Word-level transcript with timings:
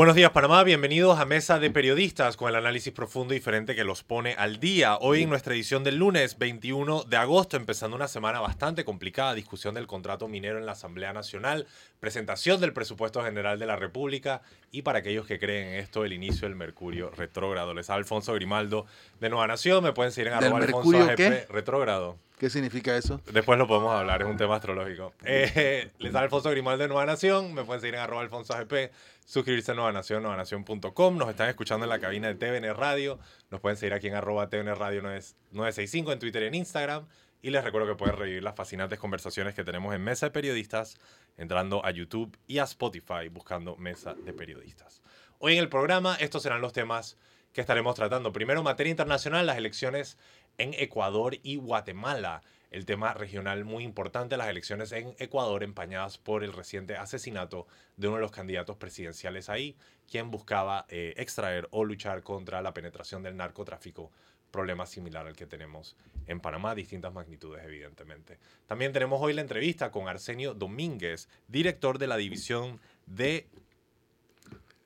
Buenos 0.00 0.16
días 0.16 0.30
Panamá, 0.30 0.64
bienvenidos 0.64 1.20
a 1.20 1.26
Mesa 1.26 1.58
de 1.58 1.70
Periodistas 1.70 2.38
con 2.38 2.48
el 2.48 2.56
análisis 2.56 2.90
profundo 2.90 3.34
y 3.34 3.36
diferente 3.36 3.74
que 3.74 3.84
los 3.84 4.02
pone 4.02 4.32
al 4.32 4.58
día. 4.58 4.96
Hoy 4.96 5.24
en 5.24 5.28
nuestra 5.28 5.52
edición 5.52 5.84
del 5.84 5.96
lunes 5.96 6.38
21 6.38 7.04
de 7.04 7.18
agosto, 7.18 7.58
empezando 7.58 7.96
una 7.96 8.08
semana 8.08 8.40
bastante 8.40 8.86
complicada, 8.86 9.34
discusión 9.34 9.74
del 9.74 9.86
contrato 9.86 10.26
minero 10.26 10.56
en 10.56 10.64
la 10.64 10.72
Asamblea 10.72 11.12
Nacional, 11.12 11.66
presentación 12.00 12.62
del 12.62 12.72
presupuesto 12.72 13.22
general 13.22 13.58
de 13.58 13.66
la 13.66 13.76
República 13.76 14.40
y 14.72 14.80
para 14.80 15.00
aquellos 15.00 15.26
que 15.26 15.38
creen 15.38 15.68
en 15.68 15.80
esto, 15.80 16.02
el 16.06 16.14
inicio 16.14 16.48
del 16.48 16.56
Mercurio 16.56 17.10
retrógrado. 17.10 17.74
Les 17.74 17.90
habla 17.90 17.98
Alfonso 17.98 18.32
Grimaldo 18.32 18.86
de 19.20 19.28
Nueva 19.28 19.48
Nación, 19.48 19.84
me 19.84 19.92
pueden 19.92 20.12
seguir 20.12 20.28
en 20.28 20.38
arroba 20.38 20.60
Alfonso 20.60 20.96
AGP, 20.96 21.50
retrógrado. 21.50 22.16
¿Qué 22.40 22.48
significa 22.48 22.96
eso? 22.96 23.20
Después 23.34 23.58
lo 23.58 23.66
podemos 23.66 23.92
hablar, 23.92 24.22
es 24.22 24.26
un 24.26 24.38
tema 24.38 24.56
astrológico. 24.56 25.12
Eh, 25.26 25.90
les 25.98 26.10
da 26.10 26.20
Alfonso 26.20 26.48
Grimaldo 26.48 26.84
de 26.84 26.88
Nueva 26.88 27.04
Nación, 27.04 27.52
me 27.52 27.64
pueden 27.64 27.82
seguir 27.82 27.96
en 27.96 28.00
arroba 28.00 28.22
Alfonso 28.22 28.54
AGP, 28.54 28.90
suscribirse 29.26 29.72
a 29.72 29.74
Nueva 29.74 29.92
Nación, 29.92 30.22
nuevanación.com, 30.22 31.18
nos 31.18 31.28
están 31.28 31.50
escuchando 31.50 31.84
en 31.84 31.90
la 31.90 31.98
cabina 31.98 32.32
de 32.32 32.36
TVN 32.36 32.74
Radio, 32.74 33.18
nos 33.50 33.60
pueden 33.60 33.76
seguir 33.76 33.92
aquí 33.92 34.06
en 34.06 34.14
arroba 34.14 34.48
TVN 34.48 34.74
Radio 34.74 35.02
965 35.02 36.12
en 36.12 36.18
Twitter 36.18 36.42
y 36.44 36.46
en 36.46 36.54
Instagram, 36.54 37.06
y 37.42 37.50
les 37.50 37.62
recuerdo 37.62 37.86
que 37.86 37.96
pueden 37.96 38.16
revivir 38.16 38.42
las 38.42 38.56
fascinantes 38.56 38.98
conversaciones 38.98 39.52
que 39.52 39.62
tenemos 39.62 39.94
en 39.94 40.02
Mesa 40.02 40.24
de 40.24 40.30
Periodistas, 40.30 40.96
entrando 41.36 41.84
a 41.84 41.90
YouTube 41.90 42.38
y 42.46 42.56
a 42.56 42.64
Spotify 42.64 43.28
buscando 43.30 43.76
Mesa 43.76 44.14
de 44.14 44.32
Periodistas. 44.32 45.02
Hoy 45.40 45.52
en 45.52 45.58
el 45.58 45.68
programa 45.68 46.14
estos 46.14 46.42
serán 46.42 46.62
los 46.62 46.72
temas 46.72 47.18
que 47.52 47.60
estaremos 47.60 47.94
tratando. 47.94 48.32
Primero, 48.32 48.62
materia 48.62 48.90
internacional, 48.90 49.46
las 49.46 49.58
elecciones 49.58 50.16
en 50.58 50.74
Ecuador 50.74 51.36
y 51.42 51.56
Guatemala. 51.56 52.42
El 52.70 52.86
tema 52.86 53.14
regional 53.14 53.64
muy 53.64 53.82
importante, 53.82 54.36
las 54.36 54.48
elecciones 54.48 54.92
en 54.92 55.14
Ecuador 55.18 55.64
empañadas 55.64 56.18
por 56.18 56.44
el 56.44 56.52
reciente 56.52 56.96
asesinato 56.96 57.66
de 57.96 58.06
uno 58.06 58.16
de 58.16 58.22
los 58.22 58.30
candidatos 58.30 58.76
presidenciales 58.76 59.48
ahí, 59.48 59.76
quien 60.08 60.30
buscaba 60.30 60.86
eh, 60.88 61.14
extraer 61.16 61.66
o 61.72 61.84
luchar 61.84 62.22
contra 62.22 62.62
la 62.62 62.72
penetración 62.72 63.22
del 63.22 63.36
narcotráfico, 63.36 64.12
problema 64.50 64.86
similar 64.86 65.26
al 65.26 65.36
que 65.36 65.46
tenemos 65.46 65.96
en 66.26 66.40
Panamá, 66.40 66.74
distintas 66.74 67.12
magnitudes 67.12 67.64
evidentemente. 67.64 68.38
También 68.66 68.92
tenemos 68.92 69.20
hoy 69.20 69.32
la 69.32 69.40
entrevista 69.40 69.90
con 69.90 70.08
Arsenio 70.08 70.54
Domínguez, 70.54 71.28
director 71.48 71.98
de 71.98 72.06
la 72.06 72.16
división 72.16 72.80
de 73.06 73.48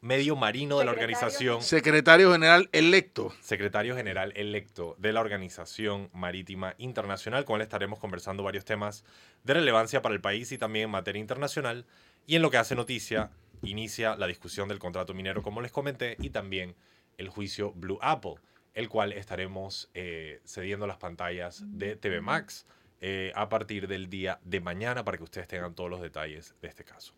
medio 0.05 0.37
marino 0.37 0.79
de 0.79 0.85
la 0.85 0.91
organización. 0.91 1.63
Secretario 1.63 2.31
General 2.31 2.69
electo. 2.73 3.33
Secretario 3.41 3.97
General 3.97 4.35
electo 4.37 4.97
de 4.99 5.15
la 5.15 5.21
Organización 5.23 6.11
Marítima 6.13 6.75
Internacional. 6.77 7.47
Con 7.47 7.57
él 7.57 7.63
estaremos 7.63 7.99
conversando 7.99 8.43
varios 8.43 8.67
temas 8.67 9.03
de 9.45 9.55
relevancia 9.55 10.03
para 10.03 10.15
el 10.15 10.21
país 10.21 10.53
y 10.53 10.59
también 10.59 10.85
en 10.85 10.91
materia 10.91 11.21
internacional. 11.21 11.87
Y 12.27 12.37
en 12.37 12.43
lo 12.43 12.51
que 12.51 12.59
hace 12.59 12.75
noticia, 12.75 13.31
inicia 13.63 14.15
la 14.17 14.27
discusión 14.27 14.69
del 14.69 14.79
contrato 14.79 15.15
minero, 15.15 15.43
como 15.43 15.63
les 15.63 15.73
comenté, 15.73 16.19
y 16.21 16.29
también 16.29 16.75
el 17.17 17.31
juicio 17.31 17.73
Blue 17.73 17.99
Apple, 18.03 18.35
el 18.75 18.91
cual 18.91 19.11
estaremos 19.13 19.89
eh, 19.95 20.43
cediendo 20.45 20.87
las 20.87 20.99
pantallas 20.99 21.63
de 21.65 21.97
TV 21.97 22.21
Max 22.21 22.67
eh, 23.01 23.33
a 23.35 23.49
partir 23.49 23.89
del 23.89 24.09
día 24.09 24.39
de 24.45 24.61
mañana 24.61 25.05
para 25.05 25.17
que 25.17 25.25
ustedes 25.25 25.49
tengan 25.49 25.75
todos 25.75 25.89
los 25.89 26.01
detalles 26.01 26.55
de 26.61 26.69
este 26.69 26.85
caso. 26.85 27.15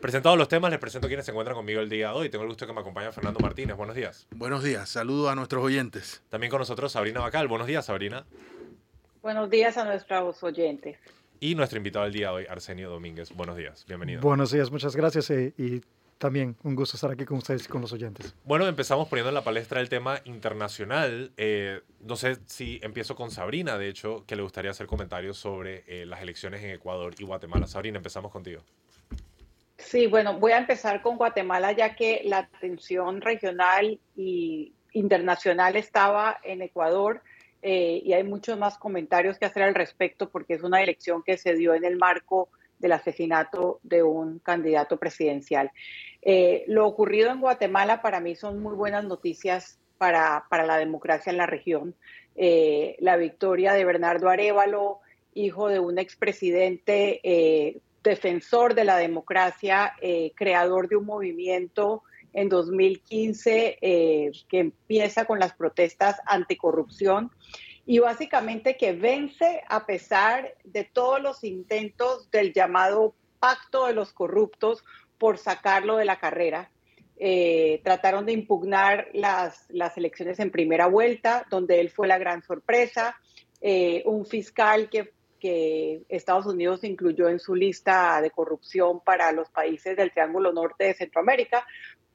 Presentados 0.00 0.36
los 0.36 0.48
temas, 0.48 0.70
les 0.70 0.78
presento 0.78 1.08
quienes 1.08 1.24
se 1.24 1.30
encuentran 1.30 1.56
conmigo 1.56 1.80
el 1.80 1.88
día 1.88 2.08
de 2.08 2.14
hoy. 2.14 2.28
Tengo 2.28 2.44
el 2.44 2.48
gusto 2.48 2.64
de 2.64 2.70
que 2.70 2.74
me 2.74 2.80
acompañe 2.80 3.10
Fernando 3.12 3.40
Martínez. 3.40 3.76
Buenos 3.76 3.96
días. 3.96 4.26
Buenos 4.30 4.62
días. 4.62 4.88
Saludos 4.88 5.30
a 5.30 5.34
nuestros 5.34 5.64
oyentes. 5.64 6.22
También 6.28 6.50
con 6.50 6.58
nosotros 6.58 6.92
Sabrina 6.92 7.20
Bacal. 7.20 7.48
Buenos 7.48 7.66
días, 7.66 7.86
Sabrina. 7.86 8.26
Buenos 9.22 9.48
días 9.48 9.78
a 9.78 9.84
nuestros 9.84 10.42
oyentes. 10.42 10.98
Y 11.40 11.54
nuestro 11.54 11.78
invitado 11.78 12.04
del 12.04 12.12
día 12.12 12.28
de 12.28 12.34
hoy, 12.34 12.46
Arsenio 12.48 12.90
Domínguez. 12.90 13.32
Buenos 13.34 13.56
días. 13.56 13.84
Bienvenido. 13.88 14.20
Buenos 14.20 14.50
días, 14.52 14.70
muchas 14.70 14.94
gracias. 14.94 15.30
Eh, 15.30 15.54
y 15.56 15.80
también 16.18 16.56
un 16.62 16.74
gusto 16.74 16.96
estar 16.96 17.10
aquí 17.10 17.24
con 17.24 17.38
ustedes 17.38 17.64
y 17.64 17.68
con 17.68 17.80
los 17.80 17.92
oyentes. 17.92 18.34
Bueno, 18.44 18.66
empezamos 18.66 19.08
poniendo 19.08 19.30
en 19.30 19.34
la 19.34 19.44
palestra 19.44 19.80
el 19.80 19.88
tema 19.88 20.20
internacional. 20.24 21.32
Eh, 21.36 21.80
no 22.00 22.16
sé 22.16 22.38
si 22.46 22.80
empiezo 22.82 23.16
con 23.16 23.30
Sabrina, 23.30 23.78
de 23.78 23.88
hecho, 23.88 24.24
que 24.26 24.36
le 24.36 24.42
gustaría 24.42 24.70
hacer 24.70 24.86
comentarios 24.86 25.36
sobre 25.36 25.84
eh, 25.86 26.06
las 26.06 26.22
elecciones 26.22 26.62
en 26.62 26.70
Ecuador 26.70 27.14
y 27.18 27.24
Guatemala. 27.24 27.66
Sabrina, 27.66 27.96
empezamos 27.96 28.30
contigo. 28.30 28.62
Sí, 29.84 30.06
bueno, 30.06 30.38
voy 30.38 30.52
a 30.52 30.58
empezar 30.58 31.02
con 31.02 31.18
Guatemala 31.18 31.72
ya 31.72 31.94
que 31.94 32.22
la 32.24 32.38
atención 32.38 33.20
regional 33.20 34.00
y 34.16 34.72
internacional 34.92 35.76
estaba 35.76 36.38
en 36.42 36.62
Ecuador 36.62 37.22
eh, 37.60 38.00
y 38.02 38.14
hay 38.14 38.24
muchos 38.24 38.58
más 38.58 38.78
comentarios 38.78 39.38
que 39.38 39.44
hacer 39.44 39.62
al 39.62 39.74
respecto 39.74 40.30
porque 40.30 40.54
es 40.54 40.62
una 40.62 40.82
elección 40.82 41.22
que 41.22 41.36
se 41.36 41.54
dio 41.54 41.74
en 41.74 41.84
el 41.84 41.96
marco 41.96 42.48
del 42.78 42.92
asesinato 42.92 43.80
de 43.82 44.02
un 44.02 44.38
candidato 44.38 44.96
presidencial. 44.96 45.70
Eh, 46.22 46.64
lo 46.66 46.86
ocurrido 46.86 47.30
en 47.30 47.40
Guatemala 47.40 48.00
para 48.00 48.20
mí 48.20 48.36
son 48.36 48.62
muy 48.62 48.74
buenas 48.74 49.04
noticias 49.04 49.78
para, 49.98 50.46
para 50.48 50.64
la 50.64 50.78
democracia 50.78 51.30
en 51.30 51.36
la 51.36 51.46
región. 51.46 51.94
Eh, 52.36 52.96
la 53.00 53.16
victoria 53.16 53.74
de 53.74 53.84
Bernardo 53.84 54.30
Arevalo, 54.30 55.00
hijo 55.34 55.68
de 55.68 55.78
un 55.78 55.98
expresidente 55.98 57.20
defensor 58.04 58.74
de 58.74 58.84
la 58.84 58.98
democracia, 58.98 59.94
eh, 60.00 60.32
creador 60.36 60.88
de 60.88 60.96
un 60.96 61.06
movimiento 61.06 62.04
en 62.32 62.48
2015 62.48 63.78
eh, 63.80 64.30
que 64.48 64.58
empieza 64.60 65.24
con 65.24 65.40
las 65.40 65.54
protestas 65.54 66.20
anticorrupción 66.26 67.30
y 67.86 67.98
básicamente 67.98 68.76
que 68.76 68.92
vence 68.92 69.62
a 69.68 69.86
pesar 69.86 70.54
de 70.64 70.84
todos 70.84 71.20
los 71.20 71.44
intentos 71.44 72.30
del 72.30 72.52
llamado 72.52 73.14
pacto 73.40 73.86
de 73.86 73.94
los 73.94 74.12
corruptos 74.12 74.84
por 75.18 75.38
sacarlo 75.38 75.96
de 75.96 76.04
la 76.04 76.18
carrera. 76.18 76.70
Eh, 77.16 77.80
trataron 77.84 78.26
de 78.26 78.32
impugnar 78.32 79.08
las, 79.12 79.66
las 79.68 79.96
elecciones 79.96 80.40
en 80.40 80.50
primera 80.50 80.86
vuelta, 80.88 81.46
donde 81.50 81.80
él 81.80 81.90
fue 81.90 82.06
la 82.06 82.18
gran 82.18 82.42
sorpresa. 82.42 83.16
un 84.04 84.26
fiscal 84.26 84.90
que 84.90 85.14
que 85.44 86.06
Estados 86.08 86.46
Unidos 86.46 86.84
incluyó 86.84 87.28
en 87.28 87.38
su 87.38 87.54
lista 87.54 88.18
de 88.22 88.30
corrupción 88.30 89.00
para 89.00 89.30
los 89.30 89.50
países 89.50 89.94
del 89.94 90.10
Triángulo 90.10 90.54
Norte 90.54 90.84
de 90.84 90.94
Centroamérica, 90.94 91.66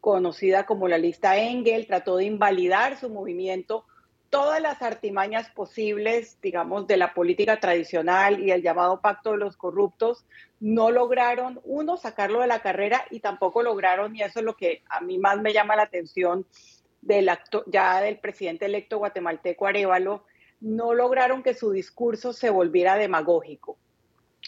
conocida 0.02 0.66
como 0.66 0.88
la 0.88 0.98
lista 0.98 1.38
Engel, 1.38 1.86
trató 1.86 2.18
de 2.18 2.26
invalidar 2.26 2.98
su 2.98 3.08
movimiento. 3.08 3.86
Todas 4.32 4.60
las 4.60 4.82
artimañas 4.82 5.52
posibles, 5.52 6.40
digamos, 6.42 6.88
de 6.88 6.98
la 6.98 7.14
política 7.14 7.60
tradicional 7.60 8.40
y 8.40 8.50
el 8.50 8.64
llamado 8.64 9.00
pacto 9.00 9.34
de 9.34 9.38
los 9.38 9.58
corruptos, 9.58 10.26
no 10.60 10.90
lograron, 10.90 11.62
uno, 11.66 11.98
sacarlo 11.98 12.42
de 12.42 12.48
la 12.48 12.64
carrera 12.64 13.06
y 13.12 13.20
tampoco 13.20 13.62
lograron, 13.62 14.16
y 14.16 14.24
eso 14.24 14.40
es 14.40 14.46
lo 14.46 14.56
que 14.56 14.82
a 14.90 15.02
mí 15.02 15.20
más 15.20 15.40
me 15.40 15.54
llama 15.54 15.76
la 15.76 15.84
atención 15.84 16.48
del 17.04 17.30
acto, 17.30 17.64
ya 17.68 18.02
del 18.02 18.18
presidente 18.18 18.66
electo 18.66 18.98
guatemalteco 18.98 19.68
Arevalo, 19.68 20.24
no 20.62 20.94
lograron 20.94 21.44
que 21.44 21.54
su 21.54 21.72
discurso 21.72 22.34
se 22.34 22.50
volviera 22.50 22.96
demagógico. 22.96 23.78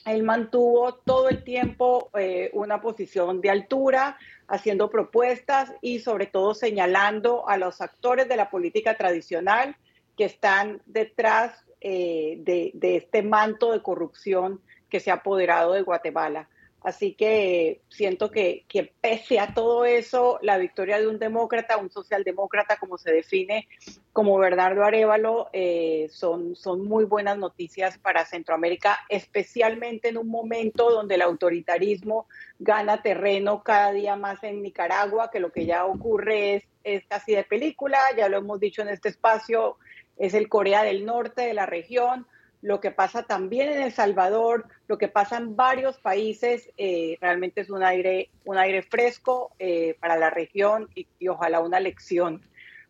Él 0.06 0.24
mantuvo 0.24 0.96
todo 0.96 1.30
el 1.30 1.44
tiempo 1.44 2.10
eh, 2.18 2.50
una 2.54 2.82
posición 2.82 3.40
de 3.40 3.52
altura, 3.52 4.18
haciendo 4.48 4.90
propuestas 4.90 5.74
y 5.82 6.00
sobre 6.00 6.26
todo 6.26 6.54
señalando 6.54 7.48
a 7.48 7.58
los 7.58 7.82
actores 7.82 8.28
de 8.28 8.36
la 8.36 8.50
política 8.50 8.98
tradicional 8.98 9.76
que 10.18 10.26
están 10.26 10.82
detrás 10.86 11.66
eh, 11.82 12.38
de 12.40 12.96
este 12.98 13.22
manto 13.22 13.72
de 13.72 13.82
corrupción 13.82 14.62
que 14.90 15.00
se 15.00 15.12
ha 15.12 15.16
apoderado 15.16 15.74
de 15.74 15.82
Guatemala. 15.82 16.50
Así 16.84 17.14
que 17.14 17.82
siento 17.90 18.32
que, 18.32 18.66
pese 19.02 19.40
a 19.40 19.54
todo 19.54 19.86
eso, 19.86 20.40
la 20.42 20.58
victoria 20.58 21.00
de 21.00 21.08
un 21.08 21.20
demócrata, 21.20 21.78
un 21.78 21.92
socialdemócrata, 21.92 22.78
como 22.78 22.98
se 22.98 23.12
define 23.12 23.68
como 24.14 24.38
Bernardo 24.40 24.84
Arevalo, 24.84 25.50
eh, 25.54 26.08
son, 26.12 26.56
son 26.56 26.84
muy 26.84 27.06
buenas 27.06 27.38
noticias 27.38 28.00
para 28.00 28.26
Centroamérica, 28.26 28.98
especialmente 29.10 30.10
en 30.10 30.18
un 30.18 30.28
momento 30.28 30.90
donde 30.90 31.16
el 31.16 31.22
autoritarismo 31.22 32.26
gana 32.58 33.04
terreno 33.04 33.62
cada 33.62 33.92
día 33.92 34.16
más 34.16 34.44
en 34.44 34.64
Nicaragua, 34.64 35.30
que 35.30 35.40
lo 35.40 35.52
que 35.52 35.68
ya 35.68 35.86
ocurre 35.86 36.56
es, 36.56 36.64
es 36.84 37.06
casi 37.06 37.36
de 37.36 37.44
película, 37.44 38.00
ya 38.18 38.28
lo 38.28 38.38
hemos 38.38 38.60
dicho 38.60 38.82
en 38.82 38.90
este 38.90 39.10
espacio, 39.10 39.78
es 40.18 40.34
el 40.34 40.50
Corea 40.50 40.82
del 40.82 41.06
Norte 41.06 41.44
de 41.44 41.54
la 41.54 41.68
región 41.68 42.26
lo 42.62 42.80
que 42.80 42.92
pasa 42.92 43.24
también 43.24 43.70
en 43.70 43.82
El 43.82 43.92
Salvador, 43.92 44.66
lo 44.88 44.98
que 44.98 45.08
pasa 45.08 45.38
en 45.38 45.56
varios 45.56 45.98
países, 45.98 46.70
eh, 46.78 47.18
realmente 47.20 47.62
es 47.62 47.70
un 47.70 47.84
aire, 47.84 48.30
un 48.46 48.58
aire 48.58 48.84
fresco 48.84 49.52
eh, 49.58 49.96
para 50.00 50.16
la 50.18 50.30
región 50.30 50.88
y, 50.96 51.08
ojalá 51.28 51.60
una 51.60 51.80
lección 51.80 52.42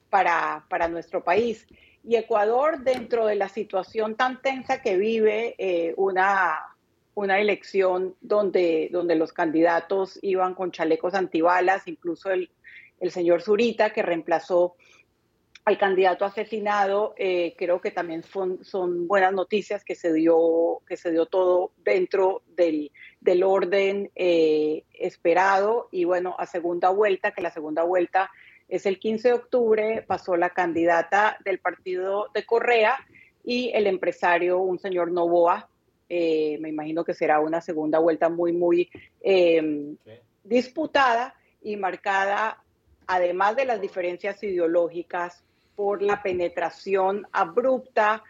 para, 0.09 0.65
para, 0.69 0.89
nuestro 0.89 1.23
país. 1.23 1.68
Y 2.03 2.15
Ecuador, 2.15 2.83
dentro 2.83 3.25
de 3.25 3.35
la 3.35 3.47
situación 3.47 4.15
tan 4.15 4.41
tensa 4.41 4.81
que 4.81 4.97
vive, 4.97 5.56
eh, 5.57 5.94
una, 5.95 6.59
una 7.13 7.39
elección 7.39 8.15
donde, 8.19 8.89
donde 8.91 9.15
los 9.15 9.31
candidatos 9.31 10.19
iban 10.21 10.53
con 10.53 10.71
chalecos 10.71 11.13
antibalas, 11.13 11.88
incluso 11.88 12.29
el, 12.31 12.50
el 13.00 13.12
señor 13.12 13.41
Zurita, 13.41 13.94
que 13.94 14.01
reemplazó 14.01 14.75
al 15.63 15.77
candidato 15.77 16.25
asesinado, 16.25 17.13
eh, 17.17 17.53
creo 17.57 17.81
que 17.81 17.91
también 17.91 18.23
son, 18.23 18.63
son, 18.63 19.07
buenas 19.07 19.31
noticias 19.31 19.83
que 19.83 19.93
se 19.93 20.11
dio, 20.11 20.81
que 20.87 20.97
se 20.97 21.11
dio 21.11 21.27
todo 21.27 21.71
dentro 21.83 22.41
del, 22.55 22.91
del 23.19 23.43
orden 23.43 24.09
eh, 24.15 24.83
esperado 24.93 25.87
y 25.91 26.03
bueno, 26.05 26.35
a 26.39 26.47
segunda 26.47 26.89
vuelta, 26.89 27.31
que 27.31 27.43
la 27.43 27.51
segunda 27.51 27.83
vuelta 27.83 28.31
es 28.67 28.85
el 28.85 28.99
15 28.99 29.27
de 29.27 29.33
octubre, 29.33 30.03
pasó 30.07 30.35
la 30.35 30.49
candidata 30.49 31.37
del 31.45 31.59
partido 31.59 32.29
de 32.33 32.45
Correa 32.45 32.97
y 33.43 33.69
el 33.73 33.85
empresario, 33.85 34.59
un 34.59 34.79
señor 34.79 35.11
Novoa. 35.11 35.69
Eh, 36.09 36.57
me 36.59 36.69
imagino 36.69 37.03
que 37.03 37.13
será 37.13 37.39
una 37.39 37.61
segunda 37.61 37.99
vuelta 37.99 38.29
muy, 38.29 38.51
muy 38.51 38.89
em, 39.21 39.95
disputada 40.43 41.35
y 41.61 41.75
marcada, 41.75 42.63
además 43.07 43.55
de 43.55 43.65
las 43.65 43.79
diferencias 43.79 44.41
ideológicas, 44.41 45.43
por 45.75 46.01
la 46.01 46.21
penetración 46.21 47.27
abrupta 47.31 48.23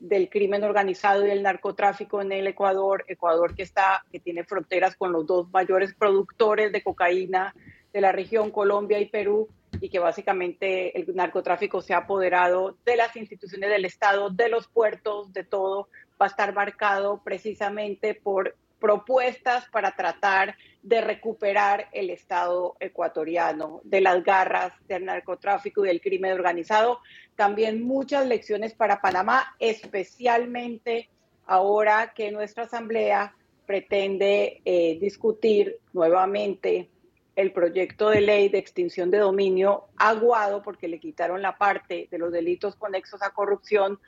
del 0.00 0.28
crimen 0.28 0.64
organizado 0.64 1.24
y 1.24 1.28
del 1.28 1.42
narcotráfico 1.42 2.20
en 2.20 2.32
el 2.32 2.46
Ecuador, 2.46 3.04
Ecuador 3.08 3.54
que 3.54 3.62
está 3.62 4.04
que 4.10 4.20
tiene 4.20 4.44
fronteras 4.44 4.96
con 4.96 5.12
los 5.12 5.26
dos 5.26 5.50
mayores 5.50 5.94
productores 5.94 6.72
de 6.72 6.82
cocaína 6.82 7.54
de 7.92 8.00
la 8.00 8.12
región, 8.12 8.50
Colombia 8.50 8.98
y 8.98 9.06
Perú, 9.06 9.48
y 9.80 9.88
que 9.88 9.98
básicamente 9.98 10.98
el 10.98 11.14
narcotráfico 11.14 11.80
se 11.80 11.94
ha 11.94 11.98
apoderado 11.98 12.76
de 12.84 12.96
las 12.96 13.16
instituciones 13.16 13.70
del 13.70 13.84
Estado, 13.84 14.30
de 14.30 14.48
los 14.48 14.68
puertos, 14.68 15.32
de 15.32 15.44
todo, 15.44 15.88
va 16.20 16.26
a 16.26 16.28
estar 16.28 16.54
marcado 16.54 17.20
precisamente 17.22 18.14
por 18.14 18.56
propuestas 18.84 19.64
para 19.70 19.92
tratar 19.92 20.58
de 20.82 21.00
recuperar 21.00 21.88
el 21.90 22.10
Estado 22.10 22.76
ecuatoriano 22.80 23.80
de 23.82 24.02
las 24.02 24.22
garras 24.22 24.74
del 24.86 25.06
narcotráfico 25.06 25.82
y 25.82 25.88
del 25.88 26.02
crimen 26.02 26.32
organizado. 26.32 27.00
También 27.34 27.82
muchas 27.82 28.26
lecciones 28.26 28.74
para 28.74 29.00
Panamá, 29.00 29.56
especialmente 29.58 31.08
ahora 31.46 32.12
que 32.14 32.30
nuestra 32.30 32.64
Asamblea 32.64 33.34
pretende 33.64 34.60
eh, 34.66 34.98
discutir 35.00 35.78
nuevamente 35.94 36.90
el 37.36 37.52
proyecto 37.52 38.10
de 38.10 38.20
ley 38.20 38.50
de 38.50 38.58
extinción 38.58 39.10
de 39.10 39.16
dominio 39.16 39.86
aguado 39.96 40.60
porque 40.60 40.88
le 40.88 41.00
quitaron 41.00 41.40
la 41.40 41.56
parte 41.56 42.06
de 42.10 42.18
los 42.18 42.30
delitos 42.30 42.76
conexos 42.76 43.22
a 43.22 43.30
corrupción, 43.30 43.98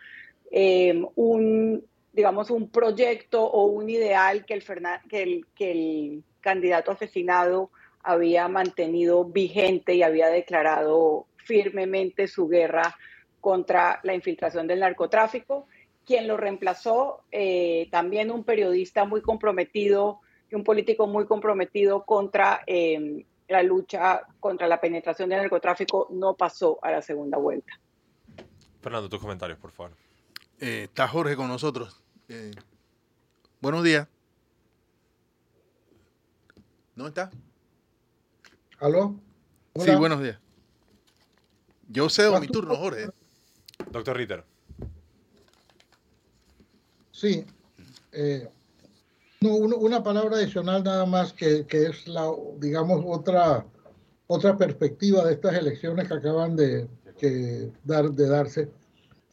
eh, 0.51 1.03
un 1.15 1.83
digamos, 2.17 2.49
un 2.51 2.71
proyecto 2.71 3.45
o 3.45 3.67
un 3.67 3.91
ideal 3.91 4.47
que 4.47 4.55
el, 4.55 4.65
que 5.09 5.23
el, 5.23 5.47
que 5.55 5.71
el 5.71 6.25
candidato 6.41 6.91
asesinado 6.91 7.71
había 8.03 8.49
mantenido 8.49 9.27
vigente 9.27 9.95
y 9.95 10.03
había 10.03 10.29
declarado 10.29 11.27
firmemente 11.37 12.27
su 12.27 12.49
guerra 12.49 12.97
contra 13.41 14.01
la 14.03 14.15
infiltración 14.15 14.67
del 14.67 14.81
narcotráfico. 14.81 15.67
Quien 16.07 16.27
lo 16.27 16.39
reemplazó, 16.39 17.25
eh, 17.31 17.89
también 17.91 18.31
un 18.31 18.45
periodista 18.45 19.05
muy 19.05 19.21
comprometido 19.21 20.21
y 20.51 20.55
un 20.55 20.65
político 20.65 21.07
muy 21.07 21.27
comprometido 21.27 22.05
contra 22.05 22.63
eh, 22.67 23.27
la 23.49 23.63
lucha 23.63 24.23
contra 24.41 24.67
la 24.67 24.81
penetración 24.81 25.29
del 25.29 25.41
narcotráfico, 25.41 26.09
no 26.11 26.35
pasó 26.35 26.79
a 26.81 26.93
la 26.93 27.03
segunda 27.03 27.37
vuelta. 27.37 27.73
Fernando, 28.81 29.09
tus 29.09 29.21
comentarios, 29.21 29.59
por 29.59 29.73
favor. 29.73 29.93
Eh, 30.59 30.85
está 30.85 31.07
Jorge 31.09 31.37
con 31.37 31.49
nosotros. 31.49 32.03
Eh, 32.29 32.51
buenos 33.61 33.85
días. 33.85 34.09
¿No 36.97 37.07
está? 37.07 37.31
¿Aló? 38.81 39.15
Sí, 39.77 39.95
buenos 39.95 40.21
días. 40.21 40.39
Yo 41.89 42.09
cedo 42.09 42.41
mi 42.41 42.49
turno, 42.49 42.75
Jorge. 42.75 43.11
Doctor 43.93 44.17
Ritter. 44.17 44.45
Sí. 47.13 47.47
Eh, 48.11 48.49
no, 49.41 49.55
una 49.55 50.03
palabra 50.03 50.39
adicional 50.39 50.83
nada 50.83 51.07
más 51.07 51.33
que, 51.33 51.65
que, 51.67 51.87
es 51.87 52.09
la, 52.09 52.29
digamos, 52.59 53.05
otra, 53.07 53.65
otra 54.27 54.57
perspectiva 54.57 55.25
de 55.25 55.35
estas 55.35 55.55
elecciones 55.55 56.09
que 56.09 56.15
acaban 56.15 56.57
de, 56.57 56.89
que 57.19 57.71
dar, 57.85 58.11
de 58.11 58.29
darse. 58.29 58.69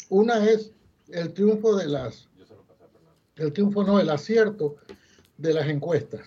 Una 0.09 0.45
es 0.45 0.71
el 1.09 1.33
triunfo 1.33 1.75
de 1.75 1.87
las 1.87 2.27
el 3.35 3.53
triunfo 3.53 3.83
no, 3.83 3.99
el 3.99 4.09
acierto 4.09 4.75
de 5.37 5.53
las 5.53 5.67
encuestas. 5.67 6.21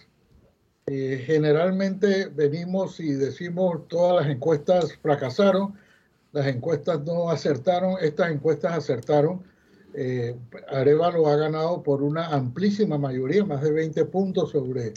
Eh, 0.86 1.22
generalmente 1.26 2.26
venimos 2.26 3.00
y 3.00 3.12
decimos 3.12 3.88
todas 3.88 4.24
las 4.24 4.32
encuestas 4.32 4.96
fracasaron, 5.02 5.74
las 6.32 6.46
encuestas 6.46 7.02
no 7.04 7.30
acertaron, 7.30 7.96
estas 8.00 8.30
encuestas 8.30 8.72
acertaron. 8.74 9.42
Eh, 9.94 10.36
Arevalo 10.68 11.26
ha 11.26 11.36
ganado 11.36 11.82
por 11.82 12.02
una 12.02 12.28
amplísima 12.28 12.98
mayoría, 12.98 13.44
más 13.44 13.62
de 13.62 13.72
20 13.72 14.04
puntos 14.06 14.50
sobre, 14.50 14.92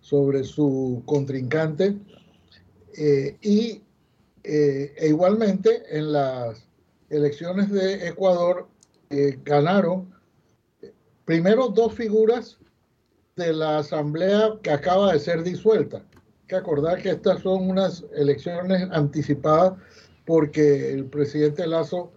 sobre 0.00 0.44
su 0.44 1.02
contrincante. 1.04 1.96
Eh, 2.96 3.36
y 3.42 3.82
e 4.42 5.06
igualmente 5.06 5.82
en 5.90 6.12
las 6.12 6.66
elecciones 7.10 7.70
de 7.70 8.08
Ecuador 8.08 8.68
ganaron 9.44 10.10
Primero, 11.30 11.68
dos 11.68 11.94
figuras 11.94 12.58
de 13.36 13.52
la 13.52 13.78
asamblea 13.78 14.58
que 14.64 14.70
acaba 14.72 15.12
de 15.12 15.20
ser 15.20 15.44
disuelta. 15.44 15.98
Hay 15.98 16.46
que 16.48 16.56
acordar 16.56 17.00
que 17.00 17.10
estas 17.10 17.42
son 17.42 17.70
unas 17.70 18.04
elecciones 18.16 18.88
anticipadas 18.90 19.74
porque 20.26 20.92
el 20.92 21.04
presidente 21.04 21.68
Lazo 21.68 22.10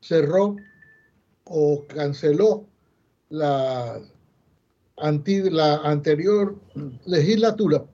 cerró 0.00 0.56
o 1.44 1.84
canceló 1.86 2.66
la, 3.28 4.00
la 4.96 5.76
anterior 5.84 6.56
legislatura, 7.04 7.84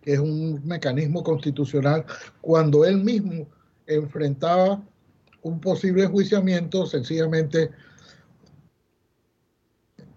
que 0.00 0.12
es 0.12 0.20
un 0.20 0.64
mecanismo 0.64 1.24
constitucional, 1.24 2.04
cuando 2.40 2.84
él 2.84 2.98
mismo 2.98 3.48
enfrentaba 3.88 4.80
un 5.42 5.60
posible 5.60 6.06
juiciamiento, 6.06 6.86
sencillamente 6.86 7.72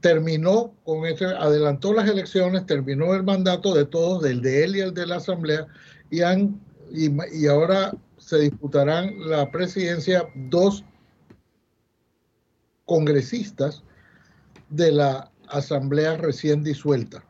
terminó 0.02 0.74
con 0.84 1.06
ese, 1.06 1.26
adelantó 1.26 1.94
las 1.94 2.10
elecciones, 2.10 2.66
terminó 2.66 3.14
el 3.14 3.24
mandato 3.24 3.74
de 3.74 3.86
todos, 3.86 4.24
del 4.24 4.42
de 4.42 4.64
él 4.64 4.76
y 4.76 4.80
el 4.82 4.94
de 4.94 5.06
la 5.06 5.18
Asamblea, 5.18 5.68
y, 6.10 6.22
han, 6.22 6.60
y, 6.92 7.48
ahora 7.48 7.94
se 8.18 8.40
disputarán 8.40 9.30
la 9.30 9.52
presidencia 9.52 10.28
dos 10.36 10.84
congresistas 12.86 13.84
de 14.70 14.92
la 14.92 15.32
Asamblea 15.50 16.18
recién 16.18 16.64
disuelta. 16.64 17.24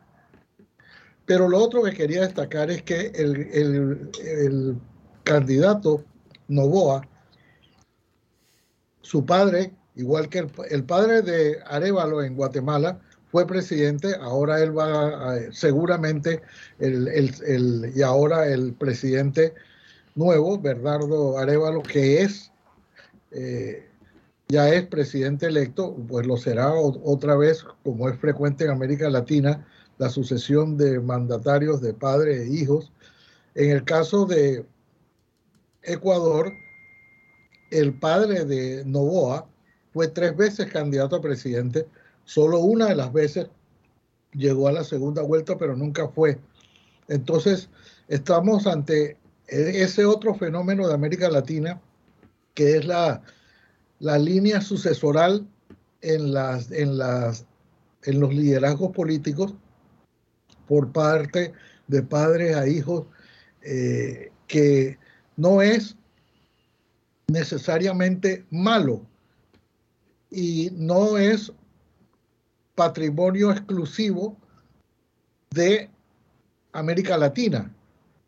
Pero 1.26 1.48
lo 1.48 1.60
otro 1.60 1.84
que 1.84 1.92
quería 1.92 2.22
destacar 2.22 2.72
es 2.72 2.84
que 2.84 3.08
el, 3.16 3.36
el, 3.54 4.12
el 4.26 4.78
candidato 5.24 6.04
Novoa, 6.48 7.08
su 9.02 9.26
padre, 9.26 9.74
igual 10.00 10.30
que 10.30 10.48
el, 10.70 10.84
padre 10.86 11.22
de 11.22 11.60
Arevalo 11.66 12.24
en 12.24 12.36
Guatemala 12.36 13.00
fue 13.32 13.46
presidente, 13.46 14.16
ahora 14.22 14.64
él 14.64 14.76
va 14.76 15.34
a, 15.34 15.52
seguramente, 15.52 16.42
el, 16.80 17.92
y 17.94 18.02
ahora 18.02 18.48
el 18.48 18.74
presidente 18.74 19.54
nuevo, 20.16 20.58
Bernardo 20.58 21.38
Arevalo, 21.38 21.84
que 21.84 22.22
es, 22.22 22.52
eh, 23.32 23.86
ya 24.48 24.70
es 24.70 24.88
presidente 24.88 25.48
electo, 25.48 25.96
pues 26.08 26.26
lo 26.26 26.38
será 26.38 26.74
otra 26.74 27.36
vez, 27.36 27.66
como 27.84 28.10
es 28.10 28.18
frecuente 28.18 28.64
en 28.64 28.72
América 28.72 29.10
Latina, 29.10 29.68
la 29.98 30.10
sucesión 30.10 30.78
de 30.78 31.00
mandatarios 31.02 31.82
de 31.82 31.94
padre 31.94 32.44
e 32.44 32.48
hijos. 32.48 32.92
En 33.54 33.70
el 33.70 33.84
caso 33.84 34.26
de 34.26 34.66
Ecuador, 35.84 36.54
el 37.70 37.94
padre 37.94 38.46
de 38.46 38.84
Novoa, 38.86 39.48
fue 39.94 40.08
tres 40.08 40.36
veces 40.36 40.72
candidato 40.72 41.16
a 41.16 41.22
presidente, 41.22 41.88
solo 42.26 42.60
una 42.60 42.88
de 42.88 42.96
las 42.96 43.12
veces 43.12 43.48
llegó 44.34 44.68
a 44.68 44.72
la 44.72 44.84
segunda 44.84 45.22
vuelta, 45.22 45.58
pero 45.58 45.76
nunca 45.76 46.08
fue. 46.08 46.40
Entonces, 47.08 47.70
estamos 48.08 48.68
ante 48.68 49.18
ese 49.48 50.06
otro 50.06 50.36
fenómeno 50.36 50.88
de 50.88 50.94
América 50.94 51.30
Latina, 51.30 51.82
que 52.54 52.78
es 52.78 52.86
la, 52.86 53.24
la 54.00 54.18
línea 54.18 54.62
sucesoral 54.62 55.48
en, 56.02 56.34
las, 56.34 56.72
en, 56.72 56.98
las, 56.98 57.46
en 58.04 58.20
los 58.20 58.34
liderazgos 58.34 58.92
políticos 58.92 59.56
por 60.68 60.92
parte 60.92 61.54
de 61.88 62.04
padres 62.04 62.56
a 62.56 62.68
hijos, 62.68 63.08
eh, 63.64 64.32
que 64.48 64.98
no 65.36 65.62
es 65.62 65.96
necesariamente 67.28 68.46
malo, 68.52 69.06
y 70.32 70.70
no 70.74 71.18
es 71.18 71.52
patrimonio 72.76 73.52
exclusivo 73.52 74.38
de 75.52 75.90
América 76.72 77.18
Latina. 77.18 77.74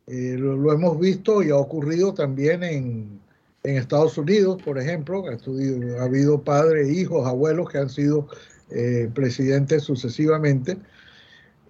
Eh, 0.08 0.36
lo, 0.38 0.74
hemos 0.74 1.00
visto 1.00 1.44
y 1.44 1.52
ha 1.52 1.56
ocurrido 1.56 2.14
también 2.14 2.64
en, 2.64 3.22
en 3.64 3.78
Estados 3.78 4.18
Unidos, 4.18 4.62
por 4.64 4.80
ejemplo. 4.80 5.24
Ha, 5.28 6.04
habido 6.04 6.42
padres, 6.42 6.90
hijos, 6.90 7.28
abuelos 7.28 7.70
que 7.70 7.78
han 7.78 7.90
sido 7.90 8.28
eh, 8.72 9.10
presidentes 9.14 9.84
sucesivamente. 9.84 10.78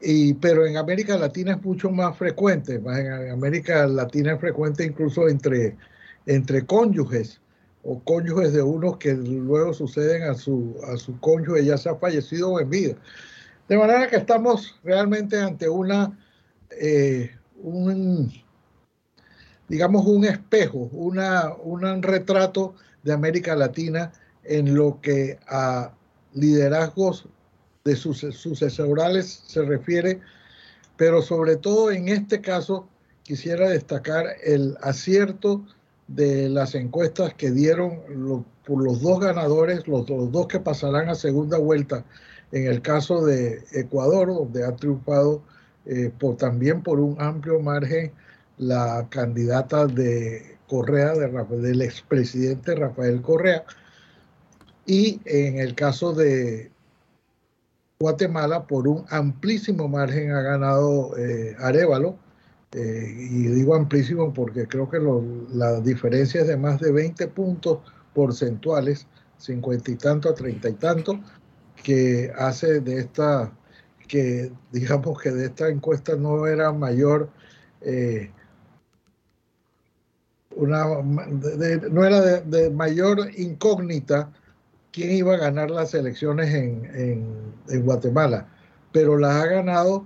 Y, 0.01 0.33
pero 0.35 0.65
en 0.65 0.77
América 0.77 1.17
Latina 1.17 1.51
es 1.53 1.63
mucho 1.63 1.91
más 1.91 2.17
frecuente. 2.17 2.75
En 2.75 3.31
América 3.31 3.85
Latina 3.85 4.33
es 4.33 4.39
frecuente 4.39 4.85
incluso 4.85 5.27
entre, 5.27 5.75
entre 6.25 6.65
cónyuges 6.65 7.40
o 7.83 7.99
cónyuges 8.03 8.53
de 8.53 8.61
unos 8.61 8.97
que 8.97 9.13
luego 9.13 9.73
suceden 9.73 10.23
a 10.23 10.35
su, 10.35 10.75
a 10.87 10.97
su 10.97 11.19
cónyuge 11.19 11.65
ya 11.65 11.77
se 11.77 11.89
ha 11.89 11.95
fallecido 11.95 12.51
o 12.51 12.59
en 12.59 12.69
vida. 12.69 12.95
De 13.67 13.77
manera 13.77 14.07
que 14.09 14.17
estamos 14.17 14.79
realmente 14.83 15.39
ante 15.39 15.69
una, 15.69 16.17
eh, 16.79 17.31
un, 17.61 18.31
digamos, 19.67 20.05
un 20.05 20.25
espejo, 20.25 20.89
una, 20.91 21.53
un 21.63 22.03
retrato 22.03 22.75
de 23.03 23.13
América 23.13 23.55
Latina 23.55 24.11
en 24.43 24.75
lo 24.75 24.99
que 25.01 25.39
a 25.47 25.93
liderazgos 26.33 27.27
de 27.83 27.95
sus 27.95 28.19
sucesorales 28.19 29.43
se 29.47 29.63
refiere, 29.63 30.19
pero 30.97 31.21
sobre 31.21 31.55
todo 31.55 31.91
en 31.91 32.09
este 32.09 32.41
caso 32.41 32.87
quisiera 33.23 33.69
destacar 33.69 34.25
el 34.43 34.77
acierto 34.81 35.65
de 36.15 36.49
las 36.49 36.75
encuestas 36.75 37.33
que 37.33 37.51
dieron 37.51 38.45
por 38.65 38.83
los 38.83 39.01
dos 39.01 39.19
ganadores, 39.19 39.87
los, 39.87 40.05
dos 40.05 40.47
que 40.47 40.59
pasarán 40.59 41.09
a 41.09 41.15
segunda 41.15 41.57
vuelta, 41.57 42.05
en 42.51 42.67
el 42.67 42.81
caso 42.81 43.25
de 43.25 43.63
Ecuador, 43.73 44.27
donde 44.27 44.65
ha 44.65 44.75
triunfado 44.75 45.41
eh, 45.85 46.11
también 46.37 46.83
por 46.83 46.99
un 46.99 47.19
amplio 47.21 47.59
margen 47.59 48.11
la 48.57 49.07
candidata 49.09 49.87
de 49.87 50.57
Correa, 50.67 51.13
de, 51.13 51.57
del 51.57 51.81
expresidente 51.81 52.75
Rafael 52.75 53.21
Correa, 53.21 53.63
y 54.85 55.21
en 55.25 55.59
el 55.59 55.75
caso 55.75 56.13
de 56.13 56.71
Guatemala, 57.99 58.67
por 58.67 58.87
un 58.87 59.05
amplísimo 59.09 59.87
margen 59.87 60.31
ha 60.31 60.41
ganado 60.41 61.15
eh, 61.17 61.55
Arevalo, 61.59 62.17
eh, 62.73 63.13
y 63.17 63.47
digo 63.47 63.75
amplísimo 63.75 64.33
porque 64.33 64.65
creo 64.65 64.89
que 64.89 64.99
la 65.53 65.81
diferencia 65.81 66.41
es 66.41 66.47
de 66.47 66.55
más 66.55 66.79
de 66.79 66.91
20 66.91 67.27
puntos 67.27 67.79
porcentuales, 68.13 69.07
50 69.39 69.91
y 69.91 69.95
tanto 69.95 70.29
a 70.29 70.33
30 70.33 70.69
y 70.69 70.73
tanto, 70.73 71.19
que 71.83 72.31
hace 72.37 72.79
de 72.79 72.99
esta, 72.99 73.51
que 74.07 74.51
digamos 74.71 75.21
que 75.21 75.31
de 75.31 75.47
esta 75.47 75.67
encuesta 75.67 76.15
no 76.15 76.47
era 76.47 76.71
mayor, 76.71 77.29
eh, 77.81 78.31
una, 80.55 80.85
no 81.01 82.05
era 82.05 82.21
de, 82.41 82.69
mayor 82.69 83.19
incógnita 83.37 84.31
quién 84.93 85.11
iba 85.11 85.33
a 85.33 85.37
ganar 85.37 85.71
las 85.71 85.93
elecciones 85.93 86.53
en, 86.53 86.89
en 87.69 87.85
Guatemala, 87.85 88.47
pero 88.91 89.17
las 89.17 89.35
ha 89.35 89.45
ganado 89.47 90.05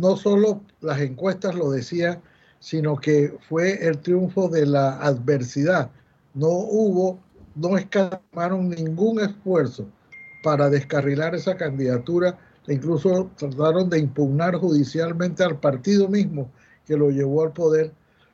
no 0.00 0.16
solo 0.16 0.60
las 0.80 1.00
encuestas 1.00 1.54
lo 1.54 1.70
decían, 1.70 2.20
sino 2.60 2.96
que 2.96 3.36
fue 3.48 3.86
el 3.86 3.98
triunfo 3.98 4.48
de 4.48 4.66
la 4.66 4.98
adversidad. 5.00 5.90
No 6.34 6.48
hubo, 6.48 7.18
no 7.54 7.76
escamaron 7.76 8.70
ningún 8.70 9.20
esfuerzo 9.20 9.86
para 10.42 10.70
descarrilar 10.70 11.34
esa 11.34 11.56
candidatura, 11.56 12.38
incluso 12.66 13.30
trataron 13.36 13.90
de 13.90 13.98
impugnar 13.98 14.56
judicialmente 14.56 15.44
al 15.44 15.58
partido 15.60 16.08
mismo 16.08 16.50
que 16.86 16.96
lo 16.96 17.10
llevó 17.10 17.42
al 17.42 17.52
poder. 17.52 17.92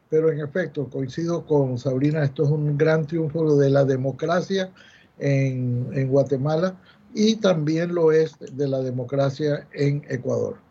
Pero 0.09 0.31
en 0.33 0.40
efecto, 0.40 0.88
coincido 0.88 1.47
con 1.47 1.79
Sabrina, 1.79 2.25
esto 2.25 2.45
es 2.45 2.50
un 2.50 2.76
gran 2.76 3.07
triunfo 3.07 3.57
de 3.57 3.71
la 3.71 3.85
democracia 3.85 4.73
en 5.19 6.09
Guatemala 6.09 6.76
y 7.14 7.37
también 7.37 7.95
lo 7.95 8.12
es 8.12 8.37
de 8.38 8.69
la 8.69 8.81
democracia 8.81 9.67
en 9.73 10.02
Ecuador. 10.09 10.69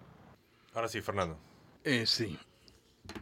Ahora 0.80 0.88
sí, 0.88 1.02
Fernando. 1.02 1.38
Eh, 1.84 2.06
sí, 2.06 2.40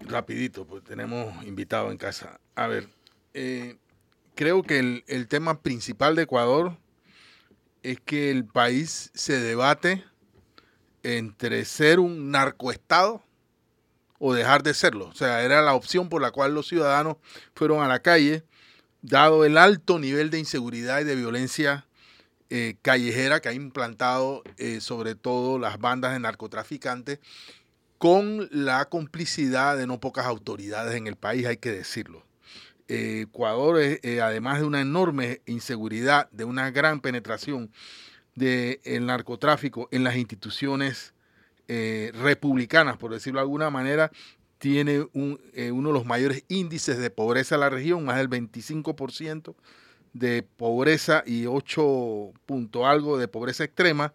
rapidito, 0.02 0.68
pues 0.68 0.84
tenemos 0.84 1.44
invitado 1.44 1.90
en 1.90 1.98
casa. 1.98 2.40
A 2.54 2.68
ver, 2.68 2.88
eh, 3.34 3.80
creo 4.36 4.62
que 4.62 4.78
el, 4.78 5.04
el, 5.08 5.28
tema 5.28 5.64
principal 5.64 6.16
de 6.16 6.22
Ecuador 6.22 6.78
es 7.82 8.00
que 8.00 8.30
el 8.30 8.46
país 8.46 9.10
se 9.16 9.40
debate 9.40 10.06
entre 11.02 11.66
ser 11.66 12.00
un 12.00 12.30
narcoestado 12.30 13.24
o 14.20 14.36
dejar 14.36 14.62
de 14.62 14.76
serlo. 14.76 15.08
O 15.08 15.16
sea, 15.16 15.42
era 15.42 15.64
la 15.64 15.74
opción 15.74 16.10
por 16.10 16.22
la 16.22 16.30
cual 16.30 16.54
los 16.54 16.68
ciudadanos 16.68 17.18
fueron 17.56 17.82
a 17.82 17.88
la 17.88 18.04
calle, 18.04 18.44
dado 19.02 19.46
el 19.46 19.58
alto 19.58 19.98
nivel 19.98 20.30
de 20.30 20.38
inseguridad 20.38 21.00
y 21.00 21.06
de 21.06 21.16
violencia 21.16 21.87
eh, 22.50 22.76
callejera 22.82 23.40
que 23.40 23.50
ha 23.50 23.54
implantado 23.54 24.44
sobre 24.80 25.16
todo 25.16 25.60
las 25.60 25.80
bandas 25.80 26.14
de 26.14 26.20
narcotraficantes 26.20 27.20
con 27.98 28.48
la 28.52 28.86
complicidad 28.86 29.78
de 29.78 29.88
no 29.88 30.00
pocas 30.00 30.26
autoridades 30.26 30.96
en 30.96 31.08
el 31.08 31.16
país, 31.16 31.46
hay 31.46 31.58
que 31.58 31.72
decirlo. 31.72 32.24
Eh, 32.88 33.22
Ecuador, 33.28 33.80
eh, 33.82 34.22
además 34.22 34.60
de 34.60 34.66
una 34.66 34.82
enorme 34.82 35.42
inseguridad, 35.46 36.30
de 36.32 36.46
una 36.46 36.72
gran 36.72 37.02
penetración 37.02 37.72
del 38.36 39.06
narcotráfico 39.06 39.90
en 39.92 40.04
las 40.04 40.16
instituciones 40.16 41.14
eh, 41.68 42.12
republicanas, 42.14 42.98
por 42.98 43.12
decirlo 43.12 43.40
de 43.40 43.44
alguna 43.44 43.70
manera, 43.70 44.12
tiene 44.60 45.08
uno 45.14 45.38
de 45.54 45.72
los 45.72 46.06
mayores 46.06 46.44
índices 46.48 46.98
de 46.98 47.10
pobreza 47.10 47.56
en 47.56 47.62
la 47.62 47.70
región, 47.70 48.06
más 48.06 48.18
del 48.18 48.30
25% 48.30 49.56
de 50.20 50.44
pobreza 50.44 51.24
y 51.26 51.46
8 51.46 52.32
punto 52.46 52.88
algo 52.88 53.18
de 53.18 53.28
pobreza 53.28 53.64
extrema 53.64 54.14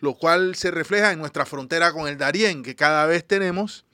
lo 0.00 0.14
cual 0.14 0.54
se 0.54 0.70
refleja 0.70 1.12
en 1.12 1.18
nuestra 1.18 1.46
frontera 1.46 1.92
con 1.92 2.08
el 2.08 2.18
Darién, 2.18 2.62
que 2.62 2.74
cada 2.74 3.06
vez 3.06 3.26
tenemos 3.26 3.84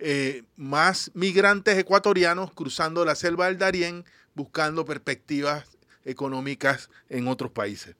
eh, 0.00 0.42
más 0.56 1.10
migrantes 1.14 1.78
ecuatorianos 1.78 2.52
cruzando 2.52 3.04
la 3.04 3.14
selva 3.14 3.46
del 3.46 3.58
Darién 3.58 4.04
buscando 4.34 4.84
perspectivas 4.84 5.64
económicas 6.04 6.90
en 7.08 7.28
otros 7.28 7.52
países. 7.52 7.94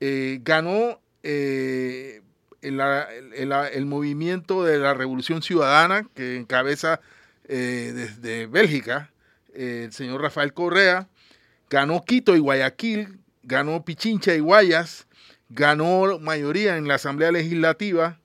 Eh, 0.00 0.40
ganó 0.42 1.00
eh, 1.22 2.22
el, 2.62 3.86
movimiento 3.86 4.64
de 4.64 4.78
la 4.78 4.94
Revolución 4.94 5.42
Ciudadana 5.42 6.08
que 6.14 6.36
encabeza 6.36 7.00
desde 7.48 8.46
Bélgica 8.46 9.12
el 9.54 9.92
señor 9.92 10.20
Rafael 10.20 10.52
Correa, 10.52 11.08
ganó 11.70 12.02
Quito 12.04 12.36
y 12.36 12.38
Guayaquil, 12.38 13.20
ganó 13.42 13.84
Pichincha 13.84 14.34
y 14.34 14.40
Guayas, 14.40 15.06
ganó 15.48 16.18
mayoría 16.18 16.76
en 16.76 16.88
la 16.88 16.94
Asamblea 16.94 17.32
Legislativa. 17.32 18.20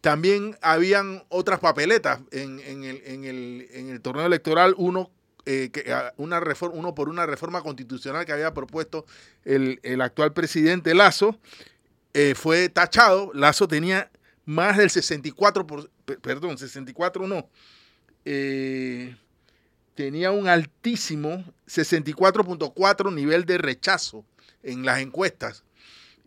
También 0.00 0.56
habían 0.60 1.24
otras 1.28 1.60
papeletas 1.60 2.20
en, 2.30 2.60
el, 2.84 4.00
torneo 4.02 4.26
electoral, 4.26 4.74
uno, 4.76 5.10
eh, 5.46 5.70
ah, 5.90 6.12
una 6.18 6.40
reforma, 6.40 6.76
uno 6.76 6.94
por 6.94 7.08
una 7.08 7.24
reforma 7.24 7.62
constitucional 7.62 8.26
que 8.26 8.32
había 8.32 8.52
propuesto 8.52 9.06
el, 9.44 10.00
actual 10.02 10.32
presidente 10.32 10.94
Lazo, 10.94 11.38
eh, 12.12 12.34
fue 12.34 12.68
tachado. 12.68 13.30
Lazo 13.32 13.66
tenía 13.66 14.10
más 14.44 14.76
del 14.76 14.90
64, 14.90 15.66
por, 15.66 15.90
perdón, 16.20 16.58
64 16.58 17.26
no, 17.26 17.48
eh, 18.26 19.16
tenía 19.94 20.30
un 20.30 20.48
altísimo 20.48 21.44
64.4 21.66 23.14
nivel 23.14 23.44
de 23.44 23.58
rechazo 23.58 24.24
en 24.62 24.84
las 24.84 25.00
encuestas 25.00 25.64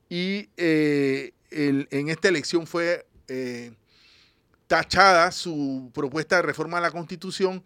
y 0.09 0.49
eh, 0.57 1.33
en 1.49 2.09
esta 2.09 2.27
elección 2.27 2.67
fue 2.67 3.05
eh, 3.27 3.73
tachada 4.67 5.31
su 5.31 5.91
propuesta 5.93 6.37
de 6.37 6.41
reforma 6.43 6.77
a 6.77 6.81
la 6.81 6.91
Constitución, 6.91 7.63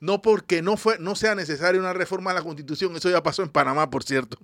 no 0.00 0.20
porque 0.22 0.62
no, 0.62 0.76
fue, 0.76 0.98
no 0.98 1.14
sea 1.16 1.34
necesaria 1.34 1.80
una 1.80 1.92
reforma 1.92 2.30
a 2.30 2.34
la 2.34 2.42
Constitución, 2.42 2.94
eso 2.96 3.10
ya 3.10 3.22
pasó 3.22 3.42
en 3.42 3.48
Panamá, 3.48 3.90
por 3.90 4.04
cierto, 4.04 4.38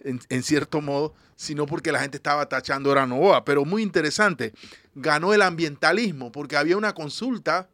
en, 0.00 0.42
cierto 0.42 0.80
modo, 0.80 1.14
sino 1.36 1.66
porque 1.66 1.92
la 1.92 2.00
gente 2.00 2.16
estaba 2.16 2.48
tachando 2.48 2.92
a 2.98 3.06
Novoa. 3.06 3.44
Pero 3.44 3.64
muy 3.64 3.82
interesante, 3.82 4.54
ganó 4.94 5.34
el 5.34 5.42
ambientalismo, 5.42 6.32
porque 6.32 6.56
había 6.56 6.76
una 6.76 6.94
consulta 6.94 7.68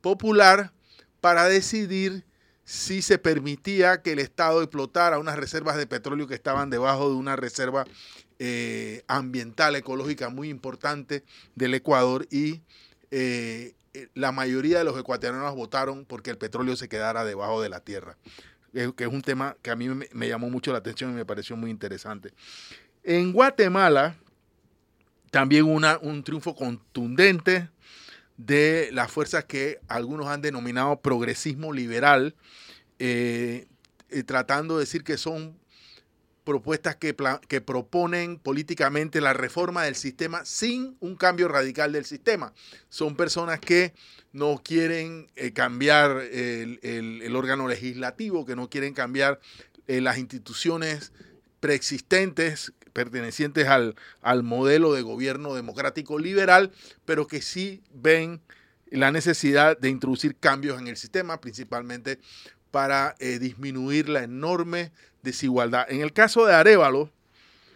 popular 0.00 0.72
para 1.20 1.44
decidir 1.46 2.24
si 2.66 3.00
se 3.00 3.18
permitía 3.18 4.02
que 4.02 4.12
el 4.12 4.18
Estado 4.18 4.60
explotara 4.60 5.20
unas 5.20 5.36
reservas 5.36 5.76
de 5.76 5.86
petróleo 5.86 6.26
que 6.26 6.34
estaban 6.34 6.68
debajo 6.68 7.08
de 7.08 7.14
una 7.14 7.36
reserva 7.36 7.86
eh, 8.40 9.04
ambiental, 9.06 9.76
ecológica 9.76 10.30
muy 10.30 10.48
importante 10.48 11.22
del 11.54 11.74
Ecuador 11.74 12.26
y 12.28 12.60
eh, 13.12 13.72
eh, 13.94 14.08
la 14.14 14.32
mayoría 14.32 14.78
de 14.78 14.84
los 14.84 14.98
ecuatorianos 14.98 15.54
votaron 15.54 16.04
porque 16.04 16.30
el 16.30 16.38
petróleo 16.38 16.74
se 16.74 16.88
quedara 16.88 17.24
debajo 17.24 17.62
de 17.62 17.68
la 17.68 17.78
tierra, 17.78 18.18
que 18.72 18.92
es 18.98 19.12
un 19.12 19.22
tema 19.22 19.56
que 19.62 19.70
a 19.70 19.76
mí 19.76 19.88
me, 19.88 20.28
llamó 20.28 20.50
mucho 20.50 20.72
la 20.72 20.78
atención 20.78 21.12
y 21.12 21.14
me 21.14 21.24
pareció 21.24 21.56
muy 21.56 21.70
interesante. 21.70 22.34
En 23.04 23.32
Guatemala, 23.32 24.16
también 25.30 25.66
una, 25.66 25.98
un 25.98 26.24
triunfo 26.24 26.56
contundente 26.56 27.70
de 28.36 28.90
las 28.92 29.10
fuerzas 29.10 29.44
que 29.44 29.80
algunos 29.88 30.26
han 30.26 30.42
denominado 30.42 31.00
progresismo 31.00 31.72
liberal, 31.72 32.34
eh, 32.98 33.66
eh, 34.10 34.22
tratando 34.22 34.76
de 34.76 34.80
decir 34.80 35.04
que 35.04 35.16
son 35.16 35.58
propuestas 36.44 36.94
que, 36.96 37.16
que, 37.48 37.60
proponen 37.60 38.38
políticamente 38.38 39.20
la 39.20 39.32
reforma 39.32 39.82
del 39.82 39.96
sistema 39.96 40.44
sin 40.44 40.96
un 41.00 41.16
cambio 41.16 41.48
radical 41.48 41.92
del 41.92 42.04
sistema. 42.04 42.52
Son 42.88 43.16
personas 43.16 43.58
que 43.58 43.94
no 44.32 44.60
quieren 44.62 45.28
eh, 45.34 45.52
cambiar 45.52 46.20
el, 46.20 47.34
órgano 47.34 47.66
legislativo, 47.66 48.46
que 48.46 48.54
no 48.54 48.70
quieren 48.70 48.94
cambiar 48.94 49.40
las 49.88 50.18
instituciones 50.18 51.12
preexistentes 51.60 52.72
pertenecientes 52.96 53.68
al, 53.68 53.94
al 54.22 54.42
modelo 54.42 54.94
de 54.94 55.02
gobierno 55.02 55.54
democrático 55.54 56.18
liberal, 56.18 56.72
pero 57.04 57.26
que 57.26 57.42
sí 57.42 57.82
ven 57.92 58.40
la 58.90 59.12
necesidad 59.12 59.76
de 59.76 59.90
introducir 59.90 60.34
cambios 60.34 60.80
en 60.80 60.88
el 60.88 60.96
sistema, 60.96 61.38
principalmente 61.38 62.18
para 62.70 63.14
eh, 63.18 63.38
disminuir 63.38 64.08
la 64.08 64.22
enorme 64.22 64.92
desigualdad. 65.22 65.84
En 65.90 66.00
el 66.00 66.14
caso 66.14 66.46
de 66.46 66.54
Arevalo, 66.54 67.10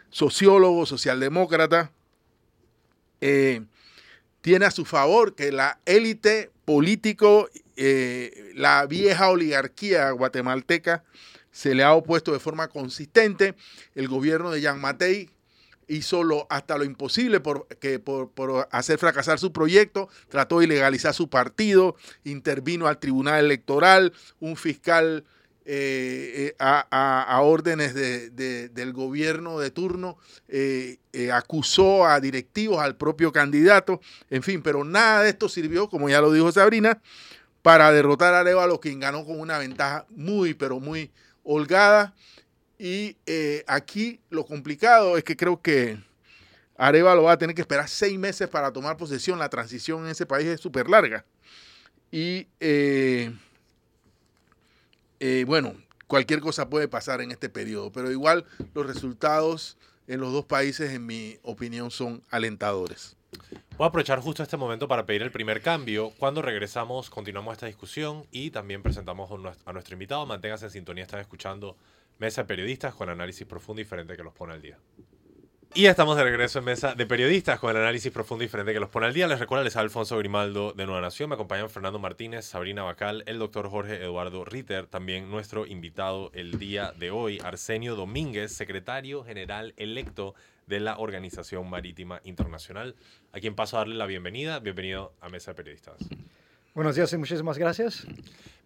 sociólogo, 0.08 0.86
socialdemócrata, 0.86 1.92
eh, 3.20 3.60
tiene 4.40 4.64
a 4.64 4.70
su 4.70 4.86
favor 4.86 5.34
que 5.34 5.52
la 5.52 5.80
élite 5.84 6.50
político, 6.64 7.50
eh, 7.76 8.52
la 8.54 8.86
vieja 8.86 9.28
oligarquía 9.28 10.10
guatemalteca, 10.12 11.04
se 11.50 11.74
le 11.74 11.82
ha 11.82 11.94
opuesto 11.94 12.32
de 12.32 12.38
forma 12.38 12.68
consistente. 12.68 13.54
El 13.94 14.08
gobierno 14.08 14.50
de 14.50 14.60
Jean 14.60 14.80
Matei 14.80 15.30
hizo 15.90 16.22
lo, 16.22 16.46
hasta 16.50 16.78
lo 16.78 16.84
imposible 16.84 17.40
por, 17.40 17.66
que, 17.78 17.98
por, 17.98 18.68
hacer 18.70 18.98
fracasar 18.98 19.38
su 19.38 19.52
proyecto, 19.52 20.08
trató 20.28 20.60
de 20.60 20.66
ilegalizar 20.66 21.12
su 21.12 21.28
partido, 21.28 21.96
intervino 22.24 22.86
al 22.86 22.98
tribunal 22.98 23.44
electoral, 23.44 24.12
un 24.38 24.56
fiscal 24.56 25.24
eh, 25.66 26.32
eh, 26.48 26.54
a, 26.58 27.40
órdenes 27.42 27.94
del 27.94 28.92
gobierno 28.92 29.58
de 29.58 29.70
turno 29.70 30.16
eh, 30.48 30.98
acusó 31.32 32.06
a 32.06 32.20
directivos, 32.20 32.78
al 32.78 32.96
propio 32.96 33.32
candidato, 33.32 34.00
en 34.30 34.42
fin, 34.42 34.62
pero 34.62 34.84
nada 34.84 35.22
de 35.24 35.30
esto 35.30 35.48
sirvió, 35.48 35.88
como 35.88 36.08
ya 36.08 36.20
lo 36.20 36.32
dijo 36.32 36.52
Sabrina, 36.52 37.02
para 37.62 37.90
derrotar 37.90 38.32
a 38.32 38.40
Arevalo, 38.40 38.80
quien 38.80 39.00
ganó 39.00 39.24
con 39.24 39.38
una 39.38 39.58
ventaja 39.58 40.06
muy, 40.10 40.54
pero 40.54 40.80
muy 40.80 41.10
holgada. 41.50 42.14
Y 42.78 43.16
eh, 43.26 43.64
aquí 43.66 44.20
lo 44.30 44.46
complicado 44.46 45.18
es 45.18 45.24
que 45.24 45.36
creo 45.36 45.60
que 45.60 45.98
Arevalo 46.76 47.24
va 47.24 47.32
a 47.32 47.38
tener 47.38 47.54
que 47.54 47.60
esperar 47.60 47.88
seis 47.88 48.18
meses 48.18 48.48
para 48.48 48.72
tomar 48.72 48.96
posesión. 48.96 49.38
La 49.38 49.50
transición 49.50 50.04
en 50.04 50.10
ese 50.10 50.24
país 50.26 50.46
es 50.46 50.60
súper 50.60 50.88
larga. 50.88 51.24
Y 52.10 52.46
eh, 52.60 53.32
eh, 55.20 55.44
bueno, 55.46 55.74
cualquier 56.06 56.40
cosa 56.40 56.70
puede 56.70 56.88
pasar 56.88 57.20
en 57.20 57.30
este 57.30 57.48
periodo, 57.48 57.92
pero 57.92 58.10
igual 58.10 58.46
los 58.74 58.86
resultados 58.86 59.76
en 60.06 60.20
los 60.20 60.32
dos 60.32 60.46
países, 60.46 60.90
en 60.90 61.06
mi 61.06 61.38
opinión, 61.42 61.90
son 61.90 62.22
alentadores. 62.30 63.16
Voy 63.76 63.86
a 63.86 63.88
aprovechar 63.88 64.20
justo 64.20 64.42
este 64.42 64.56
momento 64.56 64.88
para 64.88 65.06
pedir 65.06 65.22
el 65.22 65.30
primer 65.30 65.62
cambio. 65.62 66.10
Cuando 66.18 66.42
regresamos, 66.42 67.08
continuamos 67.08 67.52
esta 67.52 67.66
discusión 67.66 68.26
y 68.30 68.50
también 68.50 68.82
presentamos 68.82 69.30
a 69.64 69.72
nuestro 69.72 69.94
invitado. 69.94 70.26
Manténgase 70.26 70.66
en 70.66 70.70
sintonía, 70.70 71.04
están 71.04 71.20
escuchando 71.20 71.76
Mesa 72.18 72.42
de 72.42 72.48
Periodistas 72.48 72.94
con 72.94 73.08
análisis 73.08 73.46
profundo 73.46 73.80
y 73.80 73.84
diferente 73.84 74.16
que 74.16 74.22
los 74.22 74.34
pone 74.34 74.52
al 74.52 74.60
día. 74.60 74.78
Y 75.72 75.86
estamos 75.86 76.16
de 76.16 76.24
regreso 76.24 76.58
en 76.58 76.64
Mesa 76.64 76.94
de 76.96 77.06
Periodistas 77.06 77.60
con 77.60 77.70
el 77.70 77.76
análisis 77.76 78.10
profundo 78.10 78.42
y 78.42 78.48
diferente 78.48 78.72
que 78.72 78.80
los 78.80 78.90
pone 78.90 79.06
al 79.06 79.14
día. 79.14 79.28
Les 79.28 79.38
recuerdo, 79.38 79.62
les 79.62 79.76
Alfonso 79.76 80.18
Grimaldo 80.18 80.72
de 80.72 80.84
Nueva 80.84 81.00
Nación. 81.00 81.28
Me 81.28 81.36
acompañan 81.36 81.70
Fernando 81.70 82.00
Martínez, 82.00 82.44
Sabrina 82.44 82.82
Bacal, 82.82 83.22
el 83.26 83.38
doctor 83.38 83.70
Jorge 83.70 84.02
Eduardo 84.02 84.44
Ritter, 84.44 84.88
también 84.88 85.30
nuestro 85.30 85.66
invitado 85.66 86.32
el 86.34 86.58
día 86.58 86.92
de 86.98 87.12
hoy, 87.12 87.38
Arsenio 87.44 87.94
Domínguez, 87.94 88.52
secretario 88.52 89.22
general 89.22 89.72
electo 89.76 90.34
de 90.70 90.80
la 90.80 90.98
Organización 90.98 91.68
Marítima 91.68 92.20
Internacional, 92.22 92.94
a 93.32 93.40
quien 93.40 93.56
paso 93.56 93.76
a 93.76 93.80
darle 93.80 93.96
la 93.96 94.06
bienvenida. 94.06 94.60
Bienvenido 94.60 95.12
a 95.20 95.28
Mesa 95.28 95.50
de 95.50 95.56
Periodistas. 95.56 95.96
Buenos 96.74 96.94
días 96.94 97.12
y 97.12 97.18
muchísimas 97.18 97.58
gracias. 97.58 98.06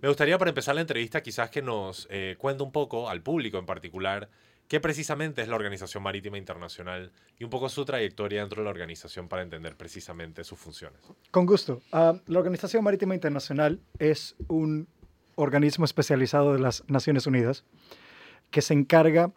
Me 0.02 0.08
gustaría 0.08 0.36
para 0.36 0.50
empezar 0.50 0.74
la 0.74 0.82
entrevista 0.82 1.22
quizás 1.22 1.48
que 1.48 1.62
nos 1.62 2.06
eh, 2.10 2.36
cuente 2.38 2.62
un 2.62 2.72
poco, 2.72 3.08
al 3.08 3.22
público 3.22 3.58
en 3.58 3.64
particular, 3.64 4.28
qué 4.68 4.80
precisamente 4.80 5.40
es 5.40 5.48
la 5.48 5.56
Organización 5.56 6.02
Marítima 6.02 6.36
Internacional 6.36 7.10
y 7.38 7.44
un 7.44 7.50
poco 7.50 7.70
su 7.70 7.86
trayectoria 7.86 8.40
dentro 8.40 8.60
de 8.60 8.64
la 8.64 8.70
organización 8.70 9.26
para 9.26 9.40
entender 9.40 9.74
precisamente 9.74 10.44
sus 10.44 10.58
funciones. 10.58 11.00
Con 11.30 11.46
gusto. 11.46 11.80
Ah, 11.90 12.20
la 12.26 12.38
Organización 12.38 12.84
Marítima 12.84 13.14
Internacional 13.14 13.80
es 13.98 14.36
un 14.48 14.88
organismo 15.36 15.86
especializado 15.86 16.52
de 16.52 16.58
las 16.58 16.84
Naciones 16.86 17.26
Unidas 17.26 17.64
que 18.50 18.60
se 18.60 18.74
encarga 18.74 19.32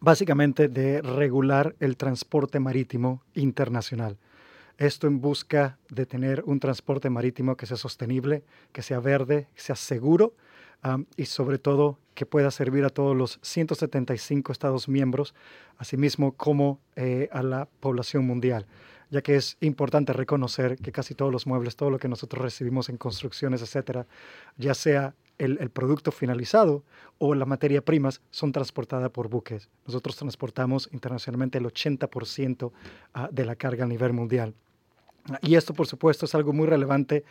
básicamente 0.00 0.68
de 0.68 1.02
regular 1.02 1.74
el 1.80 1.96
transporte 1.96 2.60
marítimo 2.60 3.22
internacional. 3.34 4.18
Esto 4.78 5.06
en 5.06 5.20
busca 5.20 5.78
de 5.90 6.06
tener 6.06 6.42
un 6.46 6.58
transporte 6.58 7.10
marítimo 7.10 7.56
que 7.56 7.66
sea 7.66 7.76
sostenible, 7.76 8.42
que 8.72 8.82
sea 8.82 9.00
verde, 9.00 9.48
que 9.54 9.60
sea 9.60 9.76
seguro 9.76 10.34
y 11.16 11.26
sobre 11.26 11.58
todo 11.58 11.98
que 12.14 12.26
pueda 12.26 12.50
servir 12.50 12.84
a 12.84 12.90
todos 12.90 13.16
los 13.16 13.38
175 13.42 14.50
Estados 14.52 14.88
miembros, 14.88 15.34
asimismo 15.78 16.32
como 16.32 16.80
eh, 16.96 17.28
a 17.32 17.42
la 17.42 17.68
población 17.80 18.26
mundial, 18.26 18.66
ya 19.10 19.22
que 19.22 19.36
es 19.36 19.56
importante 19.60 20.12
reconocer 20.12 20.76
que 20.76 20.90
casi 20.90 21.14
todos 21.14 21.30
los 21.30 21.46
muebles, 21.46 21.76
todo 21.76 21.90
lo 21.90 21.98
que 21.98 22.08
nosotros 22.08 22.42
recibimos 22.42 22.88
en 22.88 22.96
construcciones, 22.96 23.62
etcétera, 23.62 24.06
ya 24.56 24.74
sea 24.74 25.14
el, 25.38 25.70
producto 25.70 26.12
finalizado 26.12 26.84
o 27.18 27.34
las 27.34 27.48
materias 27.48 27.82
primas 27.82 28.20
son 28.30 28.52
transportadas 28.52 29.10
por 29.10 29.28
buques. 29.28 29.68
Nosotros 29.86 30.16
transportamos 30.16 30.88
internacionalmente 30.92 31.58
el 31.58 31.64
80% 31.64 32.72
ah, 33.14 33.28
de 33.32 33.44
la 33.44 33.56
carga 33.56 33.84
a 33.84 33.88
nivel 33.88 34.12
mundial. 34.12 34.54
Y 35.40 35.54
esto, 35.54 35.72
por 35.72 35.86
supuesto, 35.86 36.26
es 36.26 36.34
algo 36.34 36.52
muy 36.52 36.66
relevante 36.66 37.24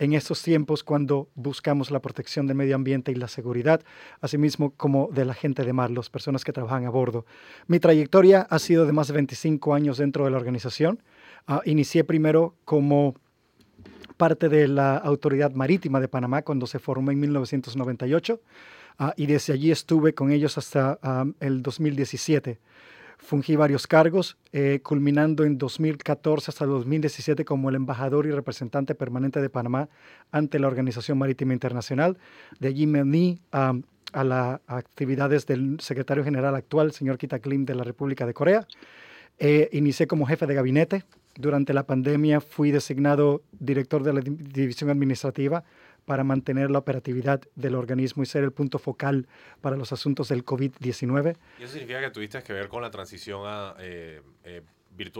en 0.00 0.14
estos 0.14 0.42
tiempos 0.42 0.82
cuando 0.82 1.28
buscamos 1.36 1.92
la 1.92 2.00
protección 2.00 2.46
del 2.48 2.56
medio 2.56 2.74
ambiente 2.74 3.12
y 3.12 3.14
la 3.14 3.28
seguridad, 3.28 3.82
asimismo 4.20 4.72
como 4.76 5.08
de 5.12 5.24
la 5.24 5.34
gente 5.34 5.64
de 5.64 5.72
mar, 5.72 5.90
las 5.90 6.10
personas 6.10 6.44
que 6.44 6.52
trabajan 6.52 6.86
a 6.86 6.90
bordo. 6.90 7.24
Mi 7.68 7.78
trayectoria 7.78 8.42
ha 8.50 8.58
sido 8.58 8.84
de 8.84 8.92
más 8.92 9.08
de 9.08 9.14
25 9.14 9.74
años 9.74 9.98
dentro 9.98 10.24
de 10.24 10.32
la 10.32 10.38
organización. 10.38 11.00
Ah, 11.46 11.62
inicié 11.64 12.02
primero 12.02 12.56
como 12.64 13.14
parte 14.16 14.48
de 14.48 14.68
la 14.68 14.96
Autoridad 14.96 15.52
Marítima 15.52 16.00
de 16.00 16.08
Panamá 16.08 16.42
cuando 16.42 16.66
se 16.66 16.78
formó 16.78 17.10
en 17.10 17.20
1998 17.20 18.40
ah, 18.98 19.14
y 19.16 19.26
desde 19.26 19.52
allí 19.52 19.70
estuve 19.70 20.14
con 20.14 20.30
ellos 20.32 20.58
hasta 20.58 20.98
el 21.40 21.62
2017. 21.62 22.58
Fungí 23.18 23.56
varios 23.56 23.86
cargos, 23.86 24.36
eh, 24.52 24.80
culminando 24.82 25.44
en 25.44 25.56
2014 25.56 26.50
hasta 26.50 26.66
2017 26.66 27.44
como 27.44 27.70
el 27.70 27.76
embajador 27.76 28.26
y 28.26 28.30
representante 28.30 28.94
permanente 28.94 29.40
de 29.40 29.48
Panamá 29.48 29.88
ante 30.30 30.58
la 30.58 30.66
Organización 30.66 31.18
Marítima 31.18 31.54
Internacional. 31.54 32.18
De 32.60 32.68
allí 32.68 32.86
me 32.86 33.02
uní 33.02 33.40
a 33.50 33.74
las 34.24 34.60
actividades 34.66 35.46
del 35.46 35.80
secretario 35.80 36.24
general 36.24 36.54
actual, 36.54 36.92
señor 36.92 37.16
Kita 37.16 37.38
Klim, 37.38 37.64
de 37.64 37.74
la 37.74 37.84
República 37.84 38.26
de 38.26 38.34
Corea. 38.34 38.66
Eh, 39.38 39.68
inicié 39.72 40.06
como 40.06 40.26
jefe 40.26 40.46
de 40.46 40.54
gabinete 40.54 41.04
durante 41.36 41.72
la 41.72 41.86
pandemia 41.86 42.40
fui 42.40 42.70
designado 42.70 43.42
director 43.52 44.02
de 44.02 44.12
la 44.12 44.20
división 44.20 44.90
administrativa 44.90 45.64
para 46.04 46.24
mantener 46.24 46.70
la 46.70 46.78
operatividad 46.78 47.42
del 47.56 47.74
organismo 47.74 48.22
y 48.22 48.26
ser 48.26 48.44
el 48.44 48.52
punto 48.52 48.78
focal 48.78 49.26
para 49.60 49.76
los 49.76 49.92
asuntos 49.92 50.28
del 50.28 50.44
COVID-19. 50.44 51.36
¿Y 51.58 51.62
eso 51.64 51.72
significa 51.72 52.00
que 52.00 52.10
tuviste 52.10 52.42
que 52.42 52.52
ver 52.52 52.68
con 52.68 52.80
la 52.80 52.90
transición 52.90 53.42
a, 53.44 53.74
eh, 53.80 54.22
eh, 54.44 54.62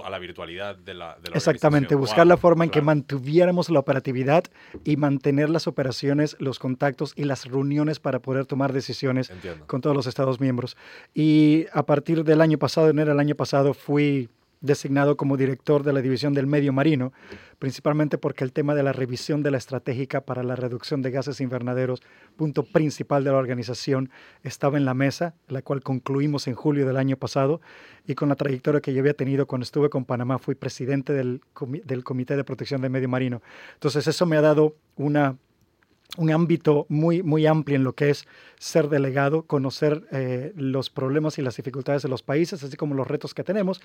a 0.03 0.11
la 0.11 0.19
virtualidad 0.19 0.77
de 0.77 0.95
la, 0.95 1.19
de 1.23 1.33
Exactamente, 1.35 1.95
buscar 1.95 2.27
la 2.27 2.37
forma 2.37 2.65
en 2.65 2.71
que 2.71 2.81
mantuviéramos 2.81 3.69
la 3.69 3.79
operatividad 3.79 4.45
y 4.85 4.97
mantener 4.97 5.51
las 5.51 5.67
operaciones, 5.67 6.37
los 6.39 6.59
contactos 6.59 7.13
y 7.17 7.25
las 7.25 7.45
reuniones 7.45 8.01
para 8.01 8.21
poder 8.21 8.47
tomar 8.47 8.73
decisiones 8.73 9.31
con 9.67 9.81
todos 9.81 9.95
los 9.95 10.07
Estados 10.07 10.41
miembros. 10.41 10.77
Y 11.15 11.67
a 11.73 11.85
partir 11.85 12.25
del 12.25 12.41
año 12.41 12.59
pasado, 12.59 12.89
enero 12.89 13.11
del 13.11 13.21
año 13.21 13.35
pasado, 13.35 13.75
fui 13.75 14.31
designado 14.67 15.17
como 15.17 15.37
director 15.37 15.83
de 15.83 15.93
la 15.93 16.03
División 16.03 16.35
del 16.35 16.47
Medio 16.47 16.73
Marino, 16.73 17.13
principalmente 17.59 18.19
porque 18.19 18.45
el 18.45 18.53
tema 18.53 18.75
de 18.75 18.83
la 18.83 18.93
revisión 18.93 19.43
de 19.43 19.51
la 19.51 19.59
estratégica 19.59 20.21
para 20.21 20.43
la 20.43 20.57
reducción 20.57 21.03
de 21.03 21.11
gases 21.11 21.41
invernaderos, 21.41 22.03
punto 22.37 22.65
principal 22.65 23.25
de 23.25 23.31
la 23.31 23.39
organización, 23.39 24.11
estaba 24.43 24.77
en 24.77 24.85
la 24.85 24.95
mesa, 24.95 25.35
la 25.49 25.63
cual 25.63 25.83
concluimos 25.83 26.47
en 26.47 26.55
julio 26.55 26.87
del 26.87 26.97
año 26.97 27.17
pasado, 27.17 27.61
y 28.07 28.15
con 28.15 28.29
la 28.29 28.37
trayectoria 28.37 28.81
que 28.81 28.93
yo 28.93 29.01
había 29.01 29.15
tenido 29.15 29.47
cuando 29.47 29.65
estuve 29.65 29.89
con 29.89 30.05
Panamá, 30.05 30.39
fui 30.39 30.55
presidente 30.55 31.13
del, 31.13 31.41
del 31.85 32.05
Comité 32.05 32.37
de 32.37 32.45
Protección 32.45 32.81
del 32.81 32.91
Medio 32.91 33.09
Marino. 33.09 33.43
Entonces 33.75 34.07
eso 34.07 34.27
me 34.27 34.37
ha 34.37 34.43
dado 34.43 34.77
una 34.97 35.37
un 36.17 36.31
ámbito 36.31 36.87
muy, 36.89 37.23
muy 37.23 37.47
amplio 37.47 37.77
en 37.77 37.85
lo 37.85 37.95
que 37.95 38.11
es 38.11 38.27
ser 38.59 38.89
delegado, 38.89 39.43
conocer 39.43 40.07
eh, 40.13 40.53
los 40.57 40.91
problemas 40.91 41.39
y 41.39 41.43
las 41.43 41.57
dificultades 41.57 42.03
de 42.03 42.09
los 42.09 42.23
países, 42.23 42.63
así 42.63 42.77
como 42.77 42.95
los 42.95 43.07
retos 43.07 43.35
que 43.35 43.45
tenemos, 43.45 43.81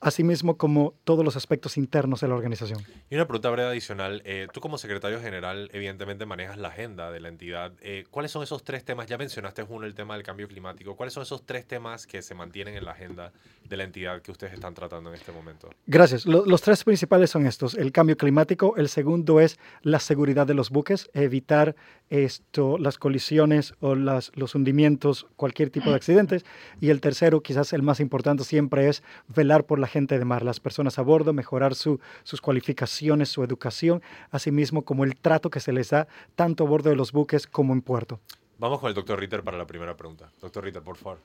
asimismo 0.00 0.56
como 0.56 0.94
todos 1.04 1.24
los 1.24 1.36
aspectos 1.36 1.76
internos 1.76 2.20
de 2.20 2.28
la 2.28 2.34
organización. 2.34 2.80
Y 3.10 3.14
una 3.14 3.26
pregunta 3.26 3.50
breve 3.50 3.68
adicional. 3.68 4.22
Eh, 4.24 4.48
tú 4.52 4.60
como 4.60 4.78
secretario 4.78 5.20
general, 5.20 5.68
evidentemente 5.72 6.26
manejas 6.26 6.56
la 6.56 6.68
agenda 6.68 7.10
de 7.10 7.20
la 7.20 7.28
entidad. 7.28 7.72
Eh, 7.80 8.04
¿Cuáles 8.10 8.30
son 8.30 8.42
esos 8.42 8.64
tres 8.64 8.84
temas? 8.84 9.06
Ya 9.06 9.18
mencionaste 9.18 9.62
uno, 9.62 9.86
el 9.86 9.94
tema 9.94 10.14
del 10.14 10.22
cambio 10.22 10.48
climático. 10.48 10.96
¿Cuáles 10.96 11.12
son 11.12 11.22
esos 11.22 11.44
tres 11.44 11.66
temas 11.66 12.06
que 12.06 12.22
se 12.22 12.34
mantienen 12.34 12.76
en 12.76 12.84
la 12.84 12.92
agenda 12.92 13.32
de 13.68 13.76
la 13.76 13.84
entidad 13.84 14.22
que 14.22 14.30
ustedes 14.30 14.54
están 14.54 14.74
tratando 14.74 15.10
en 15.10 15.16
este 15.16 15.32
momento? 15.32 15.70
Gracias. 15.86 16.26
los 16.26 16.62
tres 16.62 16.84
principales 16.84 17.30
son 17.30 17.46
estos. 17.46 17.74
El 17.74 17.92
cambio 17.92 18.16
climático, 18.16 18.76
el 18.76 18.88
segundo 18.88 19.40
es 19.40 19.58
la 19.82 20.00
seguridad 20.00 20.46
de 20.46 20.54
los 20.54 20.70
buques, 20.70 21.10
evitar 21.12 21.73
esto, 22.10 22.78
las 22.78 22.98
colisiones 22.98 23.74
o 23.80 23.94
las, 23.94 24.30
los 24.34 24.54
hundimientos, 24.54 25.26
cualquier 25.36 25.70
tipo 25.70 25.90
de 25.90 25.96
accidentes. 25.96 26.44
Y 26.80 26.90
el 26.90 27.00
tercero, 27.00 27.42
quizás 27.42 27.72
el 27.72 27.82
más 27.82 28.00
importante 28.00 28.44
siempre, 28.44 28.88
es 28.88 29.02
velar 29.28 29.64
por 29.64 29.78
la 29.78 29.86
gente 29.86 30.18
de 30.18 30.24
mar, 30.24 30.42
las 30.42 30.60
personas 30.60 30.98
a 30.98 31.02
bordo, 31.02 31.32
mejorar 31.32 31.74
su, 31.74 32.00
sus 32.22 32.40
cualificaciones, 32.40 33.28
su 33.28 33.42
educación, 33.42 34.02
asimismo 34.30 34.82
como 34.82 35.04
el 35.04 35.16
trato 35.16 35.50
que 35.50 35.60
se 35.60 35.72
les 35.72 35.90
da 35.90 36.06
tanto 36.34 36.64
a 36.64 36.68
bordo 36.68 36.90
de 36.90 36.96
los 36.96 37.12
buques 37.12 37.46
como 37.46 37.72
en 37.72 37.82
puerto. 37.82 38.20
Vamos 38.58 38.80
con 38.80 38.88
el 38.88 38.94
doctor 38.94 39.18
Ritter 39.18 39.42
para 39.42 39.58
la 39.58 39.66
primera 39.66 39.96
pregunta. 39.96 40.30
Doctor 40.40 40.64
Ritter, 40.64 40.82
por 40.82 40.96
favor. 40.96 41.18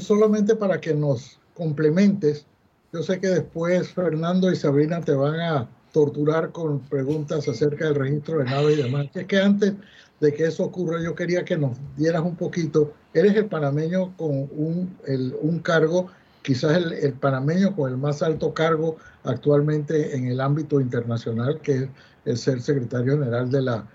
solamente 0.00 0.54
para 0.54 0.80
que 0.80 0.94
nos 0.94 1.40
complementes, 1.54 2.46
yo 2.92 3.02
sé 3.02 3.20
que 3.20 3.28
después 3.28 3.92
Fernando 3.92 4.50
y 4.52 4.56
Sabrina 4.56 5.00
te 5.00 5.12
van 5.12 5.40
a 5.40 5.68
torturar 5.94 6.50
con 6.50 6.80
preguntas 6.80 7.46
acerca 7.46 7.84
del 7.84 7.94
registro 7.94 8.38
de 8.38 8.44
naves 8.46 8.76
y 8.76 8.82
demás. 8.82 9.06
Es 9.14 9.26
que 9.26 9.38
antes 9.38 9.74
de 10.18 10.34
que 10.34 10.44
eso 10.44 10.64
ocurra, 10.64 11.00
yo 11.00 11.14
quería 11.14 11.44
que 11.44 11.56
nos 11.56 11.78
dieras 11.96 12.22
un 12.22 12.34
poquito. 12.34 12.92
Eres 13.14 13.36
el 13.36 13.46
panameño 13.46 14.12
con 14.16 14.32
un, 14.32 14.98
un 15.40 15.58
cargo, 15.60 16.10
quizás 16.42 16.76
el, 16.78 17.12
panameño 17.12 17.76
con 17.76 17.92
el 17.92 17.96
más 17.96 18.22
alto 18.22 18.52
cargo 18.52 18.96
actualmente 19.22 20.16
en 20.16 20.26
el 20.26 20.40
ámbito 20.40 20.80
internacional, 20.80 21.60
que 21.60 21.84
es 21.84 21.88
el 22.24 22.38
ser 22.38 22.60
secretario 22.60 23.16
general 23.16 23.48
de 23.48 23.62
la 23.62 23.86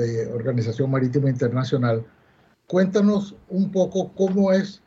eh, 0.00 0.30
Organización 0.32 0.90
Marítima 0.90 1.28
Internacional. 1.28 2.06
Cuéntanos 2.66 3.36
un 3.50 3.70
poco 3.70 4.14
cómo 4.14 4.50
es 4.50 4.80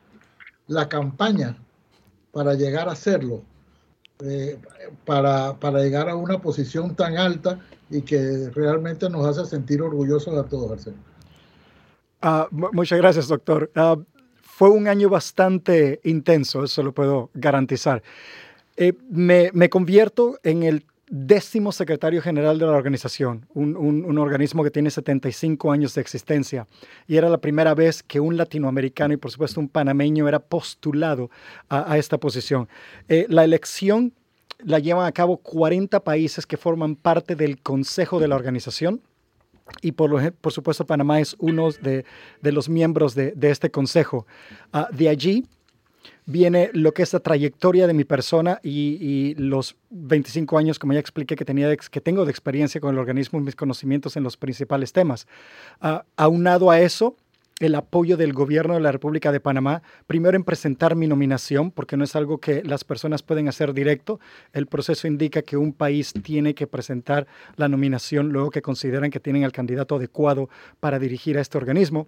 la 0.66 0.90
campaña 0.90 1.56
para 2.32 2.56
llegar 2.56 2.90
a 2.90 2.94
hacerlo 2.94 3.44
eh, 4.24 4.58
para, 5.06 5.60
para, 5.60 5.80
llegar 5.80 6.10
a 6.10 6.16
una 6.16 6.40
posición 6.40 6.96
tan 6.96 7.18
alta 7.18 7.60
y 7.90 8.02
que 8.02 8.50
realmente 8.54 9.10
nos 9.10 9.26
hace 9.26 9.50
sentir 9.50 9.82
orgullosos 9.82 10.36
a 10.38 10.44
todos, 10.44 10.72
Arsenio. 10.72 11.00
Ah, 12.22 12.48
muchas 12.52 12.98
gracias, 12.98 13.28
doctor. 13.28 13.72
Ah, 13.76 13.96
fue 14.42 14.70
un 14.70 14.88
año 14.88 15.10
bastante 15.10 16.00
intenso, 16.04 16.64
eso 16.64 16.82
lo 16.82 16.94
puedo 16.94 17.30
garantizar. 17.36 18.02
Eh, 18.76 18.94
me, 19.10 19.52
me, 19.54 19.70
convierto 19.70 20.40
en 20.44 20.64
el 20.64 20.84
décimo 21.10 21.72
secretario 21.72 22.22
general 22.22 22.60
de 22.60 22.66
la 22.66 22.74
organización, 22.74 23.46
un, 23.54 23.78
un, 23.78 24.18
organismo 24.18 24.64
que 24.64 24.72
tiene 24.72 24.92
75 24.92 25.72
años 25.72 25.96
de 25.96 26.02
existencia. 26.02 26.68
Y 27.08 27.16
era 27.16 27.30
la 27.30 27.38
primera 27.38 27.74
vez 27.74 28.04
que 28.04 28.20
un 28.20 28.36
latinoamericano 28.36 29.14
y 29.14 29.18
por 29.18 29.32
supuesto 29.32 29.60
un 29.60 29.70
panameño 29.70 30.28
era 30.28 30.40
postulado 30.40 31.30
a, 31.70 31.98
esta 31.98 32.18
posición. 32.18 32.68
Eh, 33.08 33.26
la 33.30 33.46
elección 33.46 34.14
la 34.60 34.80
llevan 34.80 35.06
a 35.06 35.12
cabo 35.12 35.38
40 35.38 36.04
países 36.04 36.46
que 36.46 36.58
forman 36.58 36.96
parte 36.96 37.36
del 37.36 37.62
consejo 37.62 38.20
de 38.20 38.28
la 38.28 38.36
organización. 38.36 39.02
Y 39.82 39.94
por, 39.94 40.34
por 40.34 40.52
supuesto 40.52 40.86
Panamá 40.86 41.20
es 41.20 41.36
uno 41.40 41.72
de, 41.72 42.06
de 42.42 42.52
los 42.52 42.70
miembros 42.70 43.16
de, 43.16 43.32
de 43.32 43.50
este 43.50 43.70
consejo. 43.70 44.26
Uh, 44.74 44.94
de 44.96 45.10
allí 45.10 45.46
viene 46.28 46.70
lo 46.74 46.94
que 46.94 47.04
es 47.04 47.14
la 47.14 47.22
trayectoria 47.22 47.88
de 47.88 47.94
mi 47.94 48.04
persona 48.04 48.60
y, 48.62 49.34
los 49.38 49.78
25 49.90 50.58
años, 50.58 50.78
como 50.78 50.94
ya 50.94 51.00
expliqué, 51.00 51.36
que, 51.36 51.46
tenía 51.46 51.76
que 51.76 52.02
tengo 52.02 52.26
de 52.26 52.32
experiencia 52.32 52.80
con 52.80 52.94
el 52.94 53.00
organismo 53.00 53.40
y 53.40 53.44
mis 53.44 53.56
conocimientos 53.56 54.18
en 54.18 54.24
los 54.24 54.38
principales 54.38 54.92
temas. 54.92 55.26
Uh, 55.82 56.00
aunado 56.18 56.70
a 56.70 56.82
eso, 56.82 57.16
el 57.60 57.76
apoyo 57.76 58.18
del 58.18 58.34
gobierno 58.34 58.74
de 58.74 58.82
la 58.82 58.92
República 58.92 59.32
de 59.32 59.40
Panamá, 59.40 59.82
primero 60.06 60.36
en 60.36 60.44
presentar 60.44 60.96
mi 60.96 61.08
nominación, 61.08 61.72
porque 61.72 61.96
no 61.96 62.04
es 62.04 62.16
algo 62.16 62.40
que 62.40 62.62
las 62.62 62.84
personas 62.84 63.24
pueden 63.24 63.48
hacer 63.48 63.74
directo. 63.74 64.20
El 64.52 64.68
proceso 64.68 65.08
indica 65.08 65.42
que 65.42 65.56
un 65.56 65.72
país 65.72 66.14
tiene 66.24 66.54
que 66.54 66.68
presentar 66.68 67.26
la 67.56 67.70
nominación 67.70 68.30
luego 68.30 68.52
que 68.52 68.62
consideran 68.62 69.12
que 69.12 69.22
tienen 69.22 69.44
el 69.44 69.54
candidato 69.54 69.96
adecuado 69.96 70.50
para 70.82 71.00
dirigir 71.00 71.38
a 71.38 71.42
este 71.42 71.58
organismo 71.58 72.08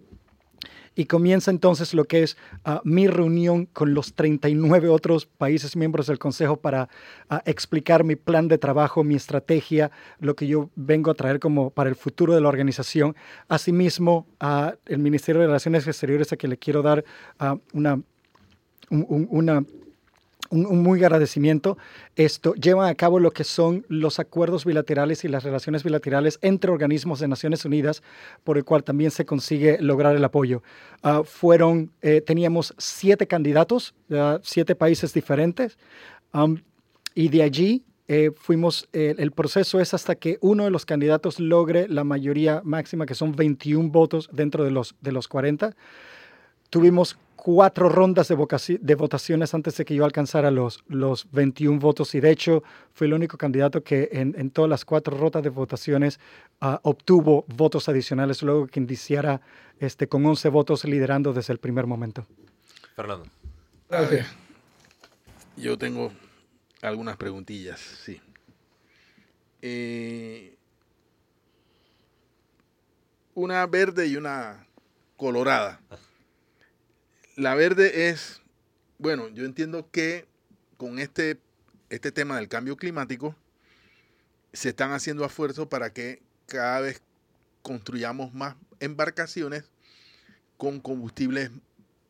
y 0.95 1.05
comienza 1.05 1.51
entonces 1.51 1.93
lo 1.93 2.05
que 2.05 2.23
es 2.23 2.37
ah, 2.65 2.81
mi 2.83 3.07
reunión 3.07 3.65
con 3.65 3.93
los 3.93 4.13
39 4.13 4.89
otros 4.89 5.25
países 5.25 5.75
miembros 5.75 6.07
del 6.07 6.19
Consejo 6.19 6.57
para 6.57 6.89
ah, 7.29 7.41
explicar 7.45 8.03
mi 8.03 8.15
plan 8.15 8.47
de 8.47 8.57
trabajo, 8.57 9.03
mi 9.03 9.15
estrategia, 9.15 9.91
lo 10.19 10.35
que 10.35 10.47
yo 10.47 10.69
vengo 10.75 11.11
a 11.11 11.15
traer 11.15 11.39
como 11.39 11.69
para 11.69 11.89
el 11.89 11.95
futuro 11.95 12.33
de 12.35 12.41
la 12.41 12.49
organización. 12.49 13.15
Asimismo, 13.47 14.27
a 14.39 14.75
el 14.85 14.99
Ministerio 14.99 15.41
de 15.41 15.47
Relaciones 15.47 15.87
Exteriores 15.87 16.31
a 16.33 16.37
que 16.37 16.47
le 16.47 16.57
quiero 16.57 16.81
dar 16.81 17.03
ah, 17.39 17.57
una, 17.73 18.01
una 18.89 19.63
un, 20.49 20.83
muy 20.83 21.03
agradecimiento. 21.03 21.77
Esto 22.15 22.53
lleva 22.55 22.87
a 22.87 22.95
cabo 22.95 23.19
lo 23.19 23.31
que 23.31 23.43
son 23.43 23.85
los 23.87 24.19
acuerdos 24.19 24.65
bilaterales 24.65 25.23
y 25.23 25.27
las 25.27 25.43
relaciones 25.43 25.83
bilaterales 25.83 26.39
entre 26.41 26.71
organismos 26.71 27.19
de 27.19 27.27
Naciones 27.27 27.65
Unidas, 27.65 28.03
por 28.43 28.57
el 28.57 28.65
cual 28.65 28.83
también 28.83 29.11
se 29.11 29.25
consigue 29.25 29.77
lograr 29.81 30.15
el 30.15 30.23
apoyo. 30.23 30.63
Ah, 31.01 31.21
fueron, 31.23 31.91
eh, 32.01 32.21
teníamos 32.21 32.73
siete 32.77 33.27
candidatos, 33.27 33.93
siete 34.41 34.75
países 34.75 35.13
diferentes, 35.13 35.77
y 37.15 37.29
de 37.29 37.43
allí 37.43 37.83
eh, 38.07 38.31
fuimos, 38.35 38.87
el 38.91 39.31
proceso 39.31 39.79
es 39.79 39.93
hasta 39.93 40.15
que 40.15 40.39
uno 40.41 40.63
de 40.63 40.71
los 40.71 40.85
candidatos 40.85 41.39
logre 41.39 41.87
la 41.87 42.03
mayoría 42.03 42.61
máxima, 42.63 43.05
que 43.05 43.13
son 43.13 43.35
21 43.35 43.89
votos 43.89 44.29
dentro 44.31 44.63
de 44.63 44.71
los, 44.71 44.95
de 45.01 45.11
los 45.11 45.27
40. 45.27 45.75
Tuvimos 46.71 47.17
cuatro 47.41 47.87
rondas 47.87 48.27
de, 48.27 48.35
de, 48.81 48.95
votaciones 48.95 49.53
antes 49.53 49.77
de 49.77 49.85
que 49.85 49.95
yo 49.95 50.03
alcanzara 50.03 50.51
los, 50.51 50.83
los 50.87 51.31
21 51.31 51.79
votos 51.79 52.13
y 52.13 52.19
de 52.19 52.31
hecho 52.31 52.63
fui 52.91 53.07
el 53.07 53.13
único 53.13 53.37
candidato 53.37 53.81
que 53.81 54.09
en, 54.11 54.35
en 54.37 54.51
todas 54.51 54.69
las 54.69 54.83
cuatro 54.83 55.17
rondas 55.17 55.43
de 55.43 55.49
votaciones 55.49 56.19
uh, 56.61 56.75
obtuvo 56.83 57.45
votos 57.47 57.87
adicionales 57.87 58.43
luego 58.43 58.67
que 58.67 58.81
indiciara 58.81 59.39
este, 59.79 60.09
con 60.09 60.25
11 60.25 60.49
votos 60.49 60.83
liderando 60.83 61.31
desde 61.31 61.53
el 61.53 61.59
primer 61.59 61.87
momento. 61.87 62.27
Fernando. 62.93 63.25
Gracias. 63.89 64.27
Yo 65.55 65.77
tengo 65.77 66.11
algunas 66.81 67.15
preguntillas, 67.15 67.79
sí. 67.79 68.19
Eh, 69.61 70.57
una 73.33 73.65
verde 73.65 74.07
y 74.07 74.17
una 74.17 74.67
colorada 75.15 75.79
la 77.39 77.55
verde 77.55 78.09
es, 78.09 78.41
bueno, 78.97 79.29
yo 79.29 79.45
entiendo 79.45 79.89
que 79.91 80.27
con 80.75 80.99
este, 80.99 81.39
este 81.89 82.11
tema 82.11 82.35
del 82.35 82.49
cambio 82.49 82.75
climático 82.75 83.33
se 84.51 84.69
están 84.69 84.91
haciendo 84.91 85.23
esfuerzos 85.23 85.67
para 85.67 85.93
que 85.93 86.21
cada 86.47 86.81
vez 86.81 87.01
construyamos 87.61 88.33
más 88.33 88.55
embarcaciones 88.81 89.63
con 90.57 90.81
combustibles 90.81 91.49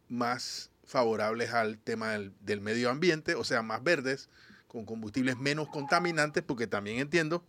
más 0.08 0.72
favorables 0.84 1.54
al 1.54 1.78
tema 1.78 2.18
del, 2.39 2.62
medio 2.62 2.89
ambiente, 2.89 3.36
o 3.36 3.44
sea, 3.44 3.62
más 3.62 3.84
verdes, 3.84 4.30
con 4.68 4.84
combustibles 4.84 5.38
menos 5.38 5.68
contaminantes, 5.68 6.44
porque 6.44 6.65
también 6.65 6.98
entiendo 6.98 7.44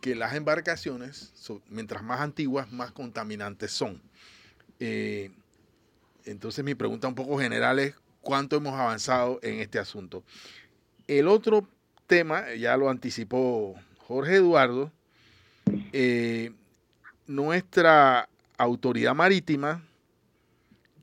que 0.00 0.14
las 0.14 0.34
embarcaciones, 0.34 1.32
mientras 1.68 2.04
más 2.04 2.20
antiguas, 2.20 2.70
más 2.70 2.92
contaminantes 2.92 3.72
son. 3.72 4.00
Eh, 4.78 5.32
entonces 6.24 6.64
mi 6.64 6.74
pregunta 6.74 7.08
un 7.08 7.14
poco 7.14 7.38
general 7.38 7.78
es 7.78 7.94
cuánto 8.20 8.56
hemos 8.56 8.74
avanzado 8.74 9.38
en 9.42 9.60
este 9.60 9.78
asunto. 9.78 10.22
El 11.06 11.28
otro 11.28 11.68
tema, 12.06 12.54
ya 12.54 12.76
lo 12.76 12.88
anticipó 12.88 13.74
Jorge 14.06 14.36
Eduardo, 14.36 14.92
eh, 15.92 16.52
nuestra 17.26 18.28
autoridad 18.58 19.14
marítima 19.14 19.82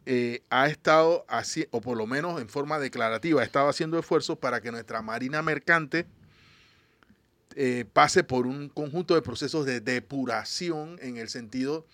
eh, 0.06 0.42
ha 0.50 0.68
estado 0.68 1.26
así, 1.28 1.68
o 1.72 1.82
por 1.82 1.98
lo 1.98 2.08
menos 2.08 2.42
en 2.42 2.50
forma 2.50 2.80
declarativa, 2.80 3.42
ha 3.42 3.46
estado 3.46 3.70
haciendo 3.70 4.00
esfuerzos 4.00 4.38
para 4.38 4.62
que 4.62 4.72
nuestra 4.72 5.02
marina 5.02 5.42
mercante 5.42 6.08
eh, 7.56 7.86
pase 7.94 8.24
por 8.24 8.48
un 8.48 8.70
conjunto 8.70 9.16
de 9.16 9.22
procesos 9.22 9.66
de 9.66 9.82
depuración 9.82 10.98
en 11.02 11.18
el 11.18 11.30
sentido 11.30 11.86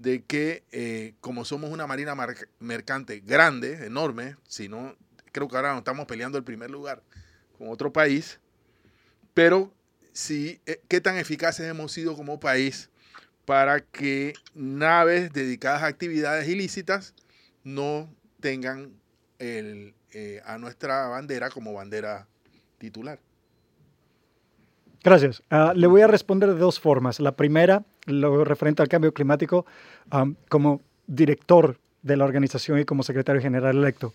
que 0.00 0.64
eh, 0.72 1.14
como 1.20 1.44
somos 1.44 1.70
una 1.70 1.86
marina 1.86 2.14
mercante 2.58 3.20
grande, 3.20 3.86
enorme, 3.86 4.36
si 4.48 4.68
no, 4.68 4.96
creo 5.32 5.48
que 5.48 5.56
ahora 5.56 5.70
nos 5.70 5.78
estamos 5.78 6.06
peleando 6.06 6.38
el 6.38 6.44
primer 6.44 6.70
lugar 6.70 7.02
con 7.58 7.68
otro 7.68 7.92
país, 7.92 8.40
pero 9.34 9.72
sí, 10.12 10.60
eh, 10.66 10.80
qué 10.88 11.00
tan 11.00 11.16
eficaces 11.16 11.66
hemos 11.66 11.92
sido 11.92 12.16
como 12.16 12.40
país 12.40 12.88
para 13.44 13.80
que 13.80 14.34
naves 14.54 15.32
dedicadas 15.32 15.82
a 15.82 15.86
actividades 15.86 16.48
ilícitas 16.48 17.14
no 17.62 18.08
tengan 18.40 18.92
el, 19.38 19.94
eh, 20.12 20.40
a 20.44 20.58
nuestra 20.58 21.08
bandera 21.08 21.50
como 21.50 21.74
bandera 21.74 22.26
titular. 22.78 23.18
Gracias. 25.02 25.42
Ah, 25.50 25.72
le 25.74 25.86
voy 25.86 26.02
a 26.02 26.06
responder 26.06 26.50
de 26.50 26.58
dos 26.58 26.78
formas. 26.78 27.20
La 27.20 27.34
primera, 27.34 27.84
lo 28.06 28.44
referente 28.44 28.82
al 28.82 28.88
cambio 28.88 29.12
climático, 29.12 29.66
como 30.48 30.80
director 31.06 31.78
de 32.02 32.16
la 32.16 32.24
organización 32.24 32.78
y 32.78 32.84
como 32.84 33.02
secretario 33.02 33.42
general 33.42 33.76
electo. 33.76 34.14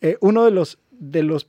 Eh, 0.00 0.16
uno 0.20 0.44
de, 0.44 0.50
los, 0.50 0.78
de, 0.90 1.22
los 1.22 1.48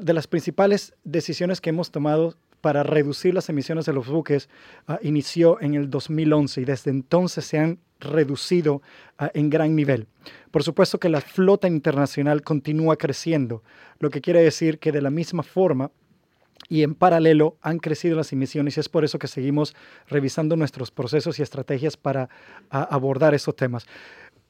de 0.00 0.12
las 0.12 0.26
principales 0.26 0.94
decisiones 1.04 1.60
que 1.60 1.70
hemos 1.70 1.90
tomado 1.90 2.34
para 2.60 2.82
reducir 2.82 3.32
las 3.32 3.48
emisiones 3.48 3.86
de 3.86 3.92
los 3.92 4.08
buques 4.08 4.48
ah, 4.88 4.98
inició 5.02 5.60
en 5.60 5.74
el 5.74 5.88
2011 5.88 6.62
y 6.62 6.64
desde 6.64 6.90
entonces 6.90 7.44
se 7.44 7.58
han 7.58 7.78
reducido 8.00 8.82
ah, 9.18 9.30
en 9.34 9.50
gran 9.50 9.76
nivel. 9.76 10.08
Por 10.50 10.64
supuesto 10.64 10.98
que 10.98 11.08
la 11.08 11.20
flota 11.20 11.68
internacional 11.68 12.42
continúa 12.42 12.96
creciendo, 12.96 13.62
lo 14.00 14.10
que 14.10 14.20
quiere 14.20 14.42
decir 14.42 14.80
que 14.80 14.90
de 14.90 15.02
la 15.02 15.10
misma 15.10 15.44
forma 15.44 15.92
y 16.68 16.82
en 16.82 16.94
paralelo 16.94 17.56
han 17.62 17.78
crecido 17.78 18.16
las 18.16 18.32
emisiones 18.32 18.76
y 18.76 18.80
es 18.80 18.88
por 18.88 19.04
eso 19.04 19.18
que 19.18 19.28
seguimos 19.28 19.74
revisando 20.08 20.56
nuestros 20.56 20.90
procesos 20.90 21.38
y 21.38 21.42
estrategias 21.42 21.96
para 21.96 22.28
abordar 22.70 23.34
esos 23.34 23.54
temas. 23.56 23.86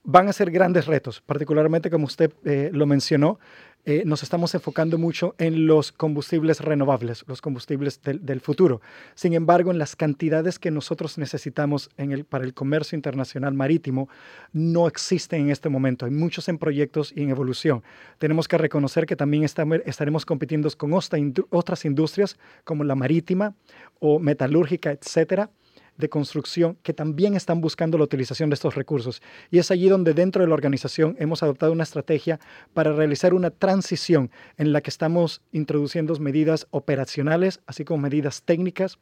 Van 0.09 0.29
a 0.29 0.33
ser 0.33 0.53
grandes 0.53 0.87
retos, 0.87 1.21
particularmente 1.21 1.91
como 1.91 2.05
usted 2.05 2.33
eh, 2.45 2.71
lo 2.73 2.87
mencionó, 2.87 3.41
eh, 3.85 4.05
nos 4.07 4.23
estamos 4.23 4.55
enfocando 4.55 4.99
mucho 4.99 5.35
en 5.37 5.67
los 5.67 5.91
combustibles 5.91 6.61
renovables, 6.61 7.25
los 7.27 7.43
combustibles 7.43 8.01
del, 8.03 8.41
futuro. 8.41 8.81
Sin 9.17 9.33
embargo, 9.35 9.73
en 9.73 9.79
las 9.79 9.97
cantidades 9.97 10.61
que 10.61 10.71
nosotros 10.71 11.19
necesitamos 11.19 11.91
en 11.97 12.13
el, 12.13 12.25
para 12.25 12.45
el 12.45 12.55
comercio 12.55 12.95
internacional 12.95 13.55
marítimo 13.55 14.09
no 14.53 14.87
existen 14.87 15.43
en 15.43 15.51
este 15.51 15.69
momento. 15.69 16.07
Hay 16.07 16.13
muchos 16.13 16.49
en 16.49 16.59
proyectos 16.59 17.13
y 17.13 17.25
en 17.25 17.31
evolución. 17.31 17.83
Tenemos 18.19 18.47
que 18.47 18.59
reconocer 18.59 19.07
que 19.07 19.17
también 19.17 19.43
estaremos 19.43 20.25
compitiendo 20.25 20.71
con 20.77 20.93
otras 20.95 21.85
industrias 21.85 22.37
como 22.63 22.85
la 22.85 22.95
marítima 22.95 23.55
o 23.99 24.21
metalúrgica, 24.21 24.93
etcétera 24.93 25.51
de 25.97 26.09
construcción 26.09 26.77
que 26.83 26.93
también 26.93 27.35
están 27.35 27.61
buscando 27.61 27.99
la 27.99 28.05
utilización 28.05 28.51
de 28.51 28.55
estos 28.55 28.75
recursos. 28.75 29.23
Y 29.51 29.59
es 29.59 29.71
allí 29.71 29.89
donde 29.89 30.15
dentro 30.15 30.43
de 30.43 30.49
la 30.49 30.55
organización 30.55 31.17
hemos 31.19 31.43
adoptado 31.43 31.73
una 31.73 31.83
estrategia 31.83 32.41
para 32.75 32.93
realizar 32.93 33.35
una 33.35 33.51
transición 33.51 34.31
en 34.57 34.73
la 34.73 34.81
que 34.81 34.91
estamos 34.91 35.43
introduciendo 35.53 36.17
medidas 36.19 36.67
operacionales, 36.71 37.61
así 37.67 37.85
como 37.85 38.03
medidas 38.03 38.43
técnicas 38.43 38.99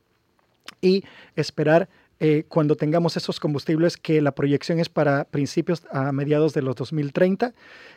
y 0.81 1.05
esperar 1.37 1.89
eh, 2.21 2.45
cuando 2.49 2.77
tengamos 2.77 3.17
esos 3.17 3.41
combustibles 3.41 3.97
que 3.97 4.23
la 4.23 4.35
proyección 4.35 4.79
es 4.79 4.89
para 4.89 5.25
principios 5.25 5.83
a 5.91 6.13
mediados 6.13 6.55
de 6.55 6.63
los 6.63 6.77
2030 6.77 7.53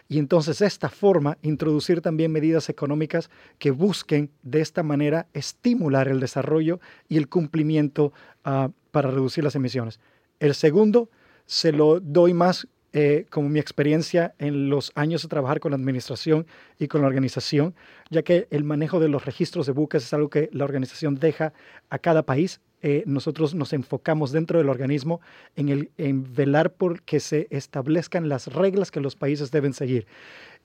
y 0.09 0.17
entonces 0.17 0.57
de 0.57 0.65
esta 0.65 0.89
forma 0.89 1.37
introducir 1.43 2.01
también 2.01 2.31
medidas 2.31 2.67
económicas 2.67 3.29
que 3.59 3.69
busquen 3.69 4.31
de 4.41 4.61
esta 4.61 4.81
manera 4.81 5.27
estimular 5.33 6.07
el 6.07 6.19
desarrollo 6.19 6.79
y 7.07 7.17
el 7.17 7.29
cumplimiento 7.29 8.11
uh, 8.43 8.71
para 8.97 9.11
reducir 9.11 9.43
las 9.43 9.53
emisiones. 9.53 9.99
El 10.39 10.55
segundo 10.55 11.11
se 11.45 11.71
lo 11.71 11.99
doy 11.99 12.33
más 12.33 12.67
eh, 12.93 13.27
como 13.29 13.47
mi 13.47 13.59
experiencia 13.59 14.33
en 14.39 14.71
los 14.71 14.91
años 14.95 15.21
de 15.21 15.27
trabajar 15.27 15.59
con 15.59 15.69
la 15.69 15.75
administración 15.75 16.47
y 16.79 16.87
con 16.87 17.01
la 17.01 17.07
organización, 17.07 17.75
ya 18.09 18.23
que 18.23 18.47
el 18.49 18.63
manejo 18.63 18.99
de 18.99 19.07
los 19.07 19.23
registros 19.23 19.67
de 19.67 19.73
buques 19.73 20.03
es 20.03 20.13
algo 20.15 20.31
que 20.31 20.49
la 20.51 20.63
organización 20.63 21.13
deja 21.13 21.53
a 21.91 21.99
cada 21.99 22.23
país. 22.23 22.59
Eh, 22.81 23.03
nosotros 23.05 23.53
nos 23.53 23.71
enfocamos 23.71 24.31
dentro 24.31 24.57
del 24.57 24.69
organismo 24.69 25.21
en, 25.55 25.69
el, 25.69 25.91
en 25.99 26.33
velar 26.33 26.73
por 26.73 27.03
que 27.03 27.19
se 27.19 27.45
establezcan 27.51 28.29
las 28.29 28.47
reglas 28.47 28.89
que 28.89 28.99
los 28.99 29.15
países 29.15 29.51
deben 29.51 29.73
seguir. 29.73 30.07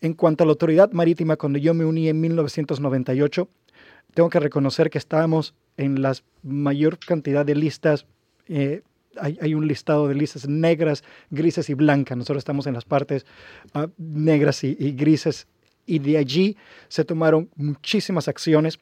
En 0.00 0.14
cuanto 0.14 0.44
a 0.44 0.46
la 0.46 0.52
autoridad 0.52 0.90
marítima, 0.92 1.36
cuando 1.36 1.58
yo 1.58 1.74
me 1.74 1.84
uní 1.84 2.08
en 2.08 2.18
1998, 2.18 3.46
tengo 4.14 4.30
que 4.30 4.40
reconocer 4.40 4.88
que 4.88 4.96
estábamos 4.96 5.54
en 5.76 6.00
la 6.00 6.14
mayor 6.42 6.98
cantidad 6.98 7.44
de 7.44 7.54
listas 7.54 8.06
eh, 8.52 8.82
hay, 9.18 9.54
un 9.54 9.66
listado 9.66 10.08
de 10.08 10.14
listas 10.14 10.48
negras, 10.48 11.04
grises 11.30 11.68
y 11.70 11.74
blancas. 11.74 12.16
Nosotros 12.16 12.40
estamos 12.40 12.66
en 12.66 12.74
las 12.74 12.84
partes 12.84 13.26
ah, 13.74 13.88
negras 13.98 14.64
y, 14.64 14.74
grises 14.92 15.46
y 15.86 15.98
de 15.98 16.18
allí 16.18 16.56
se 16.88 17.04
tomaron 17.04 17.50
muchísimas 17.56 18.28
acciones 18.28 18.78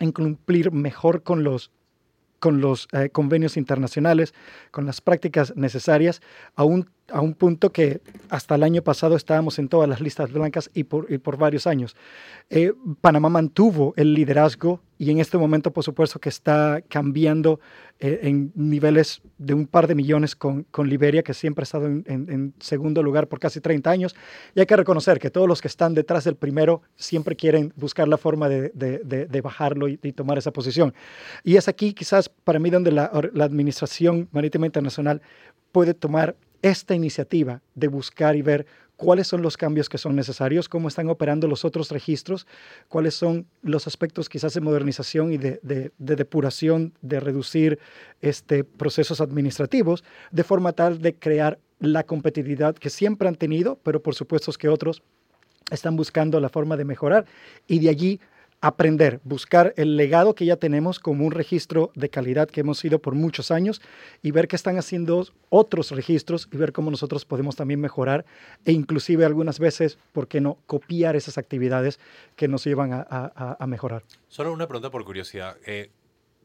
en 0.00 0.12
cumplir 0.12 0.72
mejor 0.72 1.22
con 1.22 1.44
los 1.44 1.70
con 2.40 2.60
los 2.60 2.88
eh, 2.92 3.08
convenios 3.08 3.56
internacionales, 3.56 4.34
con 4.70 4.84
las 4.84 5.00
prácticas 5.00 5.56
necesarias, 5.56 6.20
a 6.56 6.64
un, 6.64 6.90
a 7.10 7.20
un 7.20 7.34
punto 7.34 7.70
que 7.70 8.00
hasta 8.30 8.54
el 8.54 8.62
año 8.62 8.82
pasado 8.82 9.16
estábamos 9.16 9.58
en 9.58 9.68
todas 9.68 9.88
las 9.88 10.00
listas 10.00 10.32
blancas 10.32 10.70
y 10.74 10.84
por, 10.84 11.10
y 11.12 11.18
por 11.18 11.36
varios 11.36 11.66
años. 11.66 11.96
Eh, 12.50 12.72
Panamá 13.00 13.28
mantuvo 13.28 13.92
el 13.96 14.14
liderazgo 14.14 14.80
y 14.96 15.10
en 15.10 15.18
este 15.18 15.36
momento, 15.36 15.72
por 15.72 15.84
supuesto, 15.84 16.18
que 16.18 16.28
está 16.28 16.80
cambiando 16.88 17.60
eh, 17.98 18.20
en 18.22 18.52
niveles 18.54 19.20
de 19.38 19.52
un 19.52 19.66
par 19.66 19.86
de 19.86 19.94
millones 19.94 20.34
con, 20.34 20.62
con 20.64 20.88
Liberia, 20.88 21.22
que 21.22 21.34
siempre 21.34 21.62
ha 21.62 21.64
estado 21.64 21.86
en, 21.86 22.54
segundo 22.60 23.02
lugar 23.02 23.26
por 23.26 23.38
casi 23.38 23.60
30 23.60 23.90
años. 23.90 24.14
Y 24.54 24.60
hay 24.60 24.66
que 24.66 24.76
reconocer 24.76 25.18
que 25.18 25.30
todos 25.30 25.48
los 25.48 25.60
que 25.60 25.68
están 25.68 25.94
detrás 25.94 26.24
del 26.24 26.36
primero 26.36 26.82
siempre 26.96 27.36
quieren 27.36 27.72
buscar 27.76 28.08
la 28.08 28.16
forma 28.16 28.48
de, 28.48 28.70
de, 28.72 29.40
bajarlo 29.42 29.88
y, 29.88 29.96
tomar 30.12 30.38
esa 30.38 30.52
posición. 30.52 30.94
Y 31.42 31.56
es 31.56 31.68
aquí 31.68 31.92
quizás 31.92 32.28
para 32.28 32.58
mí 32.58 32.70
donde 32.70 32.92
la 32.92 33.10
Administración 33.40 34.28
Marítima 34.32 34.66
Internacional 34.66 35.20
puede 35.72 35.92
tomar 35.92 36.36
esta 36.64 36.94
iniciativa 36.94 37.60
de 37.74 37.88
buscar 37.88 38.36
y 38.36 38.42
ver 38.42 38.64
cuáles 38.96 39.26
son 39.26 39.42
los 39.42 39.58
cambios 39.58 39.90
que 39.90 39.98
son 39.98 40.16
necesarios, 40.16 40.66
cómo 40.66 40.88
están 40.88 41.10
operando 41.10 41.46
los 41.46 41.62
otros 41.62 41.90
registros, 41.90 42.46
cuáles 42.88 43.14
son 43.14 43.46
los 43.60 43.86
aspectos 43.86 44.30
quizás 44.30 44.54
de 44.54 44.62
modernización 44.62 45.30
y 45.30 45.36
de, 45.36 45.92
depuración, 45.98 46.94
de 47.02 47.20
reducir 47.20 47.78
este, 48.22 48.64
procesos 48.64 49.20
administrativos, 49.20 50.04
de 50.30 50.42
forma 50.42 50.72
tal 50.72 51.02
de 51.02 51.14
crear 51.14 51.58
la 51.80 52.04
competitividad 52.04 52.74
que 52.74 52.88
siempre 52.88 53.28
han 53.28 53.34
tenido, 53.34 53.78
pero 53.82 54.02
por 54.02 54.14
supuesto 54.14 54.50
que 54.52 54.70
otros 54.70 55.02
están 55.70 55.96
buscando 55.96 56.40
la 56.40 56.48
forma 56.48 56.78
de 56.78 56.86
mejorar. 56.86 57.26
Y 57.66 57.80
de 57.80 57.90
allí 57.90 58.20
aprender, 58.64 59.20
buscar 59.24 59.74
el 59.76 59.98
legado 59.98 60.34
que 60.34 60.46
ya 60.46 60.56
tenemos 60.56 60.98
como 60.98 61.26
un 61.26 61.32
registro 61.32 61.92
de 61.94 62.08
calidad 62.08 62.48
que 62.48 62.60
hemos 62.60 62.78
sido 62.78 62.98
por 62.98 63.14
muchos 63.14 63.50
años 63.50 63.82
y 64.22 64.30
ver 64.30 64.48
qué 64.48 64.56
están 64.56 64.78
haciendo 64.78 65.26
otros 65.50 65.90
registros 65.90 66.48
y 66.50 66.56
ver 66.56 66.72
cómo 66.72 66.90
nosotros 66.90 67.26
podemos 67.26 67.56
también 67.56 67.78
mejorar 67.78 68.24
e 68.64 68.72
inclusive 68.72 69.26
algunas 69.26 69.58
veces, 69.58 69.98
¿por 70.12 70.28
qué 70.28 70.40
no?, 70.40 70.56
copiar 70.66 71.14
esas 71.14 71.36
actividades 71.36 72.00
que 72.36 72.48
nos 72.48 72.64
llevan 72.64 72.92
a, 72.94 73.66
mejorar. 73.66 74.02
Solo 74.28 74.50
una 74.50 74.66
pregunta 74.66 74.90
por 74.90 75.04
curiosidad. 75.04 75.58
Eh, 75.66 75.90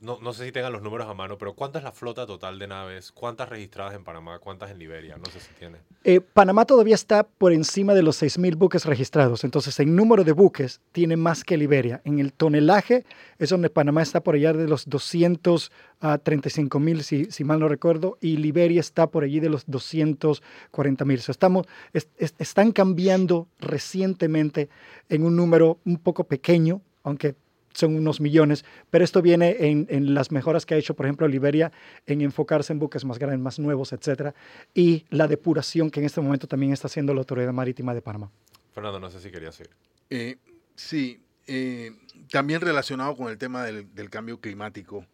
no, 0.01 0.19
no, 0.21 0.33
sé 0.33 0.45
si 0.45 0.51
tengan 0.51 0.71
los 0.71 0.81
números 0.81 1.07
a 1.07 1.13
mano, 1.13 1.37
pero 1.37 1.53
¿cuánta 1.53 1.79
es 1.79 1.83
la 1.83 1.91
flota 1.91 2.25
total 2.25 2.57
de 2.57 2.67
naves? 2.67 3.11
¿Cuántas 3.11 3.49
registradas 3.49 3.93
en 3.93 4.03
Panamá? 4.03 4.39
¿Cuántas 4.39 4.71
en 4.71 4.79
Liberia? 4.79 5.17
No 5.17 5.25
sé 5.25 5.39
si 5.39 5.53
tiene. 5.53 5.77
Eh, 6.03 6.21
Panamá 6.21 6.65
todavía 6.65 6.95
está 6.95 7.23
por 7.23 7.53
encima 7.53 7.93
de 7.93 8.01
los 8.01 8.21
6.000 8.21 8.55
buques 8.55 8.85
registrados. 8.85 9.43
Entonces, 9.43 9.79
en 9.79 9.95
número 9.95 10.23
de 10.23 10.31
buques, 10.31 10.81
tiene 10.91 11.17
más 11.17 11.43
que 11.43 11.57
Liberia. 11.57 12.01
En 12.05 12.19
el 12.19 12.33
tonelaje 12.33 13.05
es 13.37 13.49
donde 13.49 13.69
Panamá 13.69 14.01
está 14.01 14.21
por 14.21 14.35
allá 14.35 14.53
de 14.53 14.67
los 14.67 14.87
235.000, 14.87 17.01
si, 17.01 17.25
si 17.25 17.43
mal 17.43 17.59
no 17.59 17.67
recuerdo, 17.67 18.17
y 18.21 18.37
Liberia 18.37 18.79
está 18.79 19.07
por 19.07 19.23
allí 19.23 19.39
de 19.39 19.49
los 19.49 19.67
240.000. 19.67 21.29
estamos, 21.29 21.67
están 21.93 22.71
cambiando 22.71 23.47
recientemente 23.59 24.69
en 25.09 25.23
un 25.23 25.35
número 25.35 25.79
un 25.85 25.97
poco 25.97 26.23
pequeño, 26.23 26.81
aunque 27.03 27.35
son 27.79 27.95
unos 27.95 28.21
millones, 28.21 28.65
pero 28.89 29.03
esto 29.03 29.21
viene 29.21 29.55
en, 29.59 30.13
las 30.13 30.31
mejoras 30.31 30.65
que 30.65 30.75
ha 30.75 30.77
hecho, 30.77 30.93
por 30.93 31.05
ejemplo, 31.05 31.27
Liberia, 31.27 31.71
en 32.05 32.21
enfocarse 32.21 32.73
en 32.73 32.79
buques 32.79 33.05
más 33.05 33.17
grandes, 33.17 33.39
más 33.39 33.59
nuevos, 33.59 33.93
etcétera, 33.93 34.35
y 34.73 35.05
la 35.09 35.27
depuración 35.27 35.89
que 35.89 35.99
en 35.99 36.05
este 36.05 36.21
momento 36.21 36.47
también 36.47 36.73
está 36.73 36.87
haciendo 36.87 37.13
la 37.13 37.21
Autoridad 37.21 37.53
Marítima 37.53 37.93
de 37.93 38.01
Panamá. 38.01 38.29
Fernando, 38.73 38.99
no 38.99 39.09
sé 39.09 39.19
si 39.19 39.31
quería 39.31 39.51
seguir. 39.51 39.71
Eh, 40.09 40.37
sí, 40.75 41.21
eh, 41.47 41.93
también 42.31 42.61
relacionado 42.61 43.15
con 43.15 43.29
el 43.29 43.37
tema 43.37 43.63
del, 43.63 44.09
cambio 44.09 44.39
climático. 44.39 45.05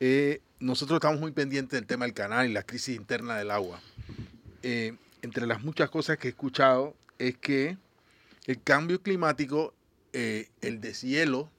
Eh, 0.00 0.40
nosotros 0.58 0.96
estamos 0.96 1.20
muy 1.20 1.32
pendientes 1.32 1.78
del 1.78 1.86
tema 1.86 2.04
del 2.04 2.14
canal 2.14 2.48
y 2.48 2.52
la 2.52 2.62
crisis 2.62 2.96
interna 2.96 3.36
del 3.36 3.50
agua. 3.50 3.80
entre 4.62 5.46
las 5.46 5.62
muchas 5.62 5.90
cosas 5.90 6.18
que 6.18 6.28
he 6.28 6.30
escuchado 6.30 6.94
es 7.18 7.36
que 7.36 7.76
el 8.46 8.62
cambio 8.62 9.00
climático, 9.00 9.74
el 10.12 10.80
deshielo, 10.80 11.50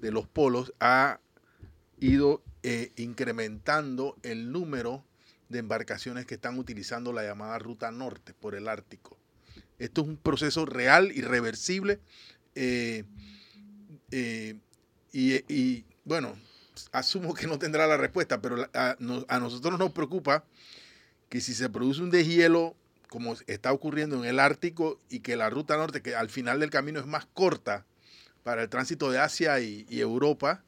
de 0.00 0.10
los 0.10 0.26
polos 0.26 0.72
ha 0.80 1.20
ido 1.98 2.42
eh, 2.62 2.92
incrementando 2.96 4.16
el 4.22 4.52
número 4.52 5.04
de 5.48 5.58
embarcaciones 5.58 6.26
que 6.26 6.34
están 6.34 6.58
utilizando 6.58 7.12
la 7.12 7.22
llamada 7.22 7.58
ruta 7.58 7.90
norte 7.90 8.34
por 8.34 8.54
el 8.54 8.68
Ártico. 8.68 9.18
Esto 9.78 10.02
es 10.02 10.08
un 10.08 10.16
proceso 10.16 10.66
real, 10.66 11.12
irreversible. 11.12 12.00
Eh, 12.54 13.04
eh, 14.10 14.56
y, 15.12 15.84
bueno, 16.04 16.34
asumo 16.92 17.34
que 17.34 17.46
no 17.46 17.58
tendrá 17.58 17.86
la 17.86 17.96
respuesta, 17.96 18.40
pero 18.40 18.68
a, 18.72 18.96
nosotros 18.98 19.78
nos 19.78 19.92
preocupa 19.92 20.44
que 21.28 21.40
si 21.40 21.54
se 21.54 21.68
produce 21.68 22.02
un 22.02 22.10
deshielo 22.10 22.74
como 23.08 23.36
está 23.46 23.72
ocurriendo 23.72 24.16
en 24.16 24.24
el 24.24 24.40
Ártico 24.40 25.00
y 25.08 25.20
que 25.20 25.36
la 25.36 25.50
ruta 25.50 25.76
norte, 25.76 26.02
que 26.02 26.16
al 26.16 26.30
final 26.30 26.60
del 26.60 26.70
camino 26.70 26.98
es 26.98 27.06
más 27.06 27.26
corta 27.26 27.86
para 28.44 28.62
el 28.62 28.68
tránsito 28.68 29.10
de 29.10 29.18
Asia 29.18 29.58
y, 29.58 29.86
Europa, 29.90 30.62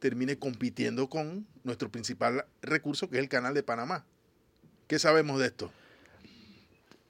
termine 0.00 0.38
compitiendo 0.38 1.08
con 1.08 1.46
nuestro 1.62 1.90
principal 1.90 2.46
recurso, 2.62 3.08
que 3.08 3.16
es 3.16 3.22
el 3.22 3.28
canal 3.28 3.54
de 3.54 3.62
Panamá. 3.62 4.04
¿Qué 4.86 4.98
sabemos 4.98 5.38
de 5.38 5.46
esto? 5.46 5.70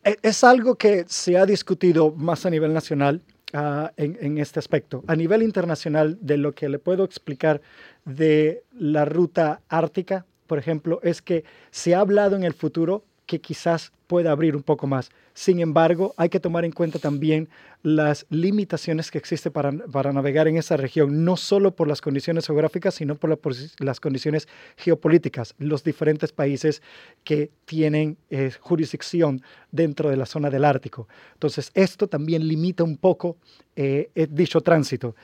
E, 0.05 0.17
es 0.23 0.45
algo 0.45 0.75
que 0.75 1.05
se 1.09 1.39
ha 1.39 1.47
discutido 1.47 2.11
más 2.11 2.45
a 2.45 2.51
nivel 2.51 2.73
nacional 2.75 3.23
uh, 3.55 3.89
en, 3.97 4.19
en, 4.21 4.39
este 4.39 4.59
aspecto. 4.59 5.05
A 5.07 5.15
nivel 5.15 5.43
internacional, 5.43 6.19
de 6.21 6.37
lo 6.37 6.53
que 6.53 6.69
le 6.69 6.79
puedo 6.79 7.05
explicar 7.05 7.61
de 8.05 8.65
la 8.73 9.05
ruta 9.05 9.61
ártica, 9.69 10.27
por 10.49 10.59
ejemplo, 10.59 10.99
es 11.03 11.23
que 11.23 11.45
se 11.71 11.95
ha 11.95 12.01
hablado 12.01 12.35
en 12.35 12.43
el 12.43 12.55
futuro 12.55 13.05
que 13.27 13.41
quizás 13.41 13.93
pueda 14.09 14.33
abrir 14.33 14.57
un 14.57 14.65
poco 14.65 14.89
más. 14.89 15.11
Sin 15.35 15.61
embargo, 15.61 16.15
hay 16.17 16.31
que 16.31 16.41
tomar 16.41 16.65
en 16.65 16.73
cuenta 16.73 16.99
también 16.99 17.49
las 17.83 18.27
limitaciones 18.31 19.13
que 19.13 19.19
existen 19.19 19.53
para, 19.53 19.71
para 19.71 20.13
navegar 20.13 20.49
en 20.49 20.57
esa 20.57 20.77
región, 20.77 21.25
no 21.25 21.37
solo 21.37 21.77
por 21.77 21.87
las 21.87 22.01
condiciones 22.01 22.47
geográficas, 22.47 22.97
sino 22.97 23.15
por, 23.15 23.39
las 23.79 24.01
condiciones 24.01 24.49
geopolíticas, 24.77 25.55
los 25.59 25.85
diferentes 25.85 26.33
países 26.33 26.83
que 27.23 27.53
tienen 27.67 28.17
eh, 28.31 28.51
jurisdicción 28.59 29.43
dentro 29.71 30.11
de 30.11 30.17
la 30.17 30.27
zona 30.27 30.51
del 30.51 30.65
Ártico. 30.65 31.07
Entonces, 31.35 31.71
esto 31.75 32.09
también 32.09 32.49
limita 32.49 32.83
un 32.83 32.97
poco 32.97 33.37
eh, 33.77 34.11
dicho 34.31 34.61
tránsito. 34.63 35.15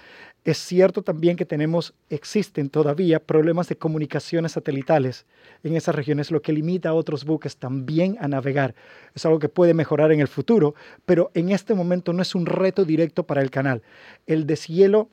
Es 0.44 0.58
cierto 0.58 1.00
también 1.02 1.36
que 1.36 1.46
tenemos, 1.46 1.94
existen 2.10 2.68
todavía 2.68 3.18
problemas 3.18 3.66
de 3.68 3.78
comunicaciones 3.78 4.52
satelitales 4.52 5.24
en 5.62 5.74
esas 5.74 5.94
regiones, 5.94 6.30
lo 6.30 6.42
que 6.42 6.52
limita 6.52 6.90
a 6.90 6.94
otros 6.94 7.24
buques 7.24 7.56
también 7.56 8.18
a 8.20 8.28
navegar. 8.28 8.73
Es 9.14 9.24
algo 9.24 9.38
que 9.38 9.48
puede 9.48 9.74
mejorar 9.74 10.12
en 10.12 10.20
el 10.20 10.28
futuro, 10.28 10.74
pero 11.06 11.30
en 11.34 11.50
este 11.50 11.74
momento 11.74 12.12
no 12.12 12.22
es 12.22 12.34
un 12.34 12.46
reto 12.46 12.84
directo 12.84 13.24
para 13.24 13.42
el 13.42 13.50
canal. 13.50 13.82
El 14.26 14.46
deshielo 14.46 15.08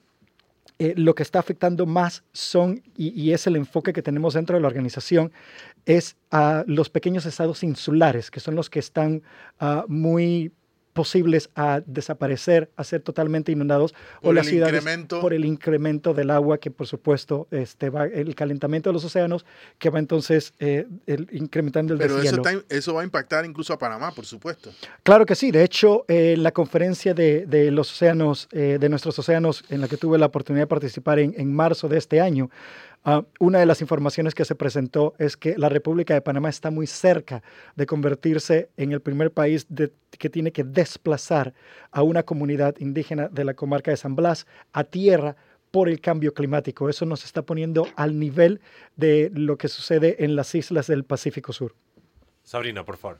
eh, 0.80 0.96
lo 0.98 1.14
que 1.14 1.22
está 1.22 1.38
afectando 1.38 1.86
más 1.86 2.24
son, 2.34 2.82
y, 2.98 3.34
es 3.34 3.46
el 3.46 3.56
enfoque 3.56 3.94
que 3.94 4.02
tenemos 4.02 4.34
dentro 4.34 4.56
de 4.56 4.62
la 4.62 4.68
organización, 4.68 5.32
es 5.86 6.18
a 6.32 6.64
los 6.66 6.90
pequeños 6.90 7.28
estados 7.28 7.62
insulares, 7.62 8.32
que 8.32 8.40
son 8.40 8.56
los 8.56 8.72
que 8.72 8.80
están 8.80 9.22
uh, 9.60 9.84
muy 9.88 10.52
posibles 10.94 11.50
a 11.56 11.82
desaparecer, 11.86 12.70
a 12.76 12.84
ser 12.84 13.02
totalmente 13.02 13.52
inundados 13.52 13.94
o 14.22 14.34
las 14.34 14.48
ciudades 14.48 14.84
por 15.10 15.34
el 15.34 15.46
incremento 15.46 16.14
del 16.14 16.32
agua 16.32 16.58
que 16.58 16.72
por 16.72 16.88
supuesto 16.88 17.48
este 17.52 17.90
va 17.90 18.06
el 18.06 18.36
calentamiento 18.36 18.90
de 18.90 18.94
los 18.94 19.06
océanos 19.06 19.46
que 19.78 19.90
va 19.90 20.00
entonces 20.00 20.54
eh, 20.60 20.88
el, 21.08 21.28
incrementando 21.32 21.94
el 21.94 22.00
Pero 22.00 22.22
eso, 22.22 22.42
eso, 22.70 22.94
va 22.94 23.02
a 23.02 23.04
impactar 23.04 23.46
incluso 23.46 23.74
a 23.74 23.80
Panamá, 23.80 24.12
por 24.12 24.26
supuesto. 24.26 24.72
Claro 25.04 25.26
que 25.26 25.36
sí. 25.36 25.52
De 25.52 25.64
hecho, 25.64 26.06
eh, 26.08 26.36
la 26.38 26.52
conferencia 26.52 27.14
de, 27.14 27.46
de 27.46 27.72
los 27.72 27.92
océanos, 27.92 28.48
eh, 28.52 28.78
de 28.80 28.90
nuestros 28.90 29.18
océanos, 29.20 29.64
en 29.70 29.82
la 29.82 29.88
que 29.88 29.98
tuve 29.98 30.18
la 30.18 30.28
oportunidad 30.28 30.64
de 30.64 30.68
participar 30.68 31.20
en, 31.20 31.34
en 31.38 31.54
marzo 31.54 31.88
de 31.88 31.98
este 31.98 32.22
año, 32.22 32.50
Ah, 33.04 33.24
una 33.40 33.58
de 33.58 33.66
las 33.66 33.82
informaciones 33.82 34.36
que 34.36 34.46
se 34.46 34.54
presentó 34.54 35.16
es 35.18 35.36
que 35.36 35.58
la 35.58 35.70
República 35.70 36.14
de 36.14 36.22
Panamá 36.22 36.50
está 36.50 36.70
muy 36.70 36.86
cerca 36.86 37.42
de 37.76 37.88
convertirse 37.88 38.70
en 38.78 38.92
el 38.92 39.02
primer 39.02 39.32
país 39.32 39.66
que 40.20 40.30
tiene 40.30 40.52
que 40.52 40.64
desplazar 40.64 41.54
a 41.90 42.04
una 42.04 42.22
comunidad 42.24 42.76
indígena 42.78 43.28
de 43.28 43.44
la 43.44 43.56
comarca 43.56 43.90
de 43.90 43.98
San 43.98 44.16
Blas 44.16 44.46
a 44.72 44.84
tierra 44.84 45.36
por 45.72 45.90
el 45.90 46.00
cambio 46.00 46.34
climático. 46.34 46.90
Eso 46.90 47.06
nos 47.06 47.26
está 47.26 47.42
poniendo 47.42 47.88
al 47.96 48.20
nivel 48.20 48.62
de 48.98 49.32
lo 49.34 49.58
que 49.58 49.68
sucede 49.68 50.24
en 50.24 50.36
las 50.36 50.54
islas 50.54 50.86
del 50.86 51.04
Pacífico 51.04 51.54
Sur. 51.54 51.74
Sabrina, 52.44 52.86
por 52.86 52.98
favor. 52.98 53.18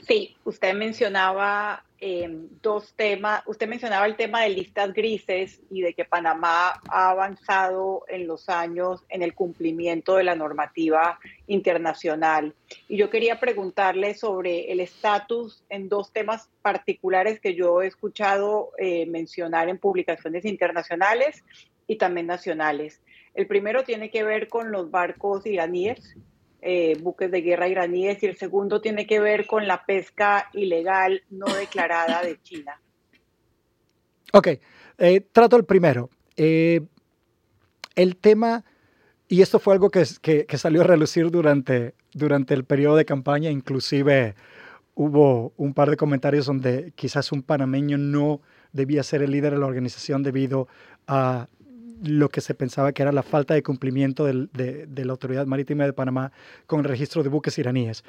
Sí, 0.00 0.36
usted 0.44 0.74
mencionaba 0.74 1.84
em, 2.00 2.48
dos 2.62 2.94
temas. 2.94 3.42
Usted 3.46 3.68
mencionaba 3.68 4.06
el 4.06 4.16
tema 4.16 4.42
de 4.42 4.50
listas 4.50 4.92
grises 4.92 5.60
y 5.70 5.82
de 5.82 5.94
que 5.94 6.04
Panamá 6.04 6.80
ha 6.88 7.10
avanzado 7.10 8.04
en 8.08 8.26
los 8.26 8.48
años 8.48 9.04
en 9.08 9.22
el 9.22 9.34
cumplimiento 9.34 10.16
de 10.16 10.24
la 10.24 10.34
normativa 10.34 11.18
internacional. 11.46 12.54
Y 12.88 12.96
yo 12.96 13.10
quería 13.10 13.40
preguntarle 13.40 14.14
sobre 14.14 14.70
el 14.72 14.80
estatus 14.80 15.64
en 15.68 15.88
dos 15.88 16.12
temas 16.12 16.48
particulares 16.62 17.40
que 17.40 17.54
yo 17.54 17.82
he 17.82 17.86
escuchado 17.86 18.72
eh, 18.78 19.06
mencionar 19.06 19.68
en 19.68 19.78
publicaciones 19.78 20.44
internacionales 20.44 21.44
y 21.86 21.96
también 21.96 22.26
nacionales. 22.26 23.00
El 23.34 23.46
primero 23.46 23.84
tiene 23.84 24.10
que 24.10 24.24
ver 24.24 24.48
con 24.48 24.72
los 24.72 24.90
barcos 24.90 25.46
iraníes 25.46 26.16
eh, 26.60 26.96
buques 27.00 27.30
de 27.30 27.40
guerra 27.40 27.68
iraníes 27.68 28.22
y 28.22 28.26
el 28.26 28.36
segundo 28.36 28.80
tiene 28.80 29.06
que 29.06 29.20
ver 29.20 29.46
con 29.46 29.66
la 29.66 29.84
pesca 29.84 30.48
ilegal 30.52 31.22
no 31.30 31.46
declarada 31.46 32.22
de 32.22 32.40
China. 32.42 32.80
Ok, 34.32 34.48
eh, 34.98 35.20
trato 35.32 35.56
el 35.56 35.64
primero. 35.64 36.10
Eh, 36.36 36.80
el 37.94 38.16
tema, 38.16 38.64
y 39.28 39.42
esto 39.42 39.58
fue 39.58 39.74
algo 39.74 39.90
que, 39.90 40.04
que, 40.20 40.58
salió 40.58 40.82
a 40.82 40.84
relucir 40.84 41.30
durante, 41.30 41.94
durante 42.12 42.54
el 42.54 42.64
periodo 42.64 42.96
de 42.96 43.04
campaña, 43.04 43.50
inclusive 43.50 44.34
hubo 44.94 45.52
un 45.56 45.74
par 45.74 45.90
de 45.90 45.96
comentarios 45.96 46.46
donde 46.46 46.92
quizás 46.96 47.30
un 47.30 47.42
panameño 47.42 47.98
no 47.98 48.40
debía 48.72 49.02
ser 49.04 49.22
el 49.22 49.30
líder 49.30 49.52
de 49.52 49.58
la 49.60 49.66
organización 49.66 50.24
debido 50.24 50.66
a 51.06 51.48
lo 52.02 52.28
que 52.28 52.40
se 52.40 52.54
pensaba 52.54 52.92
que 52.92 53.02
era 53.02 53.12
la 53.12 53.22
falta 53.22 53.54
de 53.54 53.62
cumplimiento 53.62 54.24
de, 54.24 54.88
la 54.94 55.12
Autoridad 55.12 55.46
Marítima 55.46 55.84
de 55.84 55.92
Panamá 55.92 56.32
con 56.66 56.80
el 56.80 56.84
registro 56.84 57.22
de 57.22 57.28
buques 57.28 57.58
iraníes. 57.58 58.04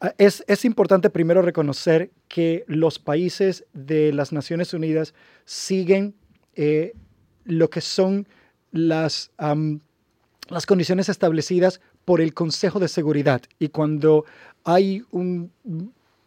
Ah, 0.00 0.14
es, 0.18 0.44
es, 0.46 0.64
importante 0.64 1.10
primero 1.10 1.42
reconocer 1.42 2.10
que 2.28 2.64
los 2.66 2.98
países 2.98 3.64
de 3.72 4.12
las 4.12 4.32
Naciones 4.32 4.72
Unidas 4.74 5.14
siguen 5.44 6.14
eh, 6.54 6.94
lo 7.44 7.70
que 7.70 7.80
son 7.80 8.26
las, 8.72 9.30
las 10.48 10.66
condiciones 10.66 11.08
establecidas 11.08 11.80
por 12.04 12.20
el 12.20 12.34
Consejo 12.34 12.80
de 12.80 12.88
Seguridad. 12.88 13.42
Y 13.58 13.68
cuando 13.68 14.24
hay 14.64 15.02
un, 15.10 15.52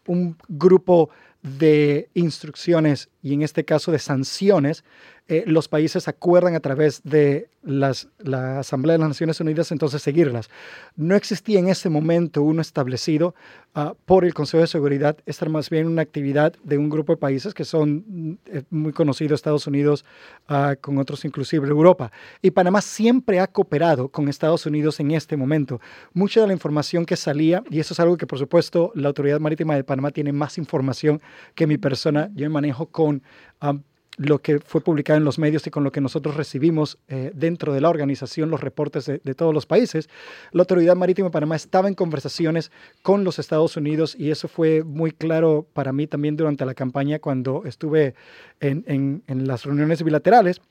un 0.07 0.37
grupo 0.47 1.09
de 1.41 2.09
instrucciones 2.13 3.09
y 3.21 3.33
en 3.33 3.41
este 3.41 3.63
caso 3.63 3.91
de 3.91 3.99
sanciones, 3.99 4.83
eh, 5.29 5.43
los 5.45 5.67
países 5.67 6.07
acuerdan 6.07 6.55
a 6.55 6.61
través 6.61 7.01
de 7.03 7.49
la 7.63 8.59
Asamblea 8.59 8.93
de 8.93 8.99
las 8.99 9.09
Naciones 9.09 9.41
Unidas 9.41 9.73
entonces 9.73 10.01
seguirlas. 10.01 10.49
No 10.95 11.15
existía 11.15 11.59
en 11.59 11.67
ese 11.67 11.89
momento 11.89 12.41
uno 12.41 12.61
establecido 12.61 13.35
ah, 13.75 13.93
por 14.05 14.23
el 14.23 14.33
Consejo 14.33 14.61
de 14.61 14.67
Seguridad, 14.67 15.17
esta 15.25 15.49
más 15.49 15.69
bien 15.69 15.85
una 15.85 16.01
actividad 16.01 16.53
de 16.63 16.77
un 16.77 16.89
grupo 16.89 17.11
de 17.11 17.17
países 17.17 17.53
que 17.53 17.65
son 17.65 18.05
mm, 18.07 18.37
eh, 18.45 18.63
muy 18.69 18.93
conocidos, 18.93 19.39
Estados 19.39 19.67
Unidos, 19.67 20.05
ah, 20.47 20.75
con 20.79 20.97
otros 20.97 21.25
inclusive 21.25 21.67
Europa. 21.67 22.09
Y 22.41 22.51
Panamá 22.51 22.79
siempre 22.79 23.41
ha 23.41 23.47
cooperado 23.47 24.07
con 24.07 24.29
Estados 24.29 24.65
Unidos 24.65 24.99
en 25.01 25.11
este 25.11 25.35
momento. 25.35 25.81
Mucha 26.13 26.39
de 26.39 26.47
la 26.47 26.53
información 26.53 27.05
que 27.05 27.17
salía, 27.17 27.63
y 27.69 27.81
eso 27.81 27.93
es 27.93 27.99
algo 27.99 28.15
que 28.15 28.27
por 28.27 28.39
supuesto 28.39 28.93
la 28.95 29.09
Autoridad 29.09 29.41
Marítima 29.41 29.75
de 29.75 29.83
Panamá 29.83 30.11
tiene 30.11 30.31
más 30.31 30.57
información 30.57 31.21
que 31.53 31.67
mi 31.67 31.77
persona, 31.77 32.29
yo 32.33 32.49
manejo 32.49 32.85
con... 32.85 33.21
Ah, 33.59 33.77
lo 34.17 34.39
que 34.39 34.59
fue 34.59 34.81
publicado 34.81 35.17
en 35.17 35.23
los 35.23 35.37
medios 35.37 35.65
y 35.67 35.69
con 35.69 35.83
lo 35.83 35.91
que 35.91 36.01
nosotros 36.01 36.35
recibimos 36.35 36.97
eh, 37.07 37.31
dentro 37.35 37.71
de 37.71 37.81
la 37.81 37.89
organización, 37.89 38.49
los 38.49 38.61
reportes 38.61 39.05
de, 39.05 39.19
todos 39.35 39.53
los 39.53 39.67
países, 39.67 40.09
la 40.51 40.63
Autoridad 40.63 40.95
Marítima 40.95 41.27
de 41.27 41.31
Panamá 41.31 41.55
estaba 41.55 41.87
en 41.87 41.93
conversaciones 41.93 42.71
con 43.03 43.23
los 43.23 43.37
Estados 43.37 43.77
Unidos 43.77 44.15
y 44.17 44.31
eso 44.31 44.47
fue 44.47 44.83
muy 44.83 45.11
claro 45.11 45.67
para 45.71 45.93
mí 45.93 46.07
también 46.07 46.35
durante 46.35 46.65
la 46.65 46.73
campaña 46.73 47.19
cuando 47.19 47.63
estuve 47.65 48.15
en, 48.59 49.23
las 49.27 49.63
reuniones 49.65 50.03
bilaterales 50.03 50.61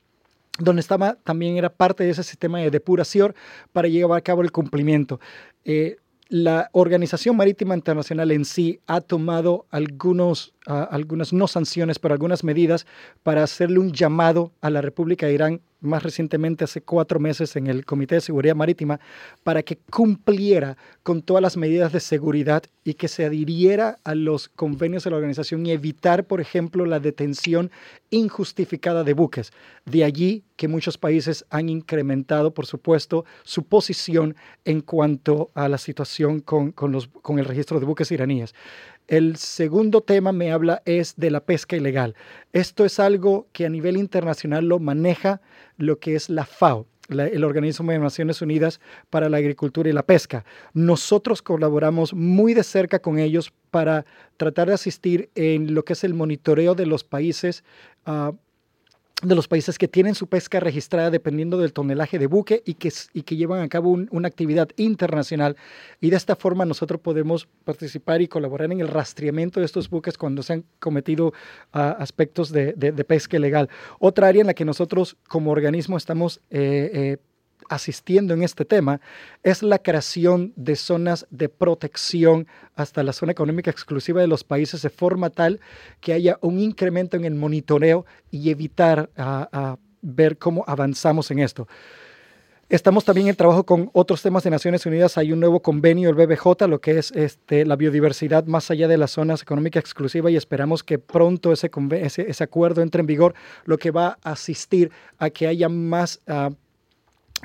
donde 0.58 0.80
estaba 0.80 1.16
también 1.22 1.56
era 1.56 1.68
parte 1.68 2.02
de 2.02 2.10
ese 2.10 2.24
sistema 2.24 2.58
de 2.58 2.70
depuración 2.70 3.34
para 3.72 3.88
llevar 3.88 4.18
a 4.18 4.22
cabo 4.22 4.42
el 4.42 4.50
cumplimiento. 4.50 5.20
Eh, 5.64 5.98
la 6.28 6.70
Organización 6.72 7.36
Marítima 7.36 7.74
Internacional 7.74 8.30
en 8.32 8.44
sí 8.44 8.80
ha 8.86 9.00
tomado 9.00 9.66
algunos, 9.70 10.54
ah, 10.66 10.88
algunas 10.90 11.32
no 11.32 11.46
sanciones, 11.46 11.98
pero 11.98 12.14
algunas 12.14 12.42
medidas 12.42 12.86
para 13.22 13.42
hacerle 13.42 13.78
un 13.78 13.92
llamado 13.92 14.52
a 14.60 14.70
la 14.70 14.80
República 14.80 15.26
de 15.26 15.34
Irán 15.34 15.60
más 15.86 16.02
recientemente 16.02 16.64
hace 16.64 16.82
cuatro 16.82 17.20
meses 17.20 17.56
en 17.56 17.66
el 17.66 17.84
Comité 17.84 18.16
de 18.16 18.20
Seguridad 18.20 18.54
Marítima 18.54 19.00
para 19.42 19.62
que 19.62 19.78
cumpliera 19.90 20.76
con 21.02 21.22
todas 21.22 21.42
las 21.42 21.56
medidas 21.56 21.92
de 21.92 22.00
seguridad 22.00 22.64
y 22.84 22.94
que 22.94 23.08
se 23.08 23.24
adhiriera 23.24 23.98
a 24.04 24.14
los 24.14 24.48
convenios 24.48 25.04
de 25.04 25.10
la 25.10 25.16
organización 25.16 25.66
y 25.66 25.72
evitar, 25.72 26.24
por 26.24 26.40
ejemplo, 26.40 26.86
la 26.86 27.00
detención 27.00 27.70
injustificada 28.10 29.04
de 29.04 29.14
buques. 29.14 29.52
De 29.84 30.04
allí 30.04 30.44
que 30.56 30.68
muchos 30.68 30.98
países 30.98 31.44
han 31.50 31.68
incrementado, 31.68 32.54
por 32.54 32.66
supuesto, 32.66 33.24
su 33.42 33.64
posición 33.64 34.36
en 34.64 34.80
cuanto 34.80 35.50
a 35.54 35.68
la 35.68 35.78
situación 35.78 36.40
con, 36.40 36.72
con, 36.72 36.92
los, 36.92 37.08
con 37.08 37.38
el 37.38 37.44
registro 37.44 37.80
de 37.80 37.86
buques 37.86 38.10
iraníes. 38.10 38.54
El 39.08 39.36
segundo 39.36 40.00
tema 40.00 40.32
me 40.32 40.50
habla 40.50 40.82
es 40.84 41.14
de 41.16 41.30
la 41.30 41.40
pesca 41.40 41.76
ilegal. 41.76 42.16
Esto 42.52 42.84
es 42.84 42.98
algo 42.98 43.46
que 43.52 43.64
a 43.64 43.68
nivel 43.68 43.96
internacional 43.96 44.66
lo 44.66 44.80
maneja 44.80 45.40
lo 45.76 46.00
que 46.00 46.16
es 46.16 46.28
la 46.28 46.44
FAO. 46.44 46.86
el 47.08 47.44
organismo 47.44 47.92
de 47.92 48.00
Naciones 48.00 48.42
Unidas 48.42 48.80
para 49.10 49.28
la 49.28 49.36
Agricultura 49.36 49.88
y 49.88 49.92
la 49.92 50.02
Pesca. 50.02 50.44
Nosotros 50.74 51.40
colaboramos 51.40 52.14
muy 52.14 52.52
de 52.52 52.64
cerca 52.64 52.98
con 52.98 53.20
ellos 53.20 53.52
para 53.70 54.04
tratar 54.36 54.66
de 54.66 54.74
asistir 54.74 55.30
en 55.36 55.72
lo 55.72 55.84
que 55.84 55.92
es 55.92 56.02
el 56.02 56.14
monitoreo 56.14 56.74
de 56.74 56.86
los 56.86 57.04
países 57.04 57.62
uh, 58.06 58.34
de 59.22 59.34
los 59.34 59.48
países 59.48 59.78
que 59.78 59.88
tienen 59.88 60.14
su 60.14 60.26
pesca 60.26 60.60
registrada 60.60 61.10
dependiendo 61.10 61.56
del 61.56 61.72
tonelaje 61.72 62.18
de 62.18 62.26
buque 62.26 62.62
y 62.66 62.74
que, 62.74 62.92
y 63.14 63.22
que 63.22 63.36
llevan 63.36 63.62
a 63.62 63.68
cabo 63.68 63.98
una 64.10 64.28
actividad 64.28 64.68
internacional. 64.76 65.56
Y 66.00 66.10
de 66.10 66.16
esta 66.16 66.36
forma 66.36 66.66
nosotros 66.66 67.00
podemos 67.00 67.48
participar 67.64 68.20
y 68.20 68.28
colaborar 68.28 68.70
en 68.72 68.80
el 68.80 68.88
rastreamiento 68.88 69.60
de 69.60 69.66
estos 69.66 69.88
buques 69.88 70.18
cuando 70.18 70.42
se 70.42 70.52
han 70.52 70.64
cometido 70.78 71.28
uh, 71.28 71.32
aspectos 71.72 72.52
de, 72.52 72.74
de, 72.74 72.92
de, 72.92 73.04
pesca 73.04 73.38
ilegal. 73.38 73.70
Otra 73.98 74.28
área 74.28 74.42
en 74.42 74.48
la 74.48 74.54
que 74.54 74.66
nosotros 74.66 75.16
como 75.28 75.50
organismo 75.50 75.96
estamos 75.96 76.40
eh, 76.50 76.90
eh, 76.92 77.16
asistiendo 77.68 78.34
en 78.34 78.42
este 78.42 78.64
tema 78.64 79.00
es 79.42 79.62
la 79.62 79.78
creación 79.78 80.52
de 80.56 80.76
zonas 80.76 81.26
de 81.30 81.48
protección 81.48 82.46
hasta 82.74 83.02
la 83.02 83.12
zona 83.12 83.32
económica 83.32 83.70
exclusiva 83.70 84.20
de 84.20 84.26
los 84.26 84.44
países 84.44 84.82
de 84.82 84.90
forma 84.90 85.30
tal 85.30 85.60
que 86.00 86.12
haya 86.12 86.38
un 86.40 86.58
incremento 86.58 87.16
en 87.16 87.24
el 87.24 87.34
monitoreo 87.34 88.06
y 88.30 88.50
evitar 88.50 89.10
a, 89.16 89.76
ver 90.08 90.38
cómo 90.38 90.62
avanzamos 90.68 91.32
en 91.32 91.40
esto. 91.40 91.66
Estamos 92.68 93.04
también 93.04 93.26
en 93.28 93.34
trabajo 93.34 93.64
con 93.64 93.90
otros 93.92 94.22
temas 94.22 94.44
de 94.44 94.50
Naciones 94.50 94.86
Unidas. 94.86 95.18
Hay 95.18 95.32
un 95.32 95.40
nuevo 95.40 95.62
convenio, 95.62 96.10
el 96.10 96.14
BBJ, 96.14 96.68
lo 96.68 96.80
que 96.80 96.98
es 96.98 97.10
este, 97.12 97.64
la 97.64 97.74
biodiversidad 97.74 98.44
más 98.44 98.70
allá 98.70 98.86
de 98.86 98.98
las 98.98 99.12
zonas 99.12 99.42
económicas 99.42 99.80
exclusivas 99.80 100.32
y 100.32 100.36
esperamos 100.36 100.84
que 100.84 100.98
pronto 101.00 101.52
ese, 101.52 101.70
ese, 102.04 102.44
acuerdo 102.44 102.82
entre 102.82 103.00
en 103.00 103.06
vigor, 103.06 103.34
lo 103.64 103.78
que 103.78 103.90
va 103.90 104.18
a 104.22 104.32
asistir 104.32 104.92
a 105.18 105.30
que 105.30 105.46
haya 105.48 105.68
más 105.68 106.20
uh, 106.28 106.54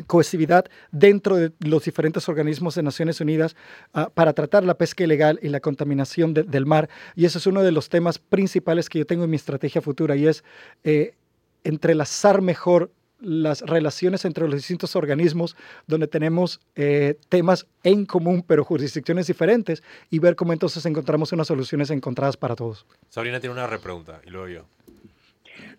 cohesividad 0.07 0.65
dentro 0.91 1.35
de 1.35 1.51
los 1.59 1.85
diferentes 1.85 2.27
organismos 2.29 2.75
de 2.75 2.83
Naciones 2.83 3.21
Unidas 3.21 3.55
uh, 3.93 4.09
para 4.13 4.33
tratar 4.33 4.63
la 4.63 4.75
pesca 4.75 5.03
ilegal 5.03 5.39
y 5.41 5.49
la 5.49 5.59
contaminación 5.59 6.33
de, 6.33 6.43
del 6.43 6.65
mar. 6.65 6.89
Y 7.15 7.25
ese 7.25 7.37
es 7.37 7.47
uno 7.47 7.63
de 7.63 7.71
los 7.71 7.89
temas 7.89 8.19
principales 8.19 8.89
que 8.89 8.99
yo 8.99 9.05
tengo 9.05 9.23
en 9.23 9.29
mi 9.29 9.35
estrategia 9.35 9.81
futura 9.81 10.15
y 10.15 10.27
es 10.27 10.43
eh, 10.83 11.13
entrelazar 11.63 12.41
mejor 12.41 12.91
las 13.21 13.61
relaciones 13.61 14.25
entre 14.25 14.45
los 14.45 14.55
distintos 14.55 14.95
organismos 14.95 15.55
donde 15.87 16.07
tenemos 16.07 16.59
eh, 16.75 17.19
temas 17.29 17.67
en 17.83 18.05
común 18.05 18.43
pero 18.45 18.63
jurisdicciones 18.65 19.27
diferentes 19.27 19.83
y 20.09 20.19
ver 20.19 20.35
cómo 20.35 20.53
entonces 20.53 20.85
encontramos 20.85 21.31
unas 21.31 21.47
soluciones 21.47 21.91
encontradas 21.91 22.35
para 22.35 22.55
todos. 22.55 22.85
Sabrina 23.09 23.39
tiene 23.39 23.53
una 23.53 23.67
repregunta 23.67 24.21
y 24.25 24.31
luego 24.31 24.47
yo. 24.47 24.65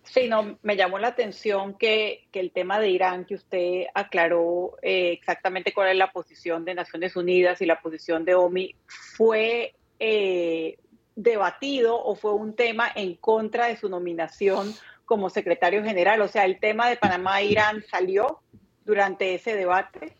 Sí, 0.03 0.27
no, 0.27 0.57
me 0.61 0.75
llamó 0.75 0.99
la 0.99 1.09
atención 1.09 1.75
que, 1.75 2.27
que 2.31 2.39
el 2.39 2.51
tema 2.51 2.79
de 2.79 2.89
Irán, 2.89 3.25
que 3.25 3.35
usted 3.35 3.85
aclaró 3.93 4.77
eh, 4.81 5.11
exactamente 5.11 5.73
cuál 5.73 5.89
es 5.89 5.97
la 5.97 6.11
posición 6.11 6.65
de 6.65 6.75
Naciones 6.75 7.15
Unidas 7.15 7.61
y 7.61 7.65
la 7.65 7.81
posición 7.81 8.25
de 8.25 8.35
OMI, 8.35 8.75
fue 8.85 9.75
eh, 9.99 10.77
debatido 11.15 12.01
o 12.03 12.15
fue 12.15 12.33
un 12.33 12.55
tema 12.55 12.91
en 12.93 13.15
contra 13.15 13.67
de 13.67 13.77
su 13.77 13.89
nominación 13.89 14.73
como 15.05 15.29
secretario 15.29 15.83
general. 15.83 16.21
O 16.21 16.27
sea, 16.27 16.45
el 16.45 16.59
tema 16.59 16.89
de 16.89 16.97
Panamá-Irán 16.97 17.83
salió 17.89 18.39
durante 18.85 19.35
ese 19.35 19.55
debate. 19.55 20.15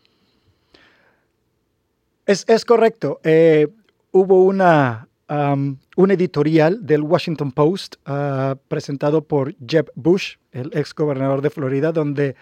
Es, 2.26 2.44
es 2.48 2.64
correcto. 2.64 3.20
Eh, 3.22 3.68
hubo 4.12 4.44
una, 4.44 5.08
um, 5.28 5.76
un 5.96 6.10
editorial 6.10 6.84
del 6.84 7.02
Washington 7.02 7.52
Post 7.52 7.96
uh, 8.08 8.56
presentado 8.68 9.24
por 9.24 9.54
Jeb 9.66 9.90
Bush, 9.94 10.36
el 10.52 10.70
ex 10.74 10.94
gobernador 10.94 11.42
de 11.42 11.50
Florida, 11.50 11.92
donde 11.92 12.36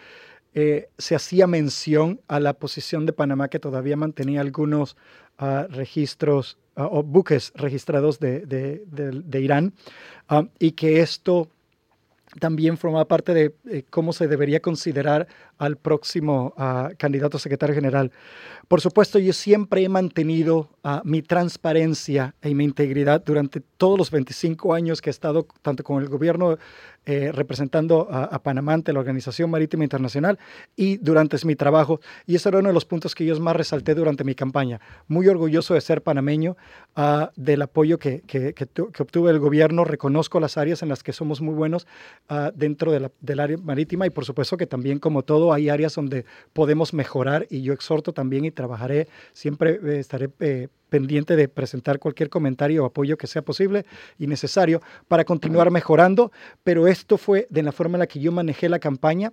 eh, 0.54 0.88
se 0.98 1.14
hacía 1.14 1.46
mención 1.46 2.20
a 2.28 2.38
la 2.38 2.52
posición 2.52 3.06
de 3.06 3.12
Panamá 3.12 3.48
que 3.48 3.58
todavía 3.58 3.96
mantenía 3.96 4.42
algunos 4.42 4.96
uh, 5.40 5.66
registros 5.70 6.58
uh, 6.76 6.82
o 6.82 7.02
buques 7.02 7.52
registrados 7.54 8.20
de, 8.20 8.40
de, 8.40 8.82
de, 8.86 9.40
Irán 9.40 9.72
y 10.58 10.72
que 10.72 11.00
esto 11.00 11.48
también 12.38 12.76
forma 12.78 13.06
parte 13.06 13.34
de 13.34 13.54
eh, 13.70 13.84
cómo 13.88 14.12
se 14.12 14.28
debería 14.28 14.60
considerar 14.60 15.26
al 15.58 15.76
próximo 15.76 16.54
uh, 16.56 16.94
candidato 16.98 17.36
a 17.36 17.40
secretario 17.40 17.74
general. 17.74 18.10
Por 18.68 18.80
supuesto, 18.80 19.18
yo 19.18 19.32
siempre 19.32 19.84
he 19.84 19.88
mantenido 19.88 20.70
uh, 20.82 21.00
mi 21.04 21.22
transparencia 21.22 22.34
y 22.42 22.54
mi 22.54 22.64
integridad 22.64 23.22
durante 23.24 23.60
todos 23.60 23.98
los 23.98 24.10
25 24.10 24.74
años 24.74 25.00
que 25.00 25.10
he 25.10 25.12
estado 25.12 25.46
tanto 25.62 25.84
con 25.84 26.02
el 26.02 26.08
gobierno 26.08 26.58
eh, 27.04 27.32
representando 27.32 28.06
a, 28.10 28.24
a, 28.24 28.42
Panamá 28.44 28.74
ante 28.74 28.92
la 28.92 29.00
Organización 29.00 29.50
Marítima 29.50 29.82
Internacional 29.82 30.38
y 30.76 30.98
durante 30.98 31.36
mi 31.44 31.56
trabajo. 31.56 32.00
Y 32.26 32.36
ese 32.36 32.48
era 32.48 32.60
uno 32.60 32.68
de 32.68 32.74
los 32.74 32.84
puntos 32.84 33.16
que 33.16 33.24
yo 33.24 33.38
más 33.40 33.56
resalté 33.56 33.96
durante 33.96 34.22
mi 34.22 34.36
campaña. 34.36 34.80
Muy 35.08 35.26
orgulloso 35.26 35.74
de 35.74 35.80
ser 35.80 36.02
panameño, 36.02 36.56
uh, 36.96 37.26
del 37.34 37.62
apoyo 37.62 37.98
que, 37.98 38.20
que, 38.20 38.54
que, 38.54 38.66
que, 38.66 39.02
obtuve 39.02 39.32
del 39.32 39.40
gobierno. 39.40 39.84
Reconozco 39.84 40.38
las 40.38 40.56
áreas 40.56 40.82
en 40.82 40.88
las 40.88 41.02
que 41.02 41.12
somos 41.12 41.40
muy 41.40 41.54
buenos 41.54 41.86
dentro 42.54 42.92
de 42.92 43.00
la, 43.00 43.10
del 43.20 43.40
área 43.40 43.58
marítima 43.58 44.06
y 44.06 44.10
por 44.10 44.24
supuesto 44.24 44.56
que 44.56 44.66
también 44.66 44.98
como 44.98 45.22
todo 45.22 45.51
hay 45.52 45.68
áreas 45.68 45.94
donde 45.94 46.24
podemos 46.52 46.94
mejorar 46.94 47.46
y 47.50 47.62
yo 47.62 47.72
exhorto 47.72 48.12
también 48.12 48.44
y 48.44 48.50
trabajaré, 48.50 49.08
siempre 49.32 49.78
eh, 49.82 49.98
estaré 49.98 50.30
eh, 50.40 50.68
pendiente 50.88 51.36
de 51.36 51.48
presentar 51.48 51.98
cualquier 51.98 52.28
comentario 52.28 52.84
o 52.84 52.86
apoyo 52.86 53.16
que 53.16 53.26
sea 53.26 53.42
posible 53.42 53.86
y 54.18 54.26
necesario 54.26 54.82
para 55.08 55.24
continuar 55.24 55.70
mejorando, 55.70 56.32
pero 56.62 56.86
esto 56.86 57.16
fue 57.16 57.46
de 57.48 57.62
la 57.62 57.72
forma 57.72 57.96
en 57.96 58.00
la 58.00 58.06
que 58.06 58.20
yo 58.20 58.30
manejé 58.30 58.68
la 58.68 58.78
campaña. 58.78 59.32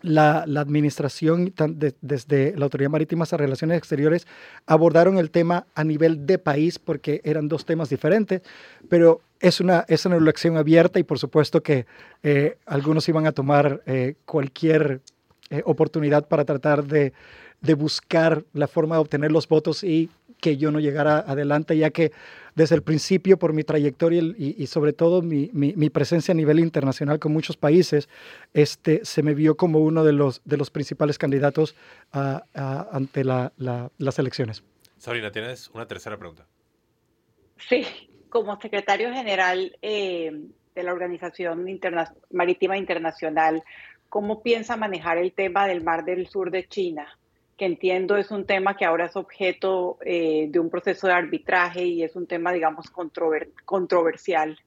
La, 0.00 0.44
la, 0.46 0.60
administración, 0.60 1.52
de, 1.56 1.92
desde 2.02 2.56
la 2.56 2.66
Autoridad 2.66 2.88
Marítima 2.88 3.24
a 3.28 3.36
Relaciones 3.36 3.78
Exteriores, 3.78 4.28
abordaron 4.64 5.18
el 5.18 5.32
tema 5.32 5.66
a 5.74 5.82
nivel 5.82 6.24
de 6.24 6.38
país 6.38 6.78
porque 6.78 7.20
eran 7.24 7.48
dos 7.48 7.64
temas 7.64 7.88
diferentes, 7.88 8.42
pero 8.88 9.22
es 9.40 9.60
una, 9.60 9.84
es 9.88 10.06
una 10.06 10.16
elección 10.16 10.56
abierta 10.56 10.98
y 10.98 11.02
por 11.02 11.18
supuesto 11.18 11.62
que 11.62 11.86
eh, 12.22 12.58
algunos 12.66 13.08
iban 13.08 13.26
a 13.26 13.32
tomar 13.32 13.82
eh, 13.86 14.14
cualquier 14.24 15.00
eh, 15.50 15.62
oportunidad 15.64 16.28
para 16.28 16.44
tratar 16.44 16.84
de, 16.84 17.12
de, 17.60 17.74
buscar 17.74 18.44
la 18.52 18.68
forma 18.68 18.96
de 18.96 19.00
obtener 19.00 19.32
los 19.32 19.48
votos 19.48 19.84
y 19.84 20.10
que 20.40 20.56
yo 20.56 20.70
no 20.70 20.80
llegara 20.80 21.18
adelante, 21.18 21.76
ya 21.76 21.90
que 21.90 22.12
desde 22.54 22.74
el 22.74 22.82
principio, 22.82 23.38
por 23.38 23.52
mi 23.52 23.64
trayectoria 23.64 24.20
y, 24.20 24.56
y 24.58 24.66
sobre 24.66 24.92
todo 24.92 25.22
mi, 25.22 25.50
mi, 25.52 25.74
mi, 25.74 25.90
presencia 25.90 26.32
a 26.32 26.34
nivel 26.34 26.58
internacional 26.60 27.18
con 27.18 27.32
muchos 27.32 27.56
países, 27.56 28.08
este, 28.54 29.04
se 29.04 29.22
me 29.22 29.34
vio 29.34 29.56
como 29.56 29.80
uno 29.80 30.04
de 30.04 30.12
los, 30.12 30.42
de 30.44 30.56
los 30.56 30.70
principales 30.70 31.18
candidatos 31.18 31.74
a, 32.12 32.42
a, 32.54 32.88
ante 32.92 33.24
la, 33.24 33.52
la, 33.56 33.90
las 33.98 34.18
elecciones. 34.18 34.64
Sabrina, 34.98 35.30
tienes 35.30 35.68
una 35.70 35.86
tercera 35.86 36.16
pregunta. 36.16 36.46
Sí, 37.68 37.86
como 38.28 38.60
secretario 38.60 39.12
general 39.12 39.76
eh, 39.82 40.32
de 40.74 40.82
la 40.82 40.92
Organización 40.92 41.68
Interna 41.68 42.12
Marítima 42.30 42.76
Internacional, 42.76 43.62
¿cómo 44.08 44.42
piensa 44.42 44.76
manejar 44.76 45.18
el 45.18 45.32
tema 45.32 45.66
del 45.66 45.82
Mar 45.82 46.04
del 46.04 46.26
Sur 46.28 46.50
de 46.50 46.66
China? 46.66 47.06
Que 47.56 47.66
entiendo 47.66 48.16
es 48.16 48.30
un 48.30 48.44
tema 48.44 48.76
que 48.76 48.84
ahora 48.84 49.06
es 49.06 49.16
objeto 49.16 49.98
eh, 50.04 50.46
de 50.48 50.58
un 50.58 50.70
proceso 50.70 51.06
de 51.06 51.12
arbitraje 51.12 51.84
y 51.84 52.02
es 52.02 52.14
un 52.16 52.26
tema, 52.26 52.52
digamos, 52.52 52.90
controver 52.90 53.50
controversial. 53.64 54.58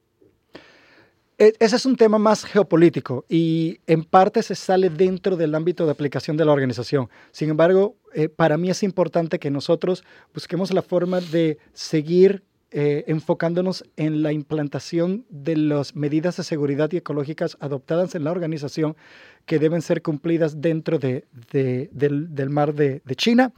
Ese 1.38 1.74
es 1.74 1.86
un 1.86 1.96
tema 1.96 2.18
más 2.18 2.44
geopolítico 2.44 3.24
y 3.28 3.80
en 3.88 4.04
parte 4.04 4.42
se 4.44 4.54
sale 4.54 4.90
dentro 4.90 5.36
del 5.36 5.54
ámbito 5.56 5.86
de 5.86 5.90
aplicación 5.90 6.36
de 6.36 6.44
la 6.44 6.52
organización. 6.52 7.08
Sin 7.32 7.50
embargo, 7.50 7.96
eh, 8.14 8.28
para 8.28 8.56
mí 8.56 8.70
es 8.70 8.84
importante 8.84 9.40
que 9.40 9.50
nosotros 9.50 10.04
busquemos 10.32 10.72
la 10.72 10.82
forma 10.82 11.20
de 11.20 11.58
seguir 11.72 12.44
eh, 12.74 13.04
enfocándonos 13.06 13.84
en 13.96 14.22
la 14.22 14.32
implantación 14.32 15.26
de 15.28 15.56
las 15.56 15.94
medidas 15.94 16.38
de 16.38 16.42
seguridad 16.42 16.90
y 16.92 16.96
ecológicas 16.96 17.58
adoptadas 17.60 18.14
en 18.14 18.24
la 18.24 18.30
organización 18.30 18.96
que 19.46 19.58
deben 19.58 19.82
ser 19.82 20.02
cumplidas 20.02 20.60
dentro 20.60 20.98
de, 20.98 21.24
de, 21.50 21.88
del, 21.92 22.34
del, 22.34 22.50
mar 22.50 22.74
de, 22.74 23.02
de 23.04 23.16
China, 23.16 23.52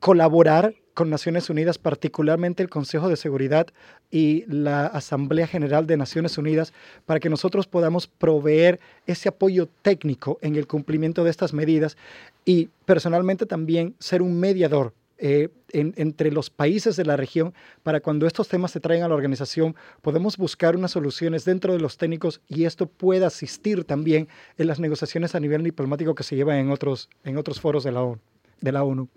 colaborar 0.00 0.74
con 0.94 1.10
Naciones 1.10 1.50
Unidas, 1.50 1.76
particularmente 1.76 2.62
el 2.62 2.70
Consejo 2.70 3.08
de 3.08 3.16
Seguridad 3.16 3.66
y 4.10 4.44
la 4.46 4.86
Asamblea 4.86 5.46
General 5.46 5.86
de 5.86 5.96
Naciones 5.96 6.38
Unidas, 6.38 6.72
para 7.04 7.20
que 7.20 7.28
nosotros 7.28 7.66
podamos 7.66 8.06
proveer 8.06 8.78
ese 9.06 9.28
apoyo 9.28 9.68
técnico 9.82 10.38
en 10.40 10.54
el 10.54 10.66
cumplimiento 10.68 11.24
de 11.24 11.30
estas 11.30 11.52
medidas 11.52 11.96
y 12.44 12.68
personalmente 12.84 13.44
también 13.44 13.96
ser 13.98 14.22
un 14.22 14.38
mediador 14.38 14.94
eh, 15.26 15.48
en, 15.70 15.94
entre 15.96 16.30
los 16.30 16.50
países 16.50 16.96
de 16.96 17.06
la 17.06 17.16
región 17.16 17.54
para 17.82 18.00
cuando 18.00 18.26
estos 18.26 18.46
temas 18.46 18.72
se 18.72 18.78
traigan 18.78 19.06
a 19.06 19.08
la 19.08 19.14
organización, 19.14 19.74
podemos 20.02 20.36
buscar 20.36 20.76
unas 20.76 20.90
soluciones 20.90 21.46
dentro 21.46 21.72
de 21.72 21.78
los 21.78 21.96
técnicos 21.96 22.42
y 22.46 22.66
esto 22.66 22.84
pueda 22.86 23.28
asistir 23.28 23.84
también 23.84 24.28
en 24.58 24.66
las 24.66 24.80
negociaciones 24.80 25.34
a 25.34 25.40
nivel 25.40 25.64
diplomático 25.64 26.14
que 26.14 26.24
se 26.24 26.36
llevan 26.36 26.58
en 26.58 26.70
otros, 26.70 27.08
en 27.24 27.38
otros 27.38 27.58
foros 27.58 27.84
de 27.84 27.92
la 27.92 28.02
ONU. 28.02 28.20
De 28.60 28.70
la 28.70 28.84
ONU. 28.84 29.08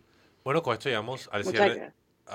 Bueno, 0.46 0.64
con 0.64 0.76
esto 0.76 0.88
llegamos 0.88 1.28
al 1.30 1.44
cierre 1.44 1.92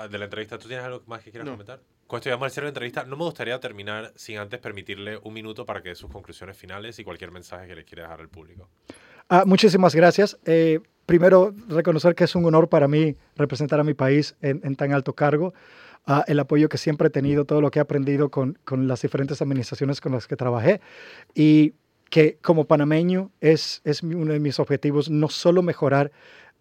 de 0.07 0.17
la 0.19 0.25
entrevista. 0.25 0.59
¿Tú 0.59 0.67
tienes 0.67 0.85
algo 0.85 1.01
más 1.07 1.23
que 1.23 1.31
quieras 1.31 1.47
no. 1.47 1.53
comentar? 1.53 1.79
Con 2.05 2.19
esto 2.19 2.29
llegamos 2.29 2.45
al 2.45 2.51
cierre 2.51 2.65
de 2.65 2.67
la 2.67 2.73
entrevista. 2.73 3.05
No 3.05 3.17
me 3.17 3.23
gustaría 3.23 3.59
terminar 3.59 4.13
sin 4.15 4.37
antes 4.37 4.59
permitirle 4.59 5.17
un 5.23 5.33
minuto 5.33 5.65
para 5.65 5.81
que 5.81 5.89
dé 5.89 5.95
sus 5.95 6.11
conclusiones 6.11 6.55
finales 6.55 6.99
y 6.99 7.03
cualquier 7.03 7.31
mensaje 7.31 7.65
que 7.65 7.75
le 7.75 7.85
quiera 7.85 8.03
dejar 8.03 8.21
al 8.21 8.29
público. 8.29 8.69
Ah, 9.29 9.45
muchísimas 9.47 9.95
gracias. 9.95 10.37
Eh, 10.45 10.79
primero, 11.13 11.53
reconocer 11.67 12.15
que 12.15 12.23
es 12.23 12.33
un 12.33 12.43
honor 12.45 12.69
para 12.69 12.87
mí 12.87 13.15
representar 13.35 13.79
a 13.79 13.83
mi 13.83 13.93
país 13.93 14.35
en, 14.41 14.61
en 14.63 14.75
tan 14.75 14.93
alto 14.93 15.13
cargo. 15.13 15.53
Ah, 16.07 16.25
el 16.27 16.39
apoyo 16.39 16.69
que 16.69 16.79
siempre 16.79 17.09
he 17.09 17.11
tenido, 17.11 17.45
todo 17.45 17.61
lo 17.61 17.69
que 17.69 17.77
he 17.77 17.83
aprendido 17.83 18.29
con, 18.29 18.57
con, 18.65 18.87
las 18.87 19.03
diferentes 19.03 19.39
administraciones 19.39 20.01
con 20.01 20.13
las 20.13 20.25
que 20.25 20.35
trabajé 20.35 20.81
y 21.35 21.75
que 22.09 22.39
como 22.41 22.65
panameño 22.65 23.29
es, 23.41 23.81
es 23.83 24.01
uno 24.01 24.33
de 24.33 24.39
mis 24.39 24.59
objetivos 24.59 25.11
no 25.11 25.29
solo 25.29 25.61
mejorar 25.61 26.11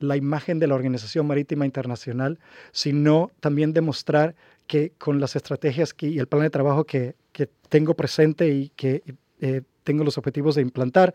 la 0.01 0.19
imagen 0.19 0.59
de 0.59 0.67
la 0.67 0.75
Organización 0.75 1.27
Marítima 1.27 1.65
Internacional, 1.65 2.39
sino 2.73 3.31
también 3.41 3.73
demostrar 3.73 4.35
que 4.67 4.93
con 4.99 5.19
las 5.19 5.35
estrategias 5.35 5.95
que, 5.95 6.09
y 6.09 6.19
el 6.19 6.27
plan 6.27 6.43
de 6.43 6.51
trabajo 6.51 6.85
que, 6.85 7.15
que 7.33 7.49
tengo 7.71 7.95
presente 7.95 8.49
y 8.49 8.69
que 8.77 9.03
eh, 9.41 9.63
tengo 9.85 10.05
los 10.05 10.19
objetivos 10.19 10.55
de 10.55 10.63
implantar, 10.63 11.15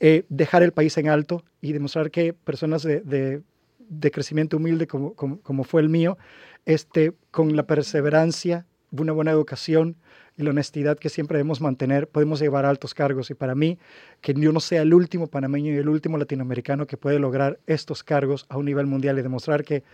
eh, 0.00 0.24
dejar 0.28 0.62
el 0.62 0.72
país 0.72 0.96
en 0.98 1.08
alto 1.08 1.44
y 1.60 1.72
demostrar 1.72 2.10
que 2.10 2.32
personas 2.32 2.82
de, 2.82 3.00
de, 3.00 4.10
crecimiento 4.10 4.56
humilde 4.56 4.86
como, 4.86 5.14
como, 5.14 5.64
fue 5.64 5.80
el 5.80 5.88
mío, 5.88 6.18
este, 6.66 7.12
con 7.30 7.56
la 7.56 7.66
perseverancia, 7.66 8.66
una 8.90 9.12
buena 9.12 9.30
educación 9.30 9.96
y 10.36 10.42
la 10.42 10.50
honestidad 10.50 10.98
que 10.98 11.08
siempre 11.08 11.38
debemos 11.38 11.60
mantener, 11.60 12.08
podemos 12.08 12.40
llevar 12.40 12.64
altos 12.64 12.94
cargos. 12.94 13.30
Y 13.30 13.34
para 13.34 13.54
mí, 13.54 13.78
que 14.20 14.34
yo 14.34 14.52
no 14.52 14.60
sea 14.60 14.82
el 14.82 14.94
último 14.94 15.26
panameño 15.26 15.72
y 15.72 15.76
el 15.76 15.88
último 15.88 16.18
latinoamericano 16.18 16.86
que 16.86 16.96
puede 16.96 17.18
lograr 17.18 17.58
estos 17.66 18.02
cargos 18.02 18.46
a 18.48 18.56
un 18.56 18.64
nivel 18.64 18.86
mundial 18.86 19.18
y 19.18 19.22
demostrar 19.22 19.64
que 19.64 19.84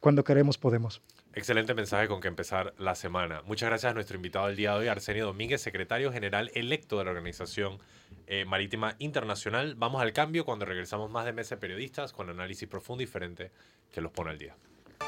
cuando 0.00 0.24
queremos 0.24 0.58
podemos. 0.58 1.02
Excelente 1.36 1.74
mensaje 1.74 2.08
con 2.08 2.22
que 2.22 2.28
empezar 2.28 2.72
la 2.78 2.94
semana. 2.94 3.42
Muchas 3.42 3.68
gracias 3.68 3.90
a 3.90 3.94
nuestro 3.94 4.16
invitado 4.16 4.46
del 4.46 4.56
día 4.56 4.72
de 4.72 4.78
hoy, 4.78 4.88
Arsenio 4.88 5.26
Domínguez, 5.26 5.60
secretario 5.60 6.10
general 6.10 6.50
electo 6.54 6.96
de 6.96 7.04
la 7.04 7.10
Organización 7.10 7.78
eh, 8.26 8.46
Marítima 8.46 8.96
Internacional. 9.00 9.74
Vamos 9.74 10.00
al 10.00 10.14
cambio 10.14 10.46
cuando 10.46 10.64
regresamos 10.64 11.10
más 11.10 11.26
de 11.26 11.34
Mesa 11.34 11.56
de 11.56 11.60
Periodistas 11.60 12.14
con 12.14 12.30
análisis 12.30 12.66
profundo 12.66 13.02
y 13.02 13.04
diferente 13.04 13.50
que 13.92 14.00
los 14.00 14.12
pone 14.12 14.30
al 14.30 14.38
día. 14.38 14.56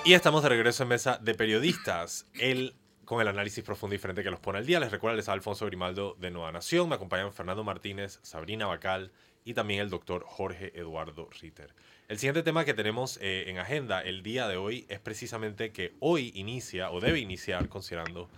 Y 0.04 0.12
estamos 0.12 0.42
de 0.42 0.50
regreso 0.50 0.82
en 0.82 0.90
Mesa 0.90 1.16
de 1.16 1.34
Periodistas. 1.34 2.26
El 2.34 2.74
con 3.06 3.22
el 3.22 3.28
análisis 3.28 3.64
profundo 3.64 3.94
y 3.94 3.96
diferente 3.96 4.22
que 4.22 4.30
los 4.30 4.38
pone 4.38 4.58
al 4.58 4.66
día. 4.66 4.80
Les 4.80 4.90
recuerdo, 4.90 5.16
les 5.16 5.30
Alfonso 5.30 5.64
Grimaldo 5.64 6.14
de 6.20 6.30
Nueva 6.30 6.52
Nación. 6.52 6.90
Me 6.90 6.96
acompañan 6.96 7.32
Fernando 7.32 7.64
Martínez, 7.64 8.20
Sabrina 8.22 8.66
Bacal 8.66 9.12
y 9.46 9.54
también 9.54 9.80
el 9.80 9.88
doctor 9.88 10.24
Jorge 10.26 10.78
Eduardo 10.78 11.30
Ritter. 11.40 11.72
El 12.08 12.18
siguiente 12.18 12.42
tema 12.42 12.64
que 12.64 12.72
tenemos 12.72 13.18
eh, 13.20 13.44
en 13.48 13.58
agenda 13.58 14.00
el 14.00 14.22
día 14.22 14.48
de 14.48 14.56
hoy 14.56 14.86
es 14.88 14.98
precisamente 14.98 15.72
que 15.72 15.92
hoy 16.00 16.32
inicia 16.34 16.90
o 16.90 17.00
debe 17.00 17.18
iniciar, 17.18 17.68
considerando 17.68 18.30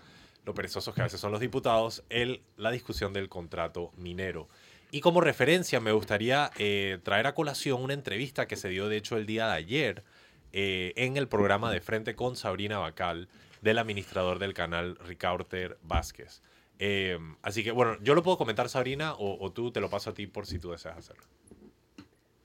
lo 0.44 0.54
perezosos 0.54 0.92
que 0.92 1.02
a 1.02 1.04
veces 1.04 1.20
son 1.20 1.30
los 1.30 1.40
diputados, 1.40 2.02
la 2.56 2.70
discusión 2.72 3.12
del 3.12 3.28
contrato 3.28 3.92
minero. 3.96 4.48
Y 4.90 5.00
como 5.02 5.20
referencia 5.20 5.78
me 5.78 5.92
gustaría 5.92 6.50
eh, 6.58 6.98
traer 7.04 7.28
a 7.28 7.34
colación 7.34 7.80
una 7.80 7.94
entrevista 7.94 8.48
que 8.48 8.56
se 8.56 8.68
dio 8.68 8.88
de 8.88 8.96
hecho 8.96 9.16
el 9.16 9.24
día 9.24 9.46
de 9.46 9.54
ayer 9.54 10.02
eh, 10.52 10.92
en 10.96 11.16
el 11.16 11.28
programa 11.28 11.70
de 11.70 11.80
Frente 11.80 12.16
con 12.16 12.34
Sabrina 12.34 12.78
Bacal 12.78 13.28
del 13.62 13.78
administrador 13.78 14.40
del 14.40 14.52
canal 14.52 14.96
Ricardo 14.96 15.46
Vázquez. 15.82 16.42
Eh, 16.80 17.18
así 17.42 17.62
que 17.62 17.70
bueno, 17.70 17.98
yo 18.02 18.16
lo 18.16 18.24
puedo 18.24 18.36
comentar 18.36 18.68
Sabrina 18.68 19.12
o, 19.14 19.36
o, 19.38 19.52
tú 19.52 19.70
te 19.70 19.80
lo 19.80 19.90
paso 19.90 20.10
a 20.10 20.14
ti 20.14 20.26
por 20.26 20.46
si 20.46 20.58
tú 20.58 20.72
deseas 20.72 20.96
hacerlo. 20.96 21.22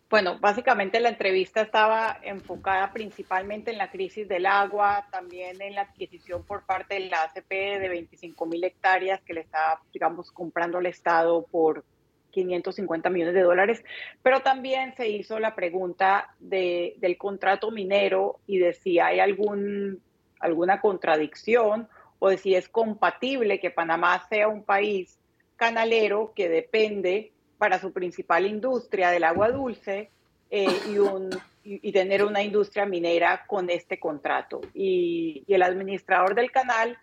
Bueno, 0.07 0.37
básicamente 0.39 0.99
la 0.99 1.09
entrevista 1.09 1.61
estaba 1.61 2.19
enfocada 2.21 2.93
principalmente 2.93 3.71
en 3.71 3.79
la 3.79 3.89
crisis 3.89 4.27
del 4.27 4.45
agua, 4.45 5.07
también 5.11 5.59
en 5.61 5.73
la 5.73 5.81
adquisición 5.81 6.43
por 6.45 6.63
parte 6.63 6.95
de 6.95 7.09
la 7.09 7.23
ACP 7.23 7.49
de 7.49 7.89
25 7.89 8.45
mil 8.45 8.63
hectáreas 8.63 9.19
que 9.23 9.33
le 9.33 9.41
está, 9.41 9.79
digamos, 9.91 10.31
comprando 10.31 10.77
al 10.77 10.85
Estado 10.85 11.45
por 11.47 11.83
550 12.29 13.09
millones 13.09 13.33
de 13.33 13.41
dólares, 13.41 13.83
pero 14.21 14.41
también 14.41 14.93
se 14.95 15.07
hizo 15.07 15.39
la 15.39 15.55
pregunta 15.55 16.35
de, 16.39 16.95
del 16.97 17.17
contrato 17.17 17.71
minero 17.71 18.41
y 18.45 18.59
de 18.59 18.73
si 18.73 18.99
hay 18.99 19.19
algún, 19.19 20.01
alguna 20.39 20.81
contradicción 20.81 21.87
o 22.19 22.29
de 22.29 22.37
si 22.37 22.53
es 22.53 22.69
compatible 22.69 23.59
que 23.59 23.71
Panamá 23.71 24.23
sea 24.29 24.49
un 24.49 24.63
país 24.63 25.17
canalero 25.55 26.33
que 26.35 26.49
depende 26.49 27.31
para 27.65 27.79
su 27.79 27.91
principal 27.91 28.45
industria 28.45 29.09
del 29.09 29.23
agua 29.23 29.49
dulce 29.49 30.11
eh, 30.51 30.67
y, 30.87 30.99
un, 30.99 31.31
y, 31.63 31.89
y, 31.89 31.91
tener 31.91 32.23
una 32.23 32.43
industria 32.43 32.85
minera 32.85 33.43
con 33.47 33.71
este 33.71 33.99
contrato. 33.99 34.61
Y, 34.75 35.43
y 35.47 35.53
el 35.55 35.63
administrador 35.63 36.35
del 36.35 36.51
canal 36.51 36.95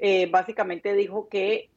eh, 0.00 0.26
básicamente 0.28 0.94
dijo 0.94 1.28
que 1.28 1.68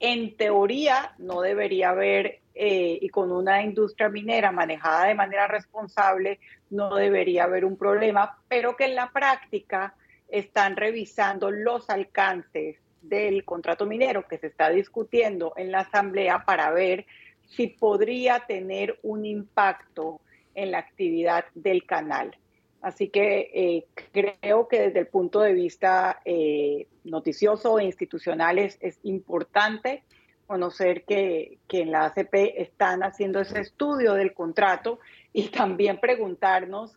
en 0.00 0.36
teoría 0.36 1.14
no 1.18 1.42
debería 1.42 1.90
haber, 1.90 2.40
eh, 2.56 2.98
y 3.00 3.08
con 3.08 3.30
una 3.30 3.62
industria 3.62 4.08
minera 4.08 4.50
manejada 4.50 5.06
de 5.06 5.14
manera 5.14 5.46
responsable, 5.46 6.40
no 6.70 6.96
debería 6.96 7.44
haber 7.44 7.64
un 7.64 7.76
problema, 7.76 8.36
pero 8.48 8.74
que 8.74 8.86
en 8.86 8.96
la 8.96 9.12
práctica 9.12 9.94
están 10.28 10.74
revisando 10.74 11.52
los 11.52 11.88
alcances 11.88 12.78
del 13.00 13.44
contrato 13.44 13.86
minero 13.86 14.26
que 14.26 14.38
se 14.38 14.48
está 14.48 14.70
discutiendo 14.70 15.52
en 15.56 15.70
la 15.70 15.82
Asamblea 15.82 16.44
para 16.44 16.72
ver 16.72 17.06
si 17.48 17.68
podría 17.68 18.40
tener 18.46 18.98
un 19.02 19.24
impacto 19.24 20.20
en 20.54 20.70
la 20.70 20.78
actividad 20.78 21.44
del 21.54 21.84
canal. 21.84 22.36
Así 22.80 23.08
que 23.08 23.50
eh, 23.54 23.86
creo 24.12 24.68
que 24.68 24.80
desde 24.82 25.00
el 25.00 25.06
punto 25.08 25.40
de 25.40 25.52
vista 25.52 26.20
eh, 26.24 26.86
noticioso 27.04 27.78
e 27.78 27.84
institucional 27.84 28.58
es, 28.58 28.78
es 28.80 28.98
importante 29.02 30.04
conocer 30.46 31.04
que, 31.04 31.58
que, 31.66 31.80
en 31.80 31.90
la 31.90 32.04
ACP 32.06 32.34
están 32.56 33.02
haciendo 33.02 33.40
ese 33.40 33.60
estudio 33.60 34.14
del 34.14 34.32
contrato 34.32 35.00
y 35.32 35.48
también 35.48 35.98
preguntarnos 35.98 36.96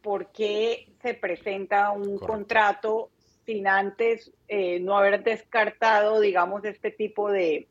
por 0.00 0.32
qué 0.32 0.88
se 1.02 1.14
presenta 1.14 1.90
un 1.90 2.04
Correcto. 2.04 2.26
contrato 2.26 3.10
sin 3.44 3.68
antes 3.68 4.32
eh, 4.48 4.80
no 4.80 4.96
haber 4.96 5.22
descartado, 5.22 6.20
digamos, 6.20 6.64
este 6.64 6.90
tipo 6.90 7.30
de, 7.30 7.68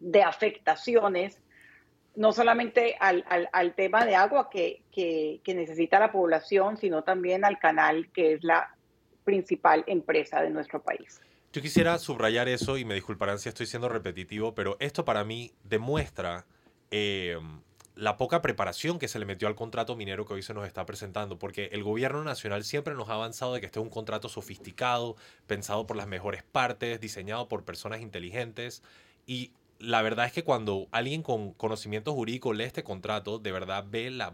de 0.00 0.22
afectaciones 0.22 1.40
no 2.16 2.32
solamente 2.32 2.96
al, 2.98 3.24
al, 3.52 3.74
tema 3.74 4.04
de 4.04 4.16
agua 4.16 4.48
que, 4.50 4.82
que, 4.90 5.40
que, 5.44 5.54
necesita 5.54 5.98
la 6.00 6.10
población, 6.10 6.76
sino 6.78 7.04
también 7.04 7.44
al 7.44 7.58
canal, 7.58 8.08
que 8.12 8.32
es 8.32 8.42
la 8.42 8.74
principal 9.24 9.84
empresa 9.86 10.40
de 10.40 10.50
nuestro 10.50 10.82
país. 10.82 11.20
Yo 11.52 11.62
quisiera 11.62 11.98
subrayar 11.98 12.48
eso 12.48 12.76
y 12.78 12.84
me 12.84 12.94
disculparán 12.94 13.38
si 13.38 13.48
estoy 13.48 13.66
siendo 13.66 13.88
repetitivo, 13.88 14.54
pero 14.54 14.76
esto 14.80 15.04
para 15.04 15.24
mí 15.24 15.52
demuestra 15.64 16.46
eh, 16.90 17.38
la 17.94 18.18
poca 18.18 18.42
preparación 18.42 18.98
que 18.98 19.08
se 19.08 19.18
le 19.18 19.24
metió 19.24 19.48
al 19.48 19.54
contrato 19.54 19.96
minero 19.96 20.26
que 20.26 20.34
hoy 20.34 20.42
se 20.42 20.52
nos 20.52 20.66
está 20.66 20.84
presentando, 20.84 21.38
porque 21.38 21.70
el 21.72 21.82
gobierno 21.82 22.22
nacional 22.24 22.62
siempre 22.62 22.94
nos 22.94 23.08
ha 23.08 23.14
avanzado 23.14 23.54
de 23.54 23.60
que 23.60 23.66
este 23.66 23.78
es 23.78 23.82
un 23.82 23.90
contrato 23.90 24.28
sofisticado, 24.28 25.16
pensado 25.46 25.86
por 25.86 25.96
las 25.96 26.06
mejores 26.06 26.42
partes, 26.42 27.00
diseñado 27.00 27.48
por 27.48 27.64
personas 27.64 28.02
inteligentes 28.02 28.82
y 29.26 29.52
la 29.78 30.02
verdad 30.02 30.26
es 30.26 30.32
que 30.32 30.44
cuando 30.44 30.88
alguien 30.90 31.22
con 31.22 31.52
conocimiento 31.52 32.12
jurídico 32.14 32.52
lee 32.52 32.64
este 32.64 32.84
contrato, 32.84 33.38
de 33.38 33.52
verdad 33.52 33.84
ve 33.88 34.10
la 34.10 34.32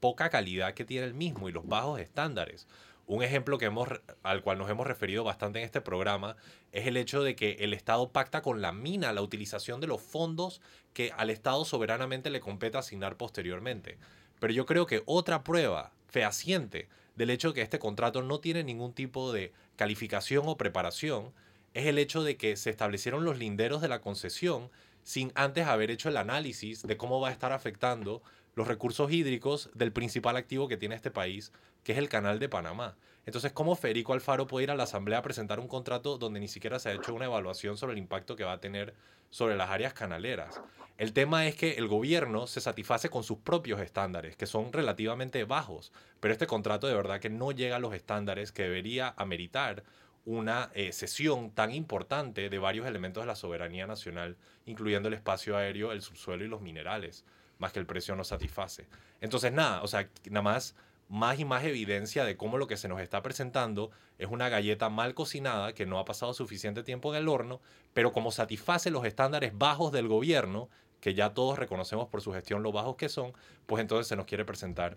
poca 0.00 0.30
calidad 0.30 0.74
que 0.74 0.84
tiene 0.84 1.06
el 1.06 1.14
mismo 1.14 1.48
y 1.48 1.52
los 1.52 1.66
bajos 1.66 2.00
estándares. 2.00 2.66
Un 3.06 3.22
ejemplo 3.22 3.58
que 3.58 3.66
hemos, 3.66 3.88
al 4.22 4.42
cual 4.42 4.58
nos 4.58 4.70
hemos 4.70 4.86
referido 4.86 5.24
bastante 5.24 5.58
en 5.58 5.64
este 5.64 5.80
programa 5.80 6.36
es 6.70 6.86
el 6.86 6.96
hecho 6.96 7.22
de 7.22 7.34
que 7.34 7.56
el 7.60 7.74
Estado 7.74 8.10
pacta 8.10 8.40
con 8.40 8.60
la 8.62 8.72
mina 8.72 9.12
la 9.12 9.22
utilización 9.22 9.80
de 9.80 9.88
los 9.88 10.00
fondos 10.00 10.60
que 10.92 11.12
al 11.16 11.30
Estado 11.30 11.64
soberanamente 11.64 12.30
le 12.30 12.40
compete 12.40 12.78
asignar 12.78 13.16
posteriormente. 13.16 13.98
Pero 14.38 14.52
yo 14.52 14.64
creo 14.64 14.86
que 14.86 15.02
otra 15.06 15.42
prueba 15.42 15.92
fehaciente 16.08 16.88
del 17.16 17.30
hecho 17.30 17.48
de 17.48 17.54
que 17.54 17.62
este 17.62 17.78
contrato 17.78 18.22
no 18.22 18.38
tiene 18.38 18.64
ningún 18.64 18.92
tipo 18.92 19.32
de 19.32 19.52
calificación 19.76 20.44
o 20.46 20.56
preparación 20.56 21.32
es 21.74 21.86
el 21.86 21.98
hecho 21.98 22.22
de 22.22 22.36
que 22.36 22.56
se 22.56 22.70
establecieron 22.70 23.24
los 23.24 23.38
linderos 23.38 23.80
de 23.80 23.88
la 23.88 24.00
concesión 24.00 24.70
sin 25.02 25.32
antes 25.34 25.66
haber 25.66 25.90
hecho 25.90 26.08
el 26.08 26.16
análisis 26.16 26.82
de 26.82 26.96
cómo 26.96 27.20
va 27.20 27.28
a 27.28 27.32
estar 27.32 27.52
afectando 27.52 28.22
los 28.54 28.68
recursos 28.68 29.10
hídricos 29.12 29.70
del 29.74 29.92
principal 29.92 30.36
activo 30.36 30.68
que 30.68 30.76
tiene 30.76 30.94
este 30.94 31.10
país, 31.10 31.52
que 31.84 31.92
es 31.92 31.98
el 31.98 32.08
canal 32.08 32.38
de 32.38 32.48
Panamá. 32.48 32.96
Entonces, 33.26 33.52
¿cómo 33.52 33.76
Federico 33.76 34.12
Alfaro 34.12 34.46
puede 34.46 34.64
ir 34.64 34.70
a 34.70 34.74
la 34.74 34.84
Asamblea 34.84 35.18
a 35.18 35.22
presentar 35.22 35.60
un 35.60 35.68
contrato 35.68 36.18
donde 36.18 36.40
ni 36.40 36.48
siquiera 36.48 36.78
se 36.78 36.88
ha 36.88 36.94
hecho 36.94 37.14
una 37.14 37.26
evaluación 37.26 37.76
sobre 37.76 37.92
el 37.92 37.98
impacto 37.98 38.34
que 38.34 38.44
va 38.44 38.52
a 38.52 38.60
tener 38.60 38.94
sobre 39.30 39.56
las 39.56 39.70
áreas 39.70 39.94
canaleras? 39.94 40.60
El 40.98 41.12
tema 41.12 41.46
es 41.46 41.54
que 41.54 41.72
el 41.72 41.88
gobierno 41.88 42.46
se 42.46 42.60
satisface 42.60 43.08
con 43.08 43.22
sus 43.22 43.38
propios 43.38 43.80
estándares, 43.80 44.36
que 44.36 44.46
son 44.46 44.72
relativamente 44.72 45.44
bajos, 45.44 45.92
pero 46.18 46.32
este 46.32 46.46
contrato 46.46 46.86
de 46.86 46.94
verdad 46.94 47.20
que 47.20 47.30
no 47.30 47.52
llega 47.52 47.76
a 47.76 47.80
los 47.80 47.94
estándares 47.94 48.52
que 48.52 48.64
debería 48.64 49.14
ameritar 49.16 49.84
una 50.30 50.70
eh, 50.74 50.92
sesión 50.92 51.50
tan 51.50 51.72
importante 51.72 52.48
de 52.48 52.58
varios 52.58 52.86
elementos 52.86 53.22
de 53.22 53.26
la 53.26 53.34
soberanía 53.34 53.86
nacional, 53.86 54.36
incluyendo 54.64 55.08
el 55.08 55.14
espacio 55.14 55.56
aéreo, 55.56 55.90
el 55.90 56.02
subsuelo 56.02 56.44
y 56.44 56.48
los 56.48 56.60
minerales, 56.60 57.24
más 57.58 57.72
que 57.72 57.80
el 57.80 57.86
precio 57.86 58.14
no 58.14 58.22
satisface. 58.22 58.86
Entonces, 59.20 59.52
nada, 59.52 59.82
o 59.82 59.88
sea, 59.88 60.08
nada 60.30 60.42
más, 60.42 60.76
más 61.08 61.38
y 61.40 61.44
más 61.44 61.64
evidencia 61.64 62.24
de 62.24 62.36
cómo 62.36 62.58
lo 62.58 62.68
que 62.68 62.76
se 62.76 62.86
nos 62.86 63.00
está 63.00 63.22
presentando 63.22 63.90
es 64.18 64.28
una 64.28 64.48
galleta 64.48 64.88
mal 64.88 65.14
cocinada 65.14 65.74
que 65.74 65.86
no 65.86 65.98
ha 65.98 66.04
pasado 66.04 66.32
suficiente 66.32 66.84
tiempo 66.84 67.12
en 67.12 67.20
el 67.20 67.28
horno, 67.28 67.60
pero 67.92 68.12
como 68.12 68.30
satisface 68.30 68.90
los 68.90 69.04
estándares 69.04 69.58
bajos 69.58 69.90
del 69.90 70.06
gobierno, 70.06 70.68
que 71.00 71.14
ya 71.14 71.34
todos 71.34 71.58
reconocemos 71.58 72.08
por 72.08 72.22
su 72.22 72.32
gestión 72.32 72.62
lo 72.62 72.70
bajos 72.70 72.94
que 72.96 73.08
son, 73.08 73.32
pues 73.66 73.80
entonces 73.80 74.06
se 74.06 74.16
nos 74.16 74.26
quiere 74.26 74.44
presentar 74.44 74.96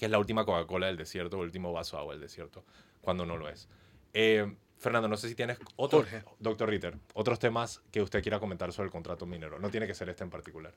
que 0.00 0.06
es 0.06 0.10
la 0.10 0.18
última 0.18 0.46
Coca-Cola 0.46 0.86
del 0.86 0.96
desierto, 0.96 1.36
el 1.36 1.42
último 1.42 1.74
vaso 1.74 1.96
de 1.96 2.00
agua 2.00 2.14
del 2.14 2.22
desierto, 2.22 2.64
cuando 3.02 3.26
no 3.26 3.36
lo 3.36 3.50
es. 3.50 3.68
Eh, 4.12 4.56
Fernando, 4.78 5.08
no 5.08 5.16
sé 5.16 5.28
si 5.28 5.34
tienes 5.34 5.58
otro, 5.76 6.04
doctor 6.38 6.68
Ritter, 6.68 6.96
otros 7.14 7.38
temas 7.38 7.82
que 7.90 8.00
usted 8.00 8.22
quiera 8.22 8.40
comentar 8.40 8.72
sobre 8.72 8.86
el 8.86 8.92
contrato 8.92 9.26
minero. 9.26 9.58
No 9.58 9.70
tiene 9.70 9.86
que 9.86 9.94
ser 9.94 10.08
este 10.08 10.24
en 10.24 10.30
particular. 10.30 10.72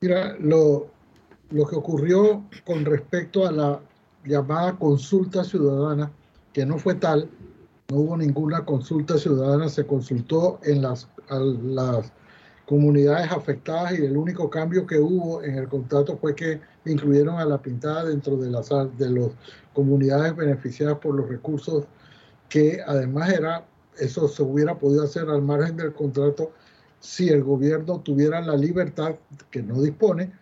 Mira, 0.00 0.36
lo, 0.40 0.88
lo 1.50 1.66
que 1.66 1.76
ocurrió 1.76 2.44
con 2.66 2.84
respecto 2.84 3.46
a 3.46 3.52
la 3.52 3.80
llamada 4.24 4.76
consulta 4.76 5.44
ciudadana, 5.44 6.10
que 6.52 6.66
no 6.66 6.78
fue 6.78 6.94
tal, 6.96 7.30
no 7.88 7.96
hubo 7.98 8.16
ninguna 8.16 8.64
consulta 8.64 9.16
ciudadana, 9.16 9.68
se 9.68 9.86
consultó 9.86 10.58
en 10.64 10.82
las, 10.82 11.08
las 11.28 12.12
comunidades 12.66 13.30
afectadas 13.30 13.98
y 13.98 14.04
el 14.04 14.16
único 14.16 14.50
cambio 14.50 14.86
que 14.86 14.98
hubo 14.98 15.42
en 15.42 15.56
el 15.56 15.68
contrato 15.68 16.16
fue 16.16 16.34
que 16.34 16.60
incluyeron 16.84 17.38
a 17.38 17.44
la 17.44 17.60
pintada 17.60 18.04
dentro 18.04 18.36
de 18.36 18.50
las 18.50 18.68
de 18.68 19.10
las 19.10 19.30
comunidades 19.72 20.36
beneficiadas 20.36 20.98
por 20.98 21.14
los 21.14 21.28
recursos 21.28 21.84
que 22.48 22.80
además 22.86 23.32
era 23.32 23.66
eso 23.98 24.28
se 24.28 24.42
hubiera 24.42 24.78
podido 24.78 25.04
hacer 25.04 25.28
al 25.28 25.42
margen 25.42 25.76
del 25.76 25.92
contrato 25.92 26.52
si 27.00 27.28
el 27.28 27.42
gobierno 27.42 28.00
tuviera 28.00 28.40
la 28.40 28.56
libertad 28.56 29.16
que 29.50 29.62
no 29.62 29.80
dispone 29.82 30.32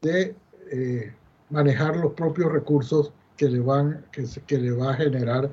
de 0.00 0.34
eh, 0.70 1.12
manejar 1.50 1.96
los 1.96 2.12
propios 2.12 2.52
recursos 2.52 3.12
que 3.36 3.48
le 3.48 3.60
van 3.60 4.04
que, 4.12 4.24
que 4.46 4.58
le 4.58 4.72
va 4.72 4.92
a 4.92 4.94
generar 4.94 5.50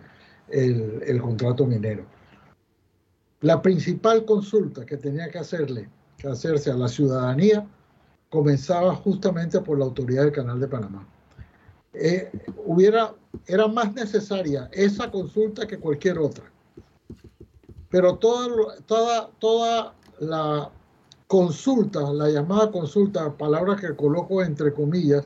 el, 0.49 1.01
el 1.05 1.21
contrato 1.21 1.65
minero. 1.65 2.05
La 3.41 3.61
principal 3.61 4.25
consulta 4.25 4.85
que 4.85 4.97
tenía 4.97 5.29
que 5.29 5.39
hacerle 5.39 5.89
que 6.17 6.27
hacerse 6.27 6.71
a 6.71 6.75
la 6.75 6.87
ciudadanía 6.87 7.67
comenzaba 8.30 8.95
justamente 8.95 9.59
por 9.61 9.78
la 9.80 9.86
autoridad 9.86 10.23
del 10.23 10.32
Canal 10.32 10.59
de 10.59 10.67
Panamá. 10.67 11.07
Eh, 11.93 12.32
hubiera, 12.65 13.13
era 13.45 13.67
más 13.67 13.93
necesaria 13.93 14.69
esa 14.71 15.09
consulta 15.09 15.65
que 15.65 15.80
cualquier 15.80 16.19
otra. 16.19 16.45
Pero 17.89 18.17
toda, 18.17 18.75
toda, 18.86 19.30
toda 19.39 19.93
la 20.19 20.69
consulta, 21.28 22.11
la 22.11 22.30
llamada 22.30 22.71
consulta, 22.71 23.36
palabra 23.36 23.75
que 23.75 23.95
coloco 23.95 24.43
entre 24.43 24.73
comillas, 24.73 25.25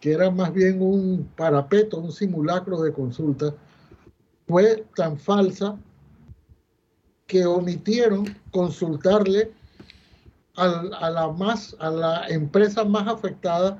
que 0.00 0.12
era 0.12 0.30
más 0.30 0.52
bien 0.52 0.82
un 0.82 1.30
parapeto, 1.36 1.98
un 1.98 2.12
simulacro 2.12 2.82
de 2.82 2.92
consulta, 2.92 3.54
fue 4.46 4.84
tan 4.94 5.18
falsa 5.18 5.78
que 7.26 7.46
omitieron 7.46 8.26
consultarle 8.50 9.52
a, 10.56 11.10
la 11.10 11.28
más, 11.28 11.76
a 11.80 11.90
la 11.90 12.28
empresa 12.28 12.84
más 12.84 13.08
afectada 13.08 13.78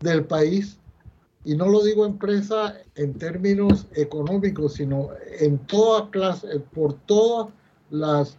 del 0.00 0.24
país, 0.24 0.78
y 1.44 1.56
no 1.56 1.68
lo 1.68 1.82
digo 1.82 2.06
empresa 2.06 2.74
en 2.94 3.14
términos 3.14 3.86
económicos, 3.94 4.74
sino 4.74 5.10
en 5.40 5.58
toda 5.58 6.08
clase, 6.10 6.60
por 6.72 6.94
todas 7.06 7.52
las 7.90 8.38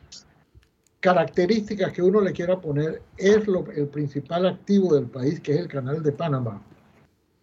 características 1.02 1.92
que 1.92 2.02
uno 2.02 2.22
le 2.22 2.32
quiera 2.32 2.60
poner, 2.62 3.02
es 3.18 3.46
lo, 3.46 3.70
el 3.72 3.88
principal 3.88 4.46
activo 4.46 4.96
del 4.96 5.06
país, 5.06 5.40
que 5.42 5.54
es 5.54 5.60
el 5.60 5.68
canal 5.68 6.02
de 6.02 6.14
Panamá. 6.14 6.62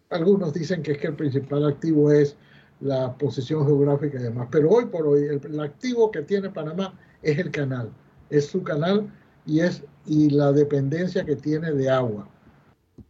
Algunos 0.09 0.53
dicen 0.53 0.81
que 0.81 0.93
es 0.93 0.97
que 0.97 1.07
el 1.07 1.15
principal 1.15 1.65
activo 1.67 2.11
es 2.11 2.35
la 2.81 3.13
posición 3.13 3.65
geográfica 3.65 4.19
y 4.19 4.23
demás, 4.23 4.47
pero 4.51 4.69
hoy 4.69 4.85
por 4.85 5.05
hoy 5.05 5.25
el 5.25 5.59
activo 5.59 6.09
que 6.09 6.23
tiene 6.23 6.49
Panamá 6.49 6.97
es 7.21 7.37
el 7.37 7.51
canal, 7.51 7.91
es 8.31 8.47
su 8.47 8.63
canal 8.63 9.11
y 9.45 9.59
es 9.59 9.83
y 10.05 10.29
la 10.29 10.51
dependencia 10.51 11.23
que 11.25 11.35
tiene 11.35 11.71
de 11.71 11.89
agua. 11.89 12.27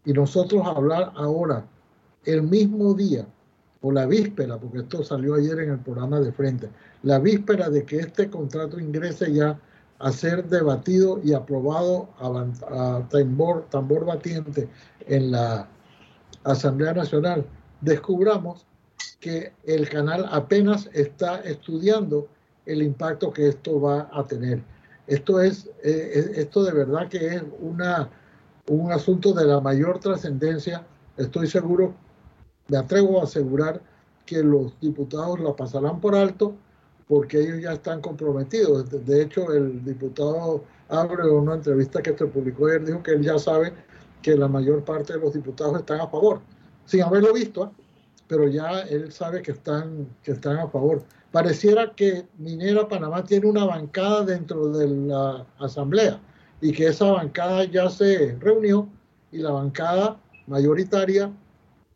Y 0.06 0.14
nosotros 0.14 0.66
hablar 0.66 1.12
ahora, 1.16 1.66
el 2.26 2.44
mismo 2.44 2.94
día, 2.94 3.26
o 3.82 3.92
la 3.92 4.06
víspera, 4.06 4.58
porque 4.58 4.80
esto 4.80 5.04
salió 5.04 5.36
ayer 5.36 5.60
en 5.60 5.72
el 5.72 5.80
programa 5.80 6.20
de 6.20 6.32
frente, 6.32 6.70
la 7.04 7.20
víspera 7.20 7.70
de 7.70 7.84
que 7.84 8.00
este 8.00 8.30
contrato 8.30 8.80
ingrese 8.80 9.34
ya 9.34 9.60
a 10.00 10.12
ser 10.12 10.48
debatido 10.48 11.20
y 11.24 11.34
aprobado 11.34 12.10
a, 12.20 13.08
tambor, 13.10 13.66
tambor 13.70 14.06
batiente 14.06 14.68
en 15.08 15.32
la 15.32 15.68
Asamblea 16.44 16.94
Nacional, 16.94 17.46
descubramos 17.82 18.66
que 19.20 19.54
el 19.64 19.88
canal 19.90 20.26
apenas 20.32 20.90
está 20.94 21.42
estudiando 21.42 22.28
el 22.66 22.82
impacto 22.82 23.32
que 23.32 23.50
esto 23.50 23.80
va 23.80 24.10
a 24.12 24.26
tener. 24.26 24.64
Esto 25.12 25.42
es, 25.42 25.70
eh, 25.84 26.32
esto 26.38 26.64
de 26.64 26.72
verdad 26.72 27.10
que 27.10 27.36
es 27.36 27.44
una, 27.60 28.10
un 28.70 28.94
asunto 28.94 29.34
de 29.34 29.44
la 29.46 29.60
mayor 29.60 30.00
trascendencia. 30.00 30.88
Estoy 31.18 31.48
seguro, 31.48 31.94
me 32.70 32.78
atrevo 32.78 33.20
a 33.20 33.26
asegurar 33.26 33.82
que 34.26 34.42
los 34.42 34.80
diputados 34.80 35.42
la 35.42 35.54
pasarán 35.54 36.00
por 36.00 36.16
alto 36.16 36.56
porque 37.10 37.42
ellos 37.42 37.62
ya 37.62 37.74
están 37.74 38.00
comprometidos. 38.00 38.90
De 39.06 39.22
hecho, 39.22 39.52
el 39.52 39.84
diputado 39.84 40.64
Abre, 40.88 41.30
una 41.30 41.56
entrevista 41.56 42.02
que 42.02 42.18
se 42.18 42.26
publicó 42.28 42.68
ayer, 42.68 42.86
dijo 42.86 43.04
que 43.04 43.12
él 43.12 43.22
ya 43.22 43.38
sabe 43.38 43.74
que 44.22 44.38
la 44.38 44.48
mayor 44.48 44.86
parte 44.86 45.12
de 45.12 45.20
los 45.20 45.34
diputados 45.34 45.78
están 45.78 46.00
a 46.00 46.08
favor, 46.08 46.40
sin 46.86 47.02
haberlo 47.04 47.34
visto, 47.34 47.66
¿eh? 47.66 47.81
Pero 48.32 48.48
ya 48.48 48.84
él 48.84 49.12
sabe 49.12 49.42
que 49.42 49.52
están, 49.52 50.08
que 50.24 50.32
están 50.32 50.58
a 50.58 50.70
favor. 50.70 51.04
Pareciera 51.34 51.92
que 51.94 52.26
Minera 52.38 52.88
Panamá 52.88 53.26
tiene 53.26 53.46
una 53.46 53.66
bancada 53.66 54.24
dentro 54.24 54.70
de 54.70 54.88
la 54.88 55.46
asamblea 55.60 56.18
y 56.62 56.72
que 56.72 56.88
esa 56.88 57.12
bancada 57.12 57.66
ya 57.66 57.90
se 57.90 58.38
reunió 58.40 58.88
y 59.34 59.40
la 59.40 59.52
bancada 59.52 60.18
mayoritaria, 60.48 61.30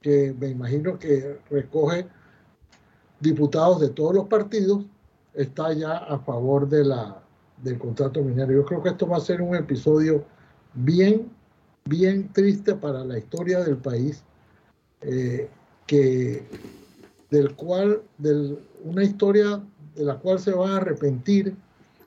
que 0.02 0.36
me 0.38 0.50
imagino 0.50 1.00
que 1.00 1.40
recoge 1.50 2.06
diputados 3.22 3.80
de 3.80 3.88
todos 3.88 4.14
los 4.14 4.28
partidos, 4.28 4.84
está 5.36 5.72
ya 5.72 6.00
a 6.00 6.20
favor 6.20 6.68
de 6.68 6.84
la, 6.84 7.18
del 7.64 7.80
contrato 7.80 8.22
minero. 8.22 8.52
Yo 8.52 8.66
creo 8.66 8.84
que 8.84 8.90
esto 8.90 9.08
va 9.08 9.16
a 9.16 9.22
ser 9.22 9.42
un 9.42 9.56
episodio 9.56 10.26
bien, 10.74 11.32
bien 11.86 12.28
triste 12.34 12.76
para 12.76 13.06
la 13.06 13.18
historia 13.18 13.64
del 13.64 13.78
país, 13.78 14.22
eh, 15.00 15.50
que, 15.86 16.44
del 17.30 17.56
cual, 17.56 18.02
del, 18.18 18.60
una 18.84 19.04
historia 19.04 19.62
de 19.96 20.04
la 20.04 20.16
cual 20.18 20.40
se 20.40 20.52
van 20.52 20.72
a 20.72 20.78
arrepentir. 20.78 21.56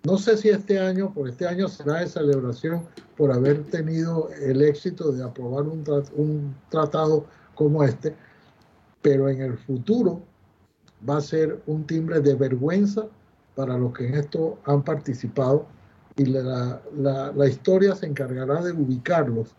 No 0.04 0.18
sé 0.18 0.36
si 0.36 0.48
este 0.48 0.78
año, 0.78 1.12
por 1.12 1.28
este 1.28 1.46
año 1.46 1.68
será 1.68 2.00
de 2.00 2.06
celebración 2.06 2.82
por 3.16 3.32
haber 3.32 3.64
tenido 3.64 4.30
el 4.40 4.62
éxito 4.62 5.10
de 5.12 5.24
aprobar 5.24 5.64
un, 5.64 5.84
un 6.16 6.54
tratado 6.70 7.26
como 7.54 7.82
este, 7.82 8.14
pero 9.02 9.28
en 9.28 9.42
el 9.42 9.58
futuro 9.58 10.22
va 11.08 11.18
a 11.18 11.20
ser 11.20 11.60
un 11.66 11.84
timbre 11.86 12.20
de 12.20 12.34
vergüenza 12.34 13.06
para 13.54 13.76
los 13.76 13.92
que 13.92 14.06
en 14.06 14.14
esto 14.14 14.58
han 14.64 14.82
participado 14.82 15.66
y 16.16 16.26
la, 16.26 16.80
la, 16.96 17.32
la, 17.32 17.48
historia 17.48 17.94
se 17.94 18.06
encargará 18.06 18.62
de 18.62 18.72
ubicarlos 18.72 19.54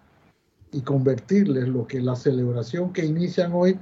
y 0.72 0.82
convertirles 0.82 1.67
lo 1.67 1.88
que 1.88 2.01
la 2.01 2.15
celebración 2.15 2.91
que 2.91 3.05
inician 3.05 3.51
hoy 3.53 3.80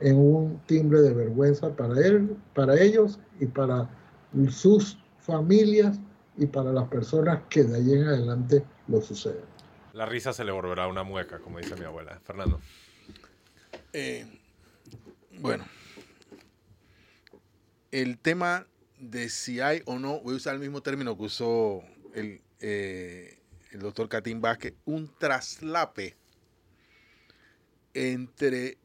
en 0.00 0.16
un 0.16 0.60
timbre 0.66 1.00
de 1.00 1.12
vergüenza 1.12 1.74
para 1.76 1.94
él, 2.00 2.36
para 2.54 2.80
ellos 2.80 3.18
y 3.38 3.46
para 3.46 3.88
sus 4.48 4.98
familias 5.18 5.98
y 6.36 6.46
para 6.46 6.72
las 6.72 6.88
personas 6.88 7.42
que 7.50 7.64
de 7.64 7.76
ahí 7.76 7.92
en 7.92 8.04
adelante 8.04 8.64
lo 8.88 9.00
suceden. 9.00 9.44
La 9.92 10.06
risa 10.06 10.32
se 10.32 10.44
le 10.44 10.52
volverá 10.52 10.86
una 10.86 11.02
mueca, 11.02 11.38
como 11.40 11.58
dice 11.58 11.76
mi 11.76 11.84
abuela. 11.84 12.18
Fernando. 12.24 12.60
Eh, 13.92 14.26
bueno, 15.40 15.64
el 17.90 18.18
tema 18.18 18.66
de 18.98 19.28
si 19.28 19.60
hay 19.60 19.82
o 19.86 19.98
no, 19.98 20.20
voy 20.20 20.34
a 20.34 20.36
usar 20.36 20.54
el 20.54 20.60
mismo 20.60 20.80
término 20.82 21.16
que 21.16 21.24
usó 21.24 21.82
el, 22.14 22.40
eh, 22.60 23.38
el 23.72 23.80
doctor 23.80 24.08
Catín 24.08 24.40
Vázquez, 24.40 24.74
un 24.84 25.10
traslape 25.18 26.16
entre 27.94 28.78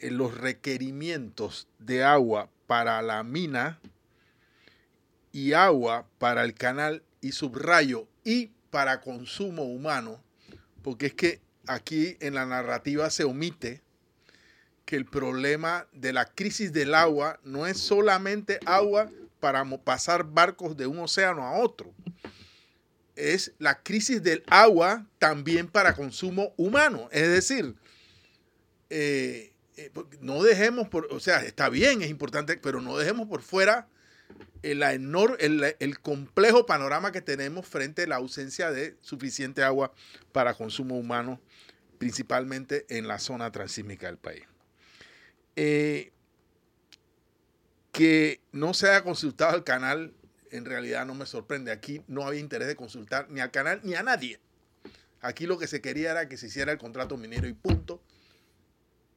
los 0.00 0.36
requerimientos 0.36 1.68
de 1.78 2.04
agua 2.04 2.48
para 2.66 3.00
la 3.02 3.22
mina 3.22 3.80
y 5.32 5.52
agua 5.52 6.06
para 6.18 6.44
el 6.44 6.54
canal 6.54 7.02
y 7.20 7.32
subrayo 7.32 8.06
y 8.24 8.50
para 8.70 9.00
consumo 9.00 9.64
humano, 9.64 10.22
porque 10.82 11.06
es 11.06 11.14
que 11.14 11.40
aquí 11.66 12.16
en 12.20 12.34
la 12.34 12.46
narrativa 12.46 13.10
se 13.10 13.24
omite 13.24 13.82
que 14.84 14.96
el 14.96 15.04
problema 15.04 15.86
de 15.92 16.12
la 16.12 16.24
crisis 16.24 16.72
del 16.72 16.94
agua 16.94 17.38
no 17.44 17.66
es 17.66 17.78
solamente 17.78 18.58
agua 18.64 19.10
para 19.40 19.64
pasar 19.78 20.24
barcos 20.24 20.76
de 20.76 20.86
un 20.86 20.98
océano 20.98 21.42
a 21.44 21.58
otro. 21.58 21.92
Es 23.14 23.52
la 23.58 23.82
crisis 23.82 24.22
del 24.22 24.42
agua 24.46 25.06
también 25.18 25.68
para 25.68 25.94
consumo 25.94 26.54
humano. 26.56 27.08
Es 27.12 27.28
decir, 27.28 27.74
eh, 28.90 29.47
eh, 29.78 29.92
no 30.20 30.42
dejemos 30.42 30.88
por, 30.88 31.06
o 31.12 31.20
sea, 31.20 31.44
está 31.44 31.68
bien, 31.68 32.02
es 32.02 32.10
importante, 32.10 32.56
pero 32.56 32.80
no 32.80 32.98
dejemos 32.98 33.28
por 33.28 33.42
fuera 33.42 33.86
el, 34.62 34.82
el, 34.82 35.76
el, 35.78 36.00
complejo 36.00 36.66
panorama 36.66 37.12
que 37.12 37.20
tenemos 37.20 37.64
frente 37.64 38.02
a 38.02 38.06
la 38.08 38.16
ausencia 38.16 38.72
de 38.72 38.96
suficiente 39.02 39.62
agua 39.62 39.92
para 40.32 40.54
consumo 40.54 40.98
humano, 40.98 41.40
principalmente 41.98 42.86
en 42.88 43.06
la 43.06 43.20
zona 43.20 43.52
transísmica 43.52 44.08
del 44.08 44.18
país. 44.18 44.42
Eh, 45.54 46.10
que 47.92 48.40
no 48.50 48.74
se 48.74 48.88
haya 48.88 49.04
consultado 49.04 49.56
el 49.56 49.62
canal, 49.62 50.12
en 50.50 50.64
realidad 50.64 51.06
no 51.06 51.14
me 51.14 51.24
sorprende. 51.26 51.70
Aquí 51.70 52.02
no 52.08 52.26
había 52.26 52.40
interés 52.40 52.66
de 52.66 52.74
consultar 52.74 53.30
ni 53.30 53.38
al 53.38 53.52
canal 53.52 53.80
ni 53.84 53.94
a 53.94 54.02
nadie. 54.02 54.40
Aquí 55.20 55.46
lo 55.46 55.56
que 55.56 55.68
se 55.68 55.80
quería 55.80 56.10
era 56.10 56.28
que 56.28 56.36
se 56.36 56.46
hiciera 56.46 56.72
el 56.72 56.78
contrato 56.78 57.16
minero 57.16 57.46
y 57.46 57.52
punto, 57.52 58.02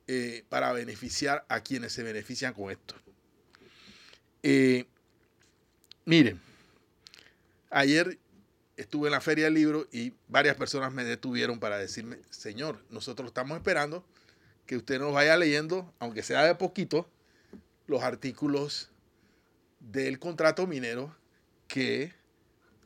eh, 0.07 0.43
para 0.49 0.71
beneficiar 0.73 1.45
a 1.47 1.61
quienes 1.61 1.93
se 1.93 2.03
benefician 2.03 2.53
con 2.53 2.71
esto. 2.71 2.95
Eh, 4.43 4.85
miren, 6.05 6.39
ayer 7.69 8.17
estuve 8.77 9.07
en 9.07 9.11
la 9.11 9.21
feria 9.21 9.45
del 9.45 9.53
libro 9.53 9.87
y 9.91 10.13
varias 10.27 10.55
personas 10.55 10.91
me 10.91 11.03
detuvieron 11.03 11.59
para 11.59 11.77
decirme, 11.77 12.17
señor, 12.29 12.83
nosotros 12.89 13.27
estamos 13.27 13.57
esperando 13.57 14.03
que 14.65 14.77
usted 14.77 14.99
nos 14.99 15.13
vaya 15.13 15.37
leyendo, 15.37 15.93
aunque 15.99 16.23
sea 16.23 16.43
de 16.43 16.55
poquito, 16.55 17.07
los 17.87 18.03
artículos 18.03 18.89
del 19.79 20.19
contrato 20.19 20.65
minero 20.67 21.15
que 21.67 22.13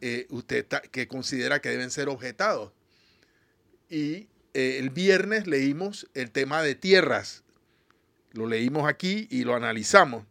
eh, 0.01 0.27
usted 0.29 0.65
que 0.65 1.07
considera 1.07 1.61
que 1.61 1.69
deben 1.69 1.91
ser 1.91 2.09
objetados. 2.09 2.71
Y 3.89 4.27
eh, 4.55 4.79
el 4.79 4.89
viernes 4.89 5.45
leímos 5.45 6.07
el 6.15 6.31
tema 6.31 6.63
de 6.63 6.73
tierras. 6.73 7.43
Lo 8.31 8.47
leímos 8.47 8.89
aquí 8.89 9.27
y 9.29 9.43
lo 9.43 9.55
analizamos. 9.55 10.25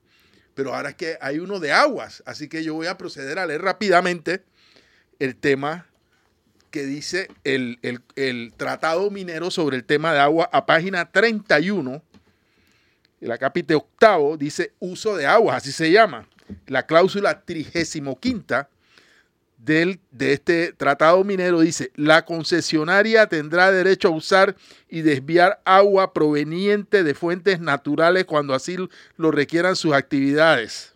Pero 0.54 0.74
ahora 0.74 0.90
es 0.90 0.94
que 0.96 1.16
hay 1.20 1.38
uno 1.38 1.60
de 1.60 1.72
aguas. 1.72 2.22
Así 2.26 2.48
que 2.48 2.64
yo 2.64 2.74
voy 2.74 2.88
a 2.88 2.98
proceder 2.98 3.38
a 3.38 3.46
leer 3.46 3.62
rápidamente 3.62 4.42
el 5.20 5.36
tema 5.36 5.86
que 6.72 6.84
dice 6.84 7.28
el, 7.44 7.78
el 8.16 8.52
tratado 8.56 9.10
minero 9.10 9.52
sobre 9.52 9.76
el 9.76 9.84
tema 9.84 10.12
de 10.12 10.18
agua 10.18 10.50
a 10.52 10.66
página 10.66 11.12
31 11.12 12.02
la 13.24 13.38
capítulo 13.38 13.78
octavo 13.78 14.36
dice 14.36 14.74
uso 14.80 15.16
de 15.16 15.26
aguas, 15.26 15.56
así 15.56 15.72
se 15.72 15.90
llama. 15.90 16.28
La 16.66 16.84
cláusula 16.84 17.42
trigésimo 17.44 18.20
quinta 18.20 18.68
del, 19.64 20.00
de 20.10 20.34
este 20.34 20.72
tratado 20.72 21.24
minero 21.24 21.60
dice, 21.60 21.90
la 21.94 22.24
concesionaria 22.24 23.28
tendrá 23.28 23.72
derecho 23.72 24.08
a 24.08 24.12
usar 24.12 24.56
y 24.88 25.00
desviar 25.00 25.62
agua 25.64 26.12
proveniente 26.12 27.02
de 27.02 27.14
fuentes 27.14 27.60
naturales 27.60 28.26
cuando 28.26 28.52
así 28.52 28.76
lo 29.16 29.30
requieran 29.30 29.74
sus 29.74 29.94
actividades. 29.94 30.94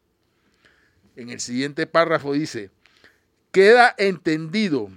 En 1.16 1.30
el 1.30 1.40
siguiente 1.40 1.86
párrafo 1.86 2.34
dice, 2.34 2.70
queda 3.52 3.94
entendido 3.96 4.90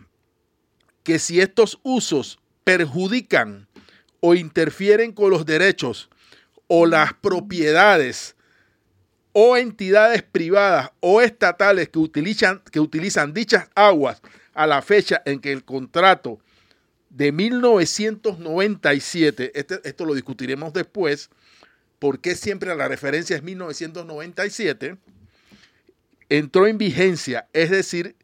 que 1.03 1.17
si 1.17 1.39
estos 1.39 1.79
usos 1.83 2.39
perjudican 2.63 3.67
o 4.19 4.35
interfieren 4.35 5.13
con 5.13 5.29
los 5.29 5.45
derechos 5.45 6.09
o 6.67 6.85
las 6.85 7.13
propiedades 7.13 8.35
o 9.33 9.57
entidades 9.57 10.23
privadas 10.23 10.91
o 10.99 11.21
estatales 11.21 11.89
que 11.89 11.99
utilizan, 11.99 12.61
que 12.71 12.79
utilizan 12.79 13.33
dichas 13.33 13.69
aguas 13.75 14.21
a 14.53 14.65
la 14.67 14.81
fecha 14.81 15.21
en 15.25 15.39
que 15.39 15.51
el 15.51 15.63
contrato 15.63 16.39
de 17.09 17.31
1997, 17.31 19.51
este, 19.53 19.79
esto 19.83 20.05
lo 20.05 20.13
discutiremos 20.13 20.73
después, 20.73 21.29
porque 21.99 22.35
siempre 22.35 22.75
la 22.75 22.87
referencia 22.87 23.35
es 23.35 23.43
1997, 23.43 24.97
entró 26.29 26.67
en 26.67 26.77
vigencia, 26.77 27.47
es 27.53 27.69
decir, 27.69 28.15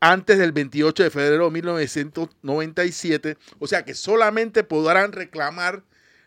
antes 0.00 0.38
del 0.38 0.52
28 0.52 1.04
de 1.04 1.10
febrero 1.10 1.46
de 1.46 1.52
1997, 1.52 3.38
o 3.58 3.66
sea 3.66 3.84
que 3.84 3.94
solamente 3.94 4.62
podrán 4.62 5.12
reclamar 5.12 5.82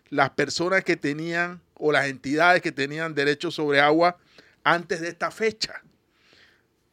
las 0.10 0.32
personas 0.32 0.84
que 0.84 0.98
tenían 0.98 1.62
o 1.80 1.92
las 1.92 2.08
entidades 2.08 2.62
que 2.62 2.72
tenían 2.72 3.16
derecho 3.16 3.50
sobre 3.50 3.80
agua 3.80 4.18
antes 4.64 5.02
de 5.02 5.08
esta 5.08 5.32
fecha. 5.32 5.82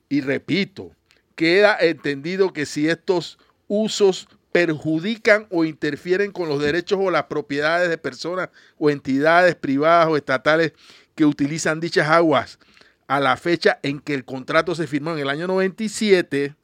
Y 0.08 0.20
repito, 0.22 0.92
queda 1.34 1.76
entendido 1.78 2.52
que 2.52 2.64
si 2.64 2.88
estos 2.88 3.38
usos 3.68 4.28
perjudican 4.52 5.46
o 5.50 5.64
interfieren 5.66 6.32
con 6.32 6.48
los 6.48 6.62
derechos 6.62 6.98
o 7.02 7.10
las 7.10 7.24
propiedades 7.24 7.90
de 7.90 7.98
personas 7.98 8.48
o 8.78 8.88
entidades 8.88 9.54
privadas 9.54 10.08
o 10.08 10.16
estatales 10.16 10.72
que 11.14 11.26
utilizan 11.26 11.80
dichas 11.80 12.08
aguas 12.08 12.58
a 13.06 13.20
la 13.20 13.36
fecha 13.36 13.78
en 13.82 14.00
que 14.00 14.14
el 14.14 14.24
contrato 14.24 14.74
se 14.74 14.86
firmó 14.86 15.12
en 15.12 15.18
el 15.18 15.28
año 15.28 15.46
97, 15.46 16.54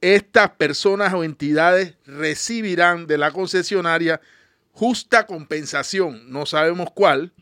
estas 0.00 0.50
personas 0.50 1.12
o 1.14 1.24
entidades 1.24 1.94
recibirán 2.06 3.06
de 3.06 3.18
la 3.18 3.30
concesionaria 3.30 4.20
justa 4.74 5.26
compensación, 5.26 6.30
no 6.30 6.46
sabemos 6.46 6.88
cuál, 6.92 7.32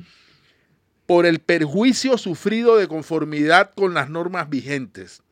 por 1.07 1.26
el 1.26 1.41
perjuicio 1.41 2.18
sufrido 2.18 2.76
de 2.76 2.87
conformidad 2.87 3.72
con 3.74 3.95
las 3.95 4.11
normas 4.11 4.49
vigentes. 4.49 5.22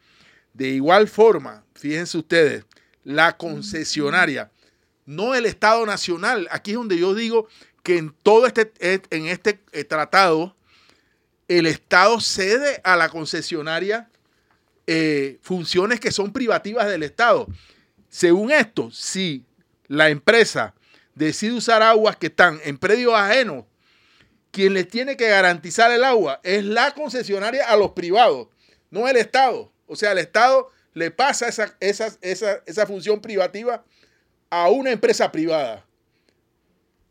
De 0.54 0.68
igual 0.68 1.08
forma, 1.08 1.62
fíjense 1.74 2.18
ustedes, 2.18 2.64
la 3.04 3.36
concesionaria, 3.36 4.50
no 5.04 5.34
el 5.34 5.46
Estado 5.46 5.84
Nacional, 5.86 6.48
aquí 6.50 6.72
es 6.72 6.78
donde 6.78 6.98
yo 6.98 7.14
digo 7.14 7.48
que 7.82 7.98
en 7.98 8.14
todo 8.22 8.46
este, 8.46 8.72
en 8.80 9.26
este 9.26 9.60
eh, 9.72 9.84
tratado, 9.84 10.56
el 11.48 11.66
Estado 11.66 12.18
cede 12.20 12.80
a 12.82 12.96
la 12.96 13.08
concesionaria 13.08 14.08
eh, 14.86 15.38
funciones 15.42 16.00
que 16.00 16.12
son 16.12 16.32
privativas 16.32 16.88
del 16.88 17.02
Estado. 17.02 17.46
Según 18.08 18.50
esto, 18.50 18.90
si 18.90 19.44
la 19.86 20.08
empresa 20.08 20.74
decide 21.14 21.52
usar 21.52 21.82
aguas 21.82 22.16
que 22.16 22.26
están 22.26 22.60
en 22.64 22.78
predios 22.78 23.14
ajenos, 23.14 23.64
quien 24.50 24.74
les 24.74 24.88
tiene 24.88 25.16
que 25.16 25.28
garantizar 25.28 25.90
el 25.92 26.04
agua 26.04 26.40
es 26.42 26.64
la 26.64 26.92
concesionaria 26.94 27.68
a 27.68 27.76
los 27.76 27.92
privados, 27.92 28.48
no 28.90 29.08
el 29.08 29.16
Estado. 29.16 29.72
O 29.86 29.96
sea, 29.96 30.12
el 30.12 30.18
Estado 30.18 30.70
le 30.94 31.10
pasa 31.10 31.48
esa, 31.48 32.18
esa, 32.20 32.86
función 32.86 33.20
privativa 33.20 33.84
a 34.50 34.68
una 34.68 34.90
empresa 34.90 35.30
privada. 35.30 35.84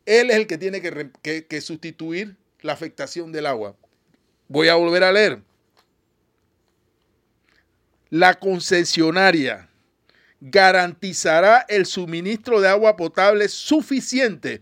Él 0.06 0.32
es 0.32 0.38
el 0.38 0.48
que 0.48 0.58
tiene 0.58 0.82
que, 0.82 1.46
que 1.46 1.62
sustituir 1.62 2.36
la 2.62 2.74
afectación 2.74 3.32
del 3.32 3.46
agua. 3.46 3.76
Voy 4.48 4.68
a 4.68 4.76
volver 4.76 5.04
a 5.04 5.12
leer. 5.12 5.42
La 8.10 8.40
concesionaria 8.40 9.69
garantizará 10.42 11.66
el 11.68 11.86
suministro 11.86 12.62
de 12.62 12.70
agua 12.70 12.96
potable 12.96 13.50
suficiente 13.50 14.62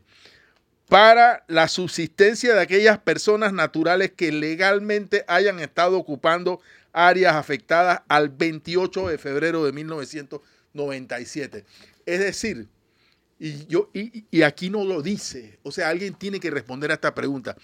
para 0.88 1.44
la 1.48 1.68
subsistencia 1.68 2.54
de 2.54 2.62
aquellas 2.62 2.98
personas 3.00 3.54
naturales 3.54 4.12
que 4.16 4.32
legalmente 4.32 5.26
hayan 5.28 5.60
estado 5.60 5.98
ocupando 5.98 6.62
áreas 6.94 7.36
afectadas 7.36 8.02
al 8.08 8.30
28 8.30 9.10
de 9.10 9.18
febrero 9.18 9.66
de 9.66 9.74
1997. 9.74 11.66
Es 12.06 12.20
decir, 12.20 12.70
y, 13.38 13.68
yo, 13.68 13.92
y, 13.94 14.42
aquí 14.42 14.70
no 14.70 14.84
lo 14.84 15.02
dice, 15.04 15.60
o 15.62 15.72
sea, 15.72 15.90
alguien 15.90 16.16
tiene 16.16 16.40
que 16.40 16.50
responder 16.50 16.90
a 16.90 16.96
esta 16.96 17.14
pregunta. 17.14 17.56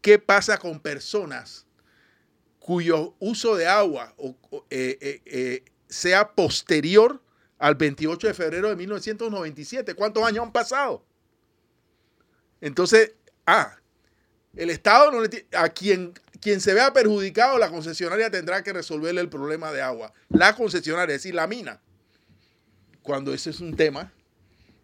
¿Qué 0.00 0.18
pasa 0.18 0.56
con 0.56 0.80
personas 0.80 1.66
cuyo 2.60 3.14
uso 3.18 3.56
de 3.56 3.66
agua 3.66 4.14
eh, 4.70 4.98
eh, 5.00 5.20
eh, 5.26 5.64
sea 5.88 6.32
posterior 6.32 7.22
al 7.58 7.74
28 7.74 8.28
de 8.28 8.34
febrero 8.34 8.68
de 8.68 8.76
1997. 8.76 9.94
¿Cuántos 9.94 10.24
años 10.24 10.44
han 10.44 10.52
pasado? 10.52 11.04
Entonces, 12.60 13.12
ah, 13.46 13.76
el 14.56 14.70
Estado 14.70 15.10
no 15.10 15.20
le 15.20 15.46
a 15.52 15.68
quien, 15.68 16.14
quien 16.40 16.60
se 16.60 16.74
vea 16.74 16.92
perjudicado, 16.92 17.58
la 17.58 17.70
concesionaria 17.70 18.30
tendrá 18.30 18.62
que 18.62 18.72
resolverle 18.72 19.20
el 19.20 19.28
problema 19.28 19.72
de 19.72 19.82
agua. 19.82 20.12
La 20.28 20.54
concesionaria, 20.54 21.14
es 21.14 21.22
decir, 21.22 21.34
la 21.34 21.46
mina. 21.46 21.80
Cuando 23.02 23.32
ese 23.32 23.50
es 23.50 23.60
un 23.60 23.76
tema 23.76 24.12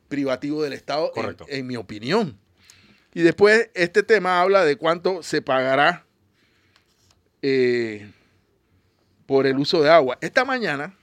privativo 0.09 0.63
del 0.63 0.73
Estado, 0.73 1.13
en, 1.49 1.67
mi 1.67 1.77
opinión. 1.77 2.39
Y 3.13 3.23
después 3.23 3.71
este 3.75 4.03
tema 4.03 4.41
habla 4.41 4.65
de 4.65 4.77
cuánto 4.77 5.23
se 5.23 5.43
pagará 5.43 6.05
eh, 7.43 8.11
por 9.27 9.47
el 9.47 9.59
uso 9.59 9.83
de 9.83 9.91
agua. 9.91 10.19
Esta 10.21 10.45
mañana 10.45 10.97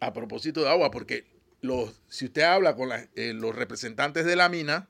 a 0.00 0.12
propósito 0.12 0.62
de 0.62 0.68
agua, 0.68 0.90
porque 0.90 1.24
los, 1.60 2.00
si 2.08 2.26
usted 2.26 2.42
habla 2.42 2.76
con 2.76 2.90
eh, 2.92 3.32
los 3.34 3.54
representantes 3.54 4.24
de 4.24 4.36
la 4.36 4.48
mina, 4.48 4.88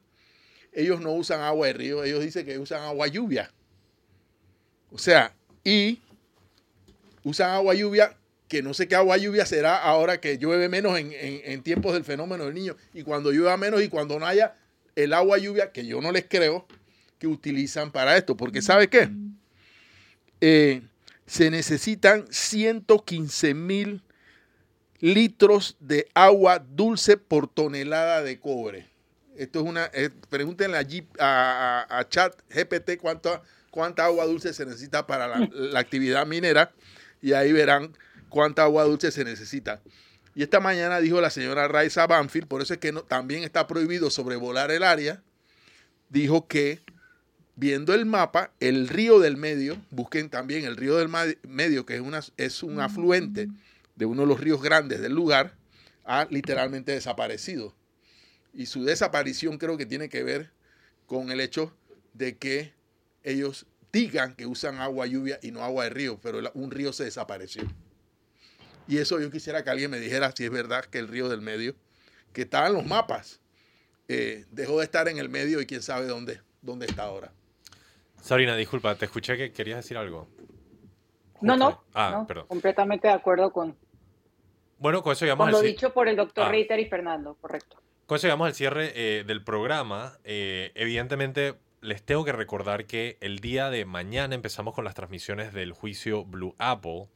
ellos 0.73 1.01
no 1.01 1.13
usan 1.13 1.41
agua 1.41 1.69
de 1.69 1.73
río, 1.73 2.05
ellos 2.05 2.23
dicen 2.23 2.45
que 2.45 2.59
usan 2.59 2.83
agua 2.83 3.07
lluvia. 3.07 3.51
O 4.91 4.99
sea, 4.99 5.35
y 5.65 6.01
usan 7.25 7.51
agua 7.51 7.75
lluvia, 7.75 8.17
que 8.49 8.63
no 8.63 8.75
sé 8.75 8.87
qué 8.87 8.95
agua 8.95 9.17
lluvia 9.17 9.47
será 9.47 9.77
ahora 9.77 10.21
que 10.21 10.39
llueve 10.39 10.69
menos 10.69 10.99
en, 10.99 11.63
tiempos 11.63 11.95
del 11.95 12.05
fenómeno 12.05 12.45
del 12.45 12.55
niño, 12.55 12.77
y 12.95 13.03
cuando 13.03 13.33
llueva 13.33 13.57
menos 13.57 13.83
y 13.83 13.89
cuando 13.89 14.19
no 14.19 14.27
haya 14.27 14.55
el 14.95 15.13
agua 15.13 15.39
lluvia, 15.39 15.73
que 15.73 15.87
yo 15.87 16.01
no 16.01 16.13
les 16.13 16.27
creo, 16.29 16.67
que 17.19 17.27
utilizan 17.27 17.91
para 17.91 18.17
esto, 18.17 18.37
porque 18.37 18.63
¿sabe 18.63 18.89
qué? 18.89 19.09
Eh, 20.41 20.83
se 21.27 21.51
necesitan 21.51 22.27
115 22.31 23.55
mil 23.55 24.03
litros 25.01 25.77
de 25.81 26.09
agua 26.15 26.59
dulce 26.59 27.17
por 27.17 27.49
tonelada 27.49 28.23
de 28.23 28.39
cobre. 28.41 28.89
Esto 29.37 29.61
es 29.61 29.67
una. 29.67 29.91
Eh, 29.93 30.11
pregúntenle 30.31 30.79
a, 31.19 31.87
a, 31.99 32.09
Chat 32.09 32.35
GPT 32.49 32.99
cuánta, 32.99 33.43
cuánta 33.71 34.07
agua 34.07 34.25
dulce 34.25 34.53
se 34.53 34.65
necesita 34.65 35.07
para 35.07 35.29
la, 35.51 35.79
actividad 35.79 36.27
minera 36.27 36.73
y 37.21 37.33
ahí 37.33 37.53
verán 37.53 37.97
cuánta 38.29 38.63
agua 38.63 38.85
dulce 38.85 39.11
se 39.11 39.25
necesita. 39.25 39.83
Y 40.35 40.43
esta 40.43 40.61
mañana 40.61 41.01
dijo 41.01 41.21
la 41.21 41.31
señora 41.31 41.69
Raisa 41.69 42.07
Banfield, 42.07 42.47
por 42.47 42.63
eso 42.63 42.75
es 42.75 42.81
que 42.81 42.93
también 42.93 43.43
está 43.43 43.67
prohibido 43.67 44.11
sobrevolar 44.11 44.71
el 44.71 44.83
área, 44.83 45.23
dijo 46.11 46.47
que 46.47 46.83
viendo 47.55 47.95
el 47.95 48.05
mapa, 48.05 48.53
el 48.61 48.89
río 48.89 49.19
del 49.19 49.39
medio, 49.39 49.79
busquen 49.91 50.29
también 50.29 50.67
el 50.67 50.77
río 50.77 50.97
del 50.97 51.09
medio, 51.43 51.87
que 51.87 51.95
es, 51.95 52.03
una, 52.03 52.21
es 52.37 52.63
un 52.63 52.81
afluente 52.81 53.49
de 53.97 54.07
uno 54.07 54.23
de 54.23 54.29
los 54.29 54.41
ríos 54.41 54.63
grandes 54.63 55.01
del 55.01 55.13
lugar, 55.13 55.57
ha 56.05 56.27
literalmente 56.31 56.93
desaparecido. 56.93 57.75
Y 58.55 58.67
su 58.67 58.85
desaparición 58.85 59.59
creo 59.59 59.77
que 59.77 59.87
tiene 59.87 60.09
que 60.09 60.23
ver 60.23 60.51
con 61.07 61.31
el 61.31 61.41
hecho 61.41 61.77
de 62.15 62.37
que 62.37 62.73
ellos 63.23 63.67
digan 63.93 64.35
que 64.35 64.47
usan 64.47 64.79
agua 64.79 65.07
lluvia 65.07 65.39
y 65.43 65.51
no 65.51 65.63
agua 65.63 65.85
de 65.85 65.91
río, 65.91 66.19
pero 66.23 66.41
un 66.55 66.71
río 66.71 66.93
se 66.93 67.05
desapareció. 67.05 67.63
Y 68.89 68.99
eso 68.99 69.21
yo 69.21 69.31
quisiera 69.31 69.65
que 69.65 69.71
alguien 69.71 69.91
me 69.91 69.99
dijera 69.99 70.33
si 70.33 70.45
es 70.45 70.51
verdad 70.51 70.85
que 70.85 70.99
el 70.99 71.09
río 71.09 71.29
del 71.29 71.41
medio, 71.41 71.75
que 72.33 72.43
estaba 72.43 72.69
en 72.69 72.75
los 72.75 72.87
mapas, 72.87 73.41
eh, 74.09 74.45
dejó 74.53 74.79
de 74.79 74.85
estar 74.85 75.09
en 75.09 75.19
el 75.19 75.29
medio 75.29 75.61
y 75.61 75.67
quién 75.67 75.83
sabe 75.83 76.07
dónde, 76.07 76.41
dónde 76.63 76.87
está 76.87 77.05
ahora. 77.05 77.33
Sabrina, 78.21 78.57
disculpa, 78.57 78.95
te 78.95 79.07
escuché 79.07 79.37
que 79.37 79.53
querías 79.53 79.79
decir 79.79 79.97
algo. 79.97 80.29
No, 81.41 81.57
no, 81.57 81.85
ah, 81.95 82.25
perdón. 82.27 82.47
completamente 82.47 83.09
de 83.09 83.15
acuerdo 83.15 83.53
con, 83.53 83.77
bueno, 84.79 85.03
con 85.03 85.13
eso 85.13 85.25
llegamos 85.25 85.47
con 85.47 85.53
lo 85.53 85.63
dicho 85.63 85.93
por 85.93 86.09
el 86.09 86.17
doctor 86.17 86.47
ah. 86.47 86.49
Reiter 86.51 86.79
y 86.81 86.87
Fernando, 86.87 87.37
correcto. 87.41 87.77
Con 88.07 88.17
eso 88.17 88.27
llegamos 88.27 88.47
al 88.47 88.55
cierre 88.55 88.93
eh, 88.95 89.25
del 89.25 89.43
programa. 89.43 90.19
Eh, 90.25 90.71
evidentemente, 90.75 91.55
les 91.81 92.03
tengo 92.03 92.25
que 92.25 92.33
recordar 92.33 92.87
que 92.87 93.17
el 93.21 93.41
día 93.41 93.71
de 93.71 93.85
mañana 93.85 94.35
empezamos 94.35 94.75
con 94.75 94.85
las 94.85 94.95
transmisiones 94.95 95.53
del 95.53 95.73
juicio 95.73 96.25
Blue 96.25 96.55
Apple. 96.59 97.09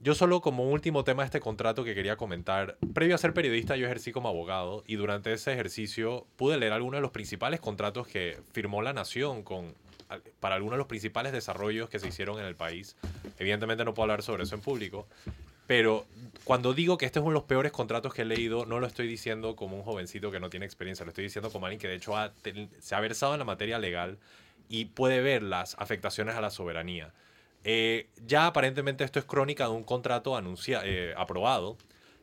Yo 0.00 0.14
solo 0.14 0.40
como 0.40 0.70
último 0.70 1.02
tema 1.02 1.22
de 1.22 1.26
este 1.26 1.40
contrato 1.40 1.82
que 1.82 1.94
quería 1.94 2.16
comentar, 2.16 2.76
previo 2.94 3.14
a 3.14 3.18
ser 3.18 3.34
periodista 3.34 3.74
yo 3.74 3.86
ejercí 3.86 4.12
como 4.12 4.28
abogado 4.28 4.84
y 4.86 4.94
durante 4.94 5.32
ese 5.32 5.52
ejercicio 5.52 6.26
pude 6.36 6.56
leer 6.56 6.72
algunos 6.72 6.98
de 6.98 7.02
los 7.02 7.10
principales 7.10 7.58
contratos 7.58 8.06
que 8.06 8.38
firmó 8.52 8.80
la 8.80 8.92
nación 8.92 9.42
con, 9.42 9.74
para 10.40 10.54
algunos 10.54 10.74
de 10.74 10.78
los 10.78 10.86
principales 10.86 11.32
desarrollos 11.32 11.88
que 11.88 11.98
se 11.98 12.08
hicieron 12.08 12.38
en 12.38 12.46
el 12.46 12.54
país. 12.54 12.96
Evidentemente 13.38 13.84
no 13.84 13.94
puedo 13.94 14.04
hablar 14.04 14.22
sobre 14.22 14.44
eso 14.44 14.54
en 14.54 14.60
público, 14.60 15.08
pero 15.68 16.06
cuando 16.44 16.72
digo 16.72 16.96
que 16.96 17.04
este 17.04 17.18
es 17.18 17.22
uno 17.22 17.32
de 17.32 17.34
los 17.34 17.44
peores 17.44 17.72
contratos 17.72 18.14
que 18.14 18.22
he 18.22 18.24
leído, 18.24 18.64
no 18.64 18.80
lo 18.80 18.86
estoy 18.86 19.06
diciendo 19.06 19.54
como 19.54 19.76
un 19.76 19.82
jovencito 19.82 20.30
que 20.30 20.40
no 20.40 20.48
tiene 20.48 20.64
experiencia, 20.64 21.04
lo 21.04 21.10
estoy 21.10 21.24
diciendo 21.24 21.50
como 21.50 21.66
alguien 21.66 21.78
que 21.78 21.88
de 21.88 21.96
hecho 21.96 22.14
se 22.78 22.94
ha 22.94 23.00
versado 23.00 23.34
en 23.34 23.38
la 23.38 23.44
materia 23.44 23.78
legal 23.78 24.18
y 24.70 24.86
puede 24.86 25.20
ver 25.20 25.42
las 25.42 25.76
afectaciones 25.78 26.36
a 26.36 26.40
la 26.40 26.48
soberanía. 26.48 27.12
Eh, 27.64 28.08
ya 28.26 28.46
aparentemente 28.46 29.04
esto 29.04 29.18
es 29.18 29.26
crónica 29.26 29.64
de 29.64 29.72
un 29.72 29.84
contrato 29.84 30.40
eh, 30.84 31.12
aprobado. 31.18 31.76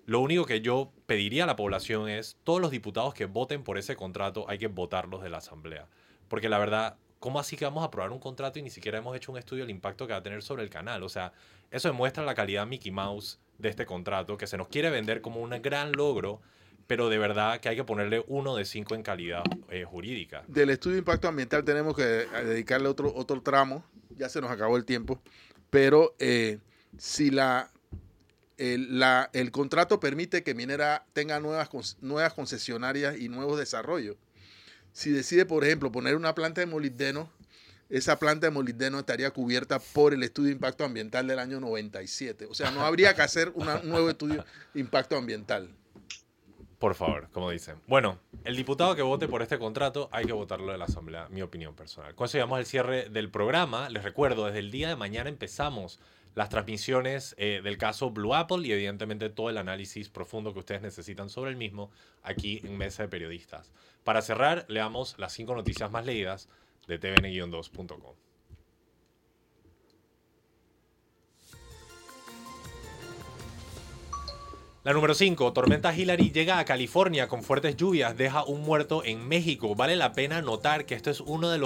Lo 0.07 0.21
único 0.21 0.45
que 0.45 0.61
yo 0.61 0.91
pediría 1.05 1.43
a 1.43 1.47
la 1.47 1.55
población 1.55 2.09
es, 2.09 2.37
todos 2.43 2.59
los 2.59 2.71
diputados 2.71 3.13
que 3.13 3.25
voten 3.25 3.63
por 3.63 3.77
ese 3.77 3.95
contrato 3.95 4.49
hay 4.49 4.57
que 4.57 4.67
votarlos 4.67 5.21
de 5.21 5.29
la 5.29 5.37
Asamblea. 5.37 5.87
Porque 6.29 6.49
la 6.49 6.57
verdad, 6.57 6.97
¿cómo 7.25 7.39
así 7.39 7.57
que 7.57 7.65
vamos 7.65 7.81
a 7.81 7.87
aprobar 7.87 8.11
un 8.11 8.19
contrato 8.19 8.59
y 8.59 8.61
ni 8.61 8.69
siquiera 8.69 8.99
hemos 8.99 9.17
hecho 9.17 9.31
un 9.31 9.39
estudio 9.39 9.63
del 9.63 9.71
impacto 9.71 10.05
que 10.05 10.13
va 10.13 10.19
a 10.19 10.21
tener 10.21 10.43
sobre 10.43 10.61
el 10.61 10.69
canal? 10.69 11.01
O 11.01 11.09
sea, 11.09 11.33
eso 11.71 11.87
demuestra 11.87 12.23
la 12.23 12.35
calidad 12.35 12.67
Mickey 12.67 12.91
Mouse 12.91 13.39
de 13.57 13.69
este 13.69 13.87
contrato, 13.87 14.37
que 14.37 14.45
se 14.45 14.57
nos 14.57 14.67
quiere 14.67 14.91
vender 14.91 15.21
como 15.21 15.41
un 15.41 15.49
gran 15.59 15.91
logro, 15.93 16.39
pero 16.85 17.09
de 17.09 17.17
verdad 17.17 17.59
que 17.59 17.69
hay 17.69 17.75
que 17.75 17.83
ponerle 17.83 18.23
uno 18.27 18.55
de 18.55 18.63
cinco 18.63 18.93
en 18.93 19.01
calidad 19.01 19.41
eh, 19.71 19.85
jurídica. 19.85 20.43
Del 20.47 20.69
estudio 20.69 20.97
de 20.97 20.99
impacto 20.99 21.27
ambiental 21.27 21.63
tenemos 21.63 21.95
que 21.95 22.03
dedicarle 22.03 22.89
otro, 22.89 23.11
otro 23.15 23.41
tramo 23.41 23.83
ya 24.15 24.29
se 24.29 24.39
nos 24.39 24.51
acabó 24.51 24.77
el 24.77 24.85
tiempo, 24.85 25.19
pero 25.71 26.13
eh, 26.19 26.59
si 26.99 27.31
la 27.31 27.71
el, 28.59 28.99
la, 28.99 29.31
el, 29.33 29.49
contrato 29.49 29.99
permite 29.99 30.43
que 30.43 30.53
Minera 30.53 31.07
tenga 31.13 31.39
nuevas, 31.39 31.97
nuevas 32.01 32.35
concesionarias 32.35 33.17
y 33.17 33.29
nuevos 33.29 33.57
desarrollos. 33.57 34.15
Si 34.95 35.11
decide, 35.11 35.45
por 35.45 35.65
ejemplo, 35.65 35.91
poner 35.91 36.15
una 36.15 36.33
planta 36.33 36.61
de 36.61 36.67
molibdeno, 36.67 37.29
esa 37.89 38.17
planta 38.17 38.47
de 38.47 38.51
molibdeno 38.51 38.99
estaría 38.99 39.29
cubierta 39.29 39.77
por 39.77 40.13
el 40.13 40.23
estudio 40.23 40.47
de 40.47 40.53
impacto 40.53 40.85
ambiental 40.85 41.27
del 41.27 41.37
año 41.37 41.59
97. 41.59 42.45
O 42.45 42.53
sea, 42.53 42.71
no 42.71 42.79
habría 42.79 43.13
que 43.13 43.21
hacer 43.21 43.51
un 43.55 43.67
nuevo 43.83 44.09
estudio 44.09 44.45
de 44.73 44.79
impacto 44.79 45.17
ambiental. 45.17 45.69
Por 46.79 46.95
favor, 46.95 47.27
como 47.33 47.51
dicen. 47.51 47.75
Bueno, 47.87 48.19
el 48.45 48.55
diputado 48.55 48.95
que 48.95 49.01
vote 49.01 49.27
por 49.27 49.41
este 49.41 49.59
contrato 49.59 50.07
hay 50.13 50.23
que 50.23 50.31
votarlo 50.31 50.71
de 50.71 50.77
la 50.77 50.85
Asamblea, 50.85 51.27
mi 51.27 51.41
opinión 51.41 51.75
personal. 51.75 52.15
Con 52.15 52.27
eso 52.27 52.37
llegamos 52.37 52.57
al 52.57 52.65
cierre 52.65 53.09
del 53.09 53.29
programa. 53.29 53.89
Les 53.89 54.01
recuerdo, 54.01 54.45
desde 54.45 54.59
el 54.59 54.71
día 54.71 54.87
de 54.87 54.95
mañana 54.95 55.27
empezamos 55.29 55.99
las 56.35 56.49
transmisiones 56.49 57.33
eh, 57.37 57.61
del 57.63 57.77
caso 57.77 58.11
Blue 58.11 58.35
Apple 58.35 58.67
y 58.67 58.71
evidentemente 58.71 59.29
todo 59.29 59.49
el 59.49 59.57
análisis 59.57 60.09
profundo 60.09 60.53
que 60.53 60.59
ustedes 60.59 60.81
necesitan 60.81 61.29
sobre 61.29 61.51
el 61.51 61.57
mismo 61.57 61.89
aquí 62.21 62.61
en 62.63 62.77
Mesa 62.77 63.03
de 63.03 63.09
Periodistas. 63.09 63.71
Para 64.03 64.21
cerrar, 64.21 64.65
leamos 64.67 65.17
las 65.17 65.33
cinco 65.33 65.55
noticias 65.55 65.89
más 65.89 66.05
leídas 66.05 66.49
de 66.87 66.99
tvn-2.com. 66.99 68.24
La 74.85 74.93
número 74.93 75.15
5, 75.15 75.51
tormenta 75.51 75.95
Hillary 75.95 76.31
llega 76.31 76.59
a 76.59 76.65
California 76.65 77.27
con 77.27 77.41
fuertes 77.41 77.75
lluvias, 77.75 78.15
deja 78.15 78.45
un 78.45 78.61
muerto 78.61 79.03
en 79.03 79.27
México. 79.27 79.73
Vale 79.73 79.95
la 79.95 80.13
pena 80.13 80.43
notar 80.43 80.85
que 80.85 80.93
esto 80.93 81.09
es 81.09 81.21
uno 81.21 81.49
de, 81.49 81.57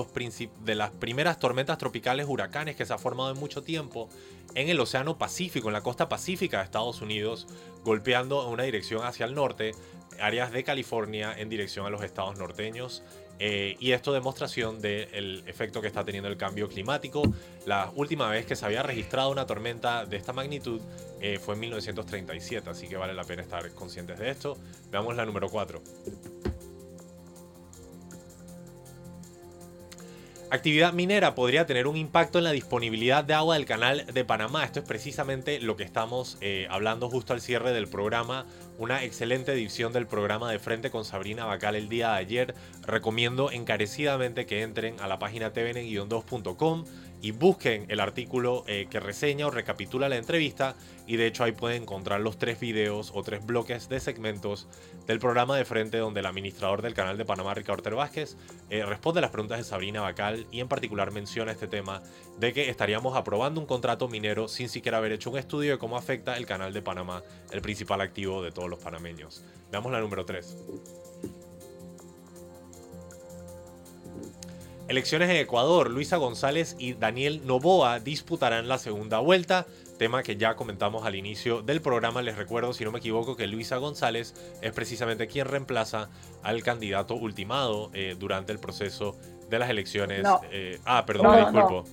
de 0.64 0.76
las 0.76 0.92
primeras 0.92 1.38
tormentas 1.38 1.78
tropicales 1.78 2.28
huracanes 2.30 2.78
que 2.78 2.86
se 2.86 2.94
ha 2.94 2.98
formado 2.98 3.32
en 3.32 3.38
mucho 3.38 3.62
tiempo 3.62 4.08
en 4.56 4.70
el 4.70 4.80
Océano 4.80 5.18
Pacífico, 5.18 5.68
en 5.68 5.74
la 5.74 5.82
costa 5.82 6.08
pacífica 6.08 6.60
de 6.60 6.64
Estados 6.64 7.02
Unidos, 7.02 7.46
golpeando 7.84 8.48
en 8.48 8.54
una 8.54 8.64
dirección 8.64 9.04
hacia 9.04 9.26
el 9.26 9.36
norte, 9.36 9.74
áreas 10.22 10.54
de 10.54 10.64
California 10.64 11.36
en 11.38 11.50
dirección 11.50 11.86
a 11.86 11.90
los 11.90 12.04
estados 12.04 12.38
norteños 12.38 13.04
eh, 13.40 13.78
y 13.80 13.94
esto 13.94 14.12
demostración 14.12 14.82
del 14.82 15.44
efecto 15.48 15.82
que 15.82 15.88
está 15.88 16.04
teniendo 16.04 16.30
el 16.30 16.38
cambio 16.38 16.68
climático. 16.68 17.22
La 17.66 17.92
última 17.96 18.30
vez 18.30 18.46
que 18.46 18.56
se 18.56 18.66
había 18.66 18.84
registrado 18.84 19.32
una 19.32 19.46
tormenta 19.46 20.06
de 20.06 20.18
esta 20.18 20.34
magnitud 20.34 20.82
eh, 21.22 21.40
fue 21.40 21.54
en 21.54 21.62
1937, 21.62 22.70
así 22.70 22.88
que 22.88 22.98
vale 22.98 23.14
la 23.14 23.24
pena 23.24 23.42
estar 23.42 23.70
conscientes 23.72 24.20
de 24.20 24.30
esto. 24.30 24.58
Veamos 24.92 25.16
la 25.16 25.26
número 25.26 25.50
4. 25.50 25.82
Actividad 30.52 30.94
minera 30.94 31.36
podría 31.36 31.68
tener 31.68 31.86
un 31.86 31.96
impacto 31.96 32.40
en 32.40 32.44
la 32.44 32.52
disponibilidad 32.52 33.24
de 33.24 33.36
agua 33.36 33.54
del 33.54 33.68
canal 33.68 34.08
de 34.12 34.26
Panamá. 34.26 34.64
Esto 34.64 34.80
es 34.80 34.86
precisamente 34.86 35.60
lo 35.60 35.78
que 35.78 35.84
estamos 35.84 36.40
eh, 36.42 36.66
hablando 36.72 37.08
justo 37.08 37.34
al 37.34 37.42
cierre 37.42 37.72
del 37.72 37.88
programa. 37.88 38.48
Una 38.80 39.04
excelente 39.04 39.54
edición 39.54 39.94
del 39.94 40.08
programa 40.08 40.52
de 40.52 40.58
Frente 40.58 40.90
con 40.90 41.06
Sabrina 41.06 41.46
Bacal 41.46 41.76
el 41.76 41.88
día 41.88 42.14
de 42.14 42.18
ayer. 42.18 42.56
Recomiendo 42.82 43.52
encarecidamente 43.52 44.48
que 44.48 44.64
entren 44.64 45.00
a 45.00 45.08
la 45.08 45.20
página 45.20 45.54
tvn-2.com 45.54 46.86
y 47.22 47.32
busquen 47.32 47.86
el 47.90 48.00
artículo 48.00 48.64
eh, 48.68 48.88
que 48.90 49.00
reseña 49.00 49.48
o 49.48 49.52
recapitula 49.52 50.10
la 50.10 50.18
entrevista 50.18 50.76
y 51.08 51.18
de 51.18 51.28
hecho 51.28 51.44
ahí 51.44 51.52
pueden 51.52 51.84
encontrar 51.84 52.22
los 52.22 52.38
tres 52.38 52.60
videos 52.60 53.12
o 53.14 53.24
tres 53.24 53.46
bloques 53.46 53.90
de 53.90 54.00
segmentos 54.00 54.68
del 55.08 55.20
programa 55.20 55.58
de 55.58 55.66
frente 55.66 55.98
donde 55.98 56.20
el 56.20 56.26
administrador 56.26 56.82
del 56.82 56.94
canal 56.94 57.18
de 57.18 57.26
Panamá, 57.26 57.54
Ricardo 57.54 57.80
Ortega 57.80 57.96
Vázquez, 57.96 58.38
eh, 58.70 58.86
responde 58.86 59.22
las 59.22 59.32
preguntas 59.32 59.58
de 59.58 59.64
Sabrina 59.64 60.02
Bacal 60.02 60.48
y 60.52 60.60
en 60.60 60.68
particular 60.68 61.12
menciona 61.12 61.52
este 61.52 61.68
tema 61.68 62.02
de 62.38 62.54
que 62.54 62.70
estaríamos 62.70 63.16
aprobando 63.16 63.60
un 63.60 63.68
contrato 63.68 64.08
minero 64.08 64.48
sin 64.48 64.70
siquiera 64.70 65.00
haber 65.00 65.12
hecho 65.12 65.32
un 65.32 65.38
estudio 65.38 65.72
de 65.72 65.78
cómo 65.78 65.98
afecta 65.98 66.38
el 66.38 66.46
canal 66.46 66.74
de 66.74 66.82
Panamá, 66.82 67.24
el 67.52 67.62
principal 67.62 68.02
activo 68.02 68.42
de 68.42 68.52
todos 68.52 68.70
los 68.70 68.80
panameños. 68.80 69.44
Veamos 69.72 69.92
la 69.92 70.00
número 70.00 70.26
3. 70.26 71.09
Elecciones 74.90 75.30
en 75.30 75.36
Ecuador, 75.36 75.92
Luisa 75.92 76.18
González 76.18 76.76
y 76.80 76.94
Daniel 76.94 77.46
Novoa 77.46 78.00
disputarán 78.00 78.68
la 78.68 78.80
segunda 78.80 79.20
vuelta, 79.20 79.68
tema 80.00 80.24
que 80.24 80.36
ya 80.36 80.56
comentamos 80.56 81.06
al 81.06 81.14
inicio 81.14 81.62
del 81.62 81.80
programa. 81.80 82.24
Les 82.24 82.36
recuerdo, 82.36 82.74
si 82.74 82.86
no 82.86 82.92
me 82.92 82.98
equivoco, 82.98 83.36
que 83.36 83.46
Luisa 83.46 83.78
González 83.78 84.34
es 84.64 84.72
precisamente 84.74 85.28
quien 85.28 85.46
reemplaza 85.46 86.10
al 86.42 86.64
candidato 86.64 87.14
ultimado 87.14 87.92
eh, 87.94 88.16
durante 88.18 88.52
el 88.52 88.58
proceso 88.58 89.16
de 89.48 89.60
las 89.60 89.70
elecciones. 89.70 90.26
Eh, 90.50 90.80
ah, 90.86 91.06
perdón, 91.06 91.36
me 91.36 91.42
disculpo. 91.42 91.86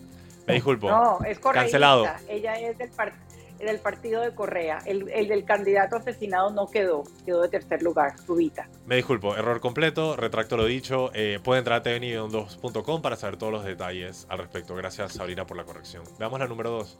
Me 0.47 0.55
disculpo. 0.55 0.89
No, 0.89 1.19
es 1.27 1.39
Cancelado. 1.39 2.07
Ella 2.31 2.55
es 2.55 2.79
del 2.79 2.89
partido 2.89 3.26
en 3.59 3.69
el 3.69 3.79
partido 3.79 4.23
de 4.23 4.35
Correa. 4.35 4.79
El, 4.87 5.07
del 5.07 5.45
candidato 5.45 5.97
asesinado 5.97 6.51
no 6.51 6.67
quedó, 6.69 7.05
quedó 7.25 7.43
de 7.43 7.49
tercer 7.49 7.83
lugar, 7.83 8.15
Rubita. 8.27 8.69
Me 8.87 8.97
disculpo, 8.97 9.37
error 9.37 9.61
completo, 9.61 10.17
retracto 10.17 10.57
lo 10.57 10.65
dicho. 10.65 11.11
Eh, 11.15 11.41
puede 11.43 11.61
entrar 11.61 11.81
a 11.81 11.83
tvnivel2.com 11.83 13.03
para 13.03 13.17
saber 13.17 13.37
todos 13.37 13.53
los 13.53 13.65
detalles 13.65 14.27
al 14.29 14.39
respecto. 14.39 14.75
Gracias, 14.75 15.15
Sabrina, 15.15 15.47
por 15.47 15.57
la 15.57 15.65
corrección. 15.65 16.05
Veamos 16.19 16.39
la 16.41 16.47
número 16.47 16.71
2. 16.71 16.99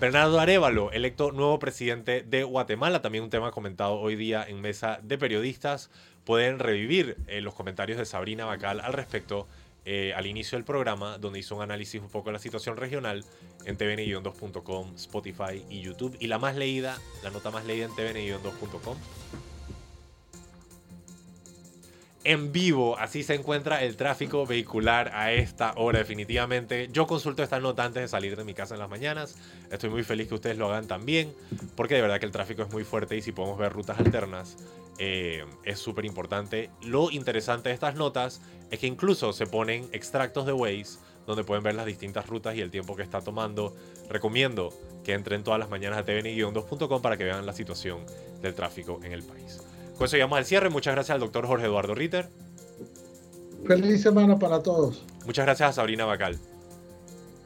Bernardo 0.00 0.38
Arevalo, 0.38 0.92
electo 0.92 1.32
nuevo 1.32 1.58
presidente 1.58 2.22
de 2.22 2.44
Guatemala, 2.44 3.02
también 3.02 3.24
un 3.24 3.30
tema 3.30 3.50
comentado 3.50 3.98
hoy 3.98 4.14
día 4.14 4.44
en 4.46 4.60
mesa 4.60 5.00
de 5.02 5.18
periodistas. 5.18 5.90
Pueden 6.24 6.60
revivir 6.60 7.16
eh, 7.26 7.40
los 7.40 7.54
comentarios 7.54 7.98
de 7.98 8.04
Sabrina 8.04 8.44
Bacal 8.44 8.78
al 8.78 8.92
respecto 8.92 9.48
eh, 9.90 10.12
al 10.14 10.26
inicio 10.26 10.58
del 10.58 10.66
programa, 10.66 11.16
donde 11.16 11.38
hizo 11.38 11.56
un 11.56 11.62
análisis 11.62 11.98
un 11.98 12.10
poco 12.10 12.28
de 12.28 12.34
la 12.34 12.38
situación 12.38 12.76
regional 12.76 13.24
en 13.64 13.78
tvn-2.com, 13.78 14.94
Spotify 14.96 15.64
y 15.70 15.80
YouTube. 15.80 16.14
Y 16.20 16.26
la 16.26 16.38
más 16.38 16.56
leída, 16.56 16.98
la 17.22 17.30
nota 17.30 17.50
más 17.50 17.64
leída 17.64 17.86
en 17.86 17.92
tvn-2.com 17.92 18.98
en 22.24 22.52
vivo. 22.52 22.98
Así 22.98 23.22
se 23.22 23.34
encuentra 23.34 23.82
el 23.82 23.96
tráfico 23.96 24.44
vehicular 24.44 25.10
a 25.14 25.32
esta 25.32 25.72
hora 25.76 26.00
definitivamente. 26.00 26.90
Yo 26.92 27.06
consulto 27.06 27.42
esta 27.42 27.58
nota 27.58 27.84
antes 27.84 28.02
de 28.02 28.08
salir 28.08 28.36
de 28.36 28.44
mi 28.44 28.52
casa 28.52 28.74
en 28.74 28.80
las 28.80 28.90
mañanas. 28.90 29.36
Estoy 29.72 29.88
muy 29.88 30.02
feliz 30.02 30.28
que 30.28 30.34
ustedes 30.34 30.58
lo 30.58 30.66
hagan 30.66 30.86
también, 30.86 31.32
porque 31.74 31.94
de 31.94 32.02
verdad 32.02 32.20
que 32.20 32.26
el 32.26 32.32
tráfico 32.32 32.60
es 32.60 32.70
muy 32.70 32.84
fuerte 32.84 33.16
y 33.16 33.22
si 33.22 33.32
podemos 33.32 33.58
ver 33.58 33.72
rutas 33.72 33.98
alternas 33.98 34.58
eh, 34.98 35.44
es 35.64 35.78
súper 35.78 36.04
importante. 36.04 36.70
Lo 36.82 37.10
interesante 37.10 37.68
de 37.68 37.74
estas 37.74 37.94
notas 37.94 38.40
es 38.70 38.78
que 38.78 38.86
incluso 38.86 39.32
se 39.32 39.46
ponen 39.46 39.88
extractos 39.92 40.46
de 40.46 40.52
Waze 40.52 40.98
donde 41.26 41.44
pueden 41.44 41.62
ver 41.62 41.74
las 41.74 41.84
distintas 41.84 42.26
rutas 42.26 42.56
y 42.56 42.62
el 42.62 42.70
tiempo 42.70 42.96
que 42.96 43.02
está 43.02 43.20
tomando. 43.20 43.76
Recomiendo 44.08 44.72
que 45.04 45.12
entren 45.12 45.44
todas 45.44 45.60
las 45.60 45.68
mañanas 45.68 45.98
a 45.98 46.06
tvn-2.com 46.06 47.02
para 47.02 47.18
que 47.18 47.24
vean 47.24 47.44
la 47.44 47.52
situación 47.52 48.00
del 48.40 48.54
tráfico 48.54 48.98
en 49.02 49.12
el 49.12 49.22
país. 49.22 49.60
Con 49.96 50.06
eso 50.06 50.16
llegamos 50.16 50.38
al 50.38 50.46
cierre. 50.46 50.70
Muchas 50.70 50.94
gracias 50.94 51.14
al 51.14 51.20
doctor 51.20 51.46
Jorge 51.46 51.66
Eduardo 51.66 51.94
Ritter. 51.94 52.30
Feliz 53.66 54.00
semana 54.00 54.38
para 54.38 54.62
todos. 54.62 55.04
Muchas 55.26 55.44
gracias 55.44 55.68
a 55.68 55.72
Sabrina 55.74 56.06
Bacal. 56.06 56.38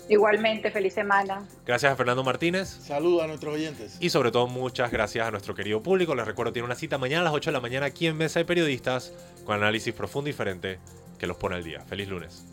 Igualmente, 0.08 0.70
feliz 0.70 0.94
semana. 0.94 1.46
Gracias 1.64 1.92
a 1.92 1.96
Fernando 1.96 2.24
Martínez. 2.24 2.68
Saludos 2.68 3.22
a 3.22 3.26
nuestros 3.26 3.54
oyentes. 3.54 3.96
Y 4.00 4.10
sobre 4.10 4.30
todo, 4.30 4.46
muchas 4.46 4.90
gracias 4.90 5.26
a 5.26 5.30
nuestro 5.30 5.54
querido 5.54 5.82
público. 5.82 6.14
Les 6.14 6.26
recuerdo, 6.26 6.52
tiene 6.52 6.66
una 6.66 6.74
cita 6.74 6.98
mañana 6.98 7.22
a 7.22 7.24
las 7.24 7.32
8 7.34 7.50
de 7.50 7.52
la 7.52 7.60
mañana 7.60 7.86
aquí 7.86 8.06
en 8.06 8.16
Mesa 8.16 8.40
de 8.40 8.44
Periodistas 8.44 9.12
con 9.44 9.56
análisis 9.56 9.94
profundo 9.94 10.28
y 10.28 10.32
diferente 10.32 10.78
que 11.18 11.26
los 11.26 11.36
pone 11.36 11.56
al 11.56 11.64
día. 11.64 11.80
Feliz 11.80 12.08
lunes. 12.08 12.44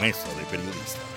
Mesa 0.00 0.28
de 0.34 0.44
Periodistas. 0.50 1.11